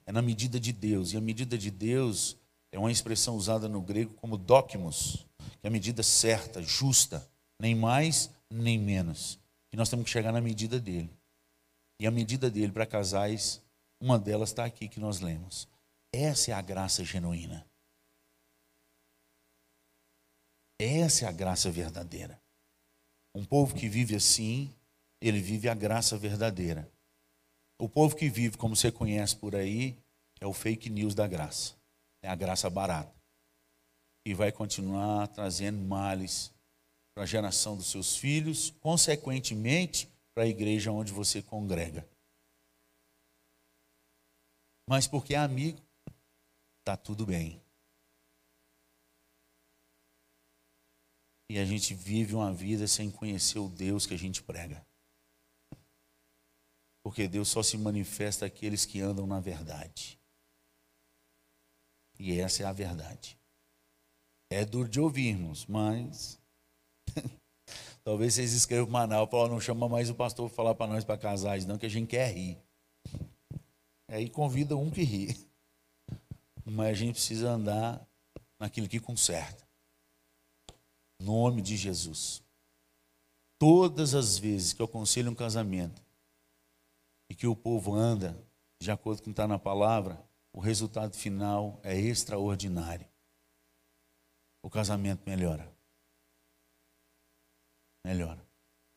é 0.05 0.11
na 0.11 0.21
medida 0.21 0.59
de 0.59 0.73
Deus. 0.73 1.13
E 1.13 1.17
a 1.17 1.21
medida 1.21 1.57
de 1.57 1.71
Deus 1.71 2.35
é 2.73 2.77
uma 2.77 2.91
expressão 2.91 3.37
usada 3.37 3.69
no 3.69 3.79
grego 3.79 4.13
como 4.15 4.37
docmos 4.37 5.25
é 5.65 5.67
a 5.67 5.71
medida 5.71 6.03
certa, 6.03 6.61
justa, 6.61 7.27
nem 7.59 7.73
mais 7.73 8.29
nem 8.47 8.77
menos. 8.77 9.39
E 9.73 9.75
nós 9.75 9.89
temos 9.89 10.05
que 10.05 10.11
chegar 10.11 10.31
na 10.31 10.39
medida 10.39 10.79
dele. 10.79 11.09
E 11.99 12.05
a 12.05 12.11
medida 12.11 12.51
dele 12.51 12.71
para 12.71 12.85
casais, 12.85 13.63
uma 13.99 14.19
delas 14.19 14.49
está 14.49 14.63
aqui 14.63 14.87
que 14.87 14.99
nós 14.99 15.21
lemos. 15.21 15.67
Essa 16.13 16.51
é 16.51 16.53
a 16.53 16.61
graça 16.61 17.03
genuína. 17.03 17.65
Essa 20.79 21.25
é 21.25 21.27
a 21.27 21.31
graça 21.31 21.71
verdadeira. 21.71 22.39
Um 23.33 23.43
povo 23.43 23.73
que 23.73 23.89
vive 23.89 24.15
assim, 24.15 24.71
ele 25.19 25.41
vive 25.41 25.67
a 25.67 25.73
graça 25.73 26.15
verdadeira. 26.15 26.87
O 27.79 27.89
povo 27.89 28.15
que 28.15 28.29
vive, 28.29 28.55
como 28.55 28.75
você 28.75 28.91
conhece 28.91 29.35
por 29.35 29.55
aí, 29.55 29.97
é 30.39 30.45
o 30.45 30.53
fake 30.53 30.91
news 30.91 31.15
da 31.15 31.25
graça. 31.25 31.73
É 32.21 32.29
a 32.29 32.35
graça 32.35 32.69
barata 32.69 33.14
e 34.25 34.33
vai 34.33 34.51
continuar 34.51 35.27
trazendo 35.27 35.77
males 35.77 36.51
para 37.13 37.23
a 37.23 37.27
geração 37.27 37.77
dos 37.77 37.91
seus 37.91 38.17
filhos, 38.17 38.71
consequentemente 38.81 40.09
para 40.33 40.43
a 40.43 40.47
igreja 40.47 40.91
onde 40.91 41.13
você 41.13 41.41
congrega. 41.41 42.07
Mas 44.89 45.07
porque 45.07 45.33
é 45.33 45.37
amigo, 45.37 45.79
está 46.79 46.97
tudo 46.97 47.25
bem. 47.25 47.61
E 51.49 51.59
a 51.59 51.65
gente 51.65 51.93
vive 51.93 52.33
uma 52.33 52.51
vida 52.51 52.87
sem 52.87 53.09
conhecer 53.11 53.59
o 53.59 53.69
Deus 53.69 54.05
que 54.05 54.13
a 54.13 54.17
gente 54.17 54.41
prega. 54.43 54.85
Porque 57.03 57.27
Deus 57.27 57.49
só 57.49 57.61
se 57.61 57.77
manifesta 57.77 58.47
àqueles 58.47 58.83
que 58.85 58.99
andam 58.99 59.27
na 59.27 59.39
verdade. 59.39 60.19
E 62.19 62.39
essa 62.39 62.63
é 62.63 62.65
a 62.65 62.73
verdade. 62.73 63.37
É 64.49 64.63
duro 64.63 64.87
de 64.87 64.99
ouvirmos, 64.99 65.65
mas 65.65 66.39
talvez 68.03 68.35
vocês 68.35 68.53
escrevam 68.53 68.91
Manaus, 68.91 69.29
para 69.29 69.49
não 69.49 69.59
chama 69.59 69.89
mais 69.89 70.09
o 70.09 70.15
pastor 70.15 70.47
para 70.47 70.55
falar 70.55 70.75
para 70.75 70.87
nós 70.87 71.03
para 71.03 71.17
casais, 71.17 71.65
não, 71.65 71.77
que 71.77 71.85
a 71.85 71.89
gente 71.89 72.09
quer 72.09 72.31
rir. 72.31 72.57
Aí 74.07 74.29
convida 74.29 74.77
um 74.77 74.91
que 74.91 75.03
ri. 75.03 75.35
Mas 76.63 76.89
a 76.89 76.93
gente 76.93 77.13
precisa 77.13 77.49
andar 77.51 78.07
naquilo 78.59 78.87
que 78.87 78.99
conserta. 78.99 79.67
Nome 81.19 81.61
de 81.61 81.75
Jesus. 81.75 82.43
Todas 83.57 84.13
as 84.13 84.37
vezes 84.37 84.73
que 84.73 84.81
eu 84.81 84.85
aconselho 84.85 85.31
um 85.31 85.35
casamento 85.35 86.03
e 87.29 87.35
que 87.35 87.47
o 87.47 87.55
povo 87.55 87.95
anda 87.95 88.37
de 88.81 88.91
acordo 88.91 89.19
com 89.19 89.23
o 89.23 89.25
que 89.25 89.31
está 89.31 89.47
na 89.47 89.57
palavra, 89.57 90.23
o 90.53 90.59
resultado 90.59 91.15
final 91.15 91.79
é 91.81 91.97
extraordinário 91.97 93.07
o 94.65 94.69
casamento 94.69 95.21
melhora. 95.29 95.71
Melhora. 98.03 98.43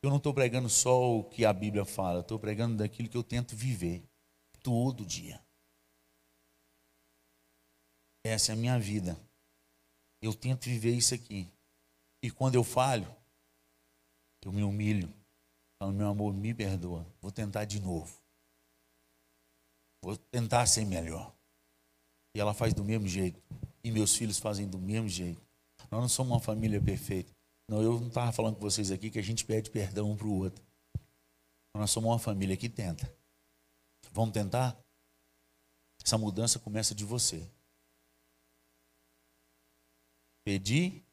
Eu 0.02 0.08
não 0.08 0.16
estou 0.16 0.32
pregando 0.32 0.66
só 0.70 1.18
o 1.18 1.24
que 1.24 1.44
a 1.44 1.52
Bíblia 1.52 1.84
fala, 1.84 2.20
estou 2.20 2.38
pregando 2.38 2.78
daquilo 2.78 3.06
que 3.06 3.16
eu 3.16 3.22
tento 3.22 3.54
viver 3.54 4.02
todo 4.62 5.04
dia. 5.04 5.38
Essa 8.24 8.52
é 8.52 8.54
a 8.54 8.56
minha 8.56 8.78
vida. 8.80 9.20
Eu 10.22 10.32
tento 10.32 10.64
viver 10.64 10.94
isso 10.94 11.14
aqui. 11.14 11.46
E 12.22 12.30
quando 12.30 12.54
eu 12.54 12.64
falho, 12.64 13.14
eu 14.42 14.50
me 14.50 14.62
humilho. 14.62 15.12
Falo, 15.78 15.92
meu 15.92 16.08
amor, 16.08 16.32
me 16.32 16.54
perdoa. 16.54 17.06
Vou 17.20 17.30
tentar 17.30 17.66
de 17.66 17.78
novo. 17.78 18.18
Vou 20.02 20.16
tentar 20.16 20.64
ser 20.64 20.86
melhor. 20.86 21.30
E 22.34 22.40
ela 22.40 22.54
faz 22.54 22.72
do 22.72 22.82
mesmo 22.82 23.06
jeito. 23.06 23.38
E 23.84 23.90
meus 23.90 24.16
filhos 24.16 24.38
fazem 24.38 24.66
do 24.66 24.78
mesmo 24.78 25.10
jeito. 25.10 25.47
Nós 25.90 26.00
não 26.00 26.08
somos 26.08 26.32
uma 26.32 26.40
família 26.40 26.80
perfeita. 26.80 27.32
Não, 27.68 27.82
eu 27.82 28.00
não 28.00 28.08
estava 28.08 28.32
falando 28.32 28.56
com 28.56 28.62
vocês 28.62 28.90
aqui 28.90 29.10
que 29.10 29.18
a 29.18 29.22
gente 29.22 29.44
pede 29.44 29.70
perdão 29.70 30.10
um 30.10 30.16
para 30.16 30.26
o 30.26 30.38
outro. 30.38 30.64
Nós 31.74 31.90
somos 31.90 32.10
uma 32.10 32.18
família 32.18 32.56
que 32.56 32.68
tenta. 32.68 33.14
Vamos 34.10 34.32
tentar? 34.32 34.76
Essa 36.02 36.16
mudança 36.16 36.58
começa 36.58 36.94
de 36.94 37.04
você. 37.04 37.50
Pedi, 40.44 41.04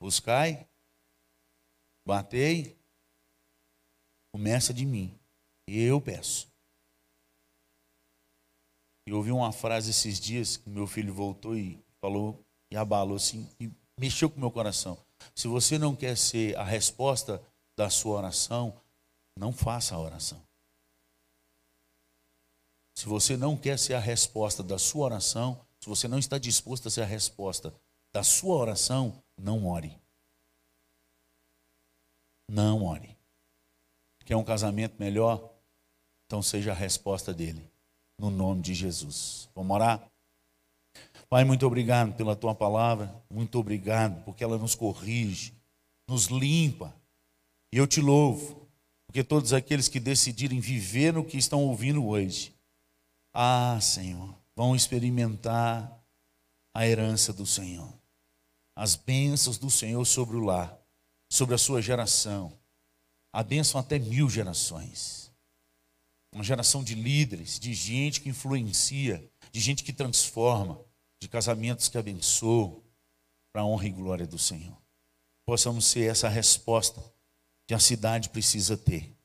buscai, 0.00 0.66
batei, 2.06 2.78
começa 4.32 4.72
de 4.72 4.86
mim. 4.86 5.18
E 5.68 5.78
eu 5.80 6.00
peço. 6.00 6.50
Eu 9.06 9.16
ouvi 9.16 9.30
uma 9.30 9.52
frase 9.52 9.90
esses 9.90 10.18
dias 10.18 10.56
que 10.56 10.70
meu 10.70 10.86
filho 10.86 11.12
voltou 11.12 11.56
e 11.56 11.78
falou 12.00 12.42
e 12.72 12.76
abalou 12.76 13.16
assim, 13.16 13.46
e 13.60 13.70
mexeu 14.00 14.30
com 14.30 14.38
o 14.38 14.40
meu 14.40 14.50
coração. 14.50 14.96
Se 15.34 15.46
você 15.46 15.78
não 15.78 15.94
quer 15.94 16.16
ser 16.16 16.56
a 16.56 16.64
resposta 16.64 17.42
da 17.76 17.90
sua 17.90 18.16
oração, 18.16 18.74
não 19.36 19.52
faça 19.52 19.94
a 19.94 20.00
oração. 20.00 20.42
Se 22.96 23.04
você 23.04 23.36
não 23.36 23.58
quer 23.58 23.78
ser 23.78 23.92
a 23.92 23.98
resposta 23.98 24.62
da 24.62 24.78
sua 24.78 25.04
oração, 25.04 25.60
se 25.78 25.86
você 25.86 26.08
não 26.08 26.18
está 26.18 26.38
disposto 26.38 26.88
a 26.88 26.90
ser 26.90 27.02
a 27.02 27.06
resposta 27.06 27.74
da 28.10 28.22
sua 28.22 28.56
oração, 28.56 29.22
não 29.36 29.66
ore. 29.66 30.00
Não 32.48 32.84
ore. 32.84 33.18
Quer 34.24 34.36
um 34.36 34.44
casamento 34.44 34.96
melhor? 34.98 35.52
Então 36.24 36.40
seja 36.40 36.72
a 36.72 36.74
resposta 36.74 37.34
dele, 37.34 37.70
no 38.18 38.30
nome 38.30 38.62
de 38.62 38.72
Jesus. 38.72 39.50
Vamos 39.54 39.74
orar? 39.74 40.11
Pai, 41.32 41.44
muito 41.44 41.66
obrigado 41.66 42.14
pela 42.14 42.36
tua 42.36 42.54
palavra, 42.54 43.10
muito 43.30 43.58
obrigado 43.58 44.22
porque 44.22 44.44
ela 44.44 44.58
nos 44.58 44.74
corrige, 44.74 45.54
nos 46.06 46.26
limpa. 46.26 46.94
E 47.72 47.78
eu 47.78 47.86
te 47.86 48.02
louvo, 48.02 48.68
porque 49.06 49.24
todos 49.24 49.54
aqueles 49.54 49.88
que 49.88 49.98
decidirem 49.98 50.60
viver 50.60 51.14
no 51.14 51.24
que 51.24 51.38
estão 51.38 51.64
ouvindo 51.64 52.06
hoje, 52.06 52.54
ah, 53.32 53.78
Senhor, 53.80 54.36
vão 54.54 54.76
experimentar 54.76 56.04
a 56.74 56.86
herança 56.86 57.32
do 57.32 57.46
Senhor, 57.46 57.90
as 58.76 58.94
bênçãos 58.94 59.56
do 59.56 59.70
Senhor 59.70 60.04
sobre 60.04 60.36
o 60.36 60.44
lar, 60.44 60.78
sobre 61.30 61.54
a 61.54 61.58
sua 61.58 61.80
geração, 61.80 62.52
a 63.32 63.42
bênção 63.42 63.80
até 63.80 63.98
mil 63.98 64.28
gerações. 64.28 65.32
Uma 66.30 66.44
geração 66.44 66.84
de 66.84 66.94
líderes, 66.94 67.58
de 67.58 67.72
gente 67.72 68.20
que 68.20 68.28
influencia, 68.28 69.26
de 69.50 69.60
gente 69.60 69.82
que 69.82 69.94
transforma, 69.94 70.78
de 71.22 71.28
casamentos 71.28 71.88
que 71.88 71.96
abençoam, 71.96 72.82
para 73.52 73.62
a 73.62 73.64
honra 73.64 73.86
e 73.86 73.90
glória 73.90 74.26
do 74.26 74.40
Senhor. 74.40 74.76
Possamos 75.46 75.84
ser 75.84 76.10
essa 76.10 76.28
resposta 76.28 77.00
que 77.64 77.72
a 77.72 77.78
cidade 77.78 78.28
precisa 78.28 78.76
ter. 78.76 79.16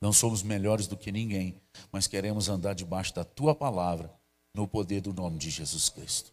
Não 0.00 0.14
somos 0.14 0.42
melhores 0.42 0.86
do 0.86 0.96
que 0.96 1.12
ninguém, 1.12 1.60
mas 1.90 2.06
queremos 2.06 2.48
andar 2.48 2.74
debaixo 2.74 3.14
da 3.14 3.22
tua 3.22 3.54
palavra, 3.54 4.10
no 4.54 4.66
poder 4.66 5.02
do 5.02 5.12
nome 5.12 5.36
de 5.36 5.50
Jesus 5.50 5.90
Cristo. 5.90 6.32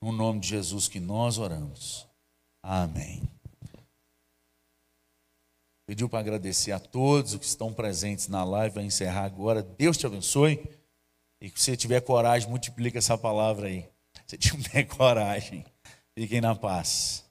No 0.00 0.12
nome 0.12 0.38
de 0.38 0.46
Jesus 0.46 0.86
que 0.86 1.00
nós 1.00 1.38
oramos. 1.38 2.06
Amém. 2.62 3.20
Pediu 5.88 6.08
para 6.08 6.20
agradecer 6.20 6.70
a 6.70 6.78
todos 6.78 7.32
os 7.32 7.40
que 7.40 7.46
estão 7.46 7.74
presentes 7.74 8.28
na 8.28 8.44
live, 8.44 8.76
vai 8.76 8.84
encerrar 8.84 9.24
agora. 9.24 9.60
Deus 9.60 9.96
te 9.96 10.06
abençoe. 10.06 10.62
E 11.42 11.48
se 11.48 11.72
você 11.72 11.76
tiver 11.76 12.00
coragem, 12.00 12.48
multiplica 12.48 12.98
essa 12.98 13.18
palavra 13.18 13.66
aí. 13.66 13.84
Se 14.28 14.38
tiver 14.38 14.84
coragem, 14.86 15.64
fiquem 16.14 16.40
na 16.40 16.54
paz. 16.54 17.24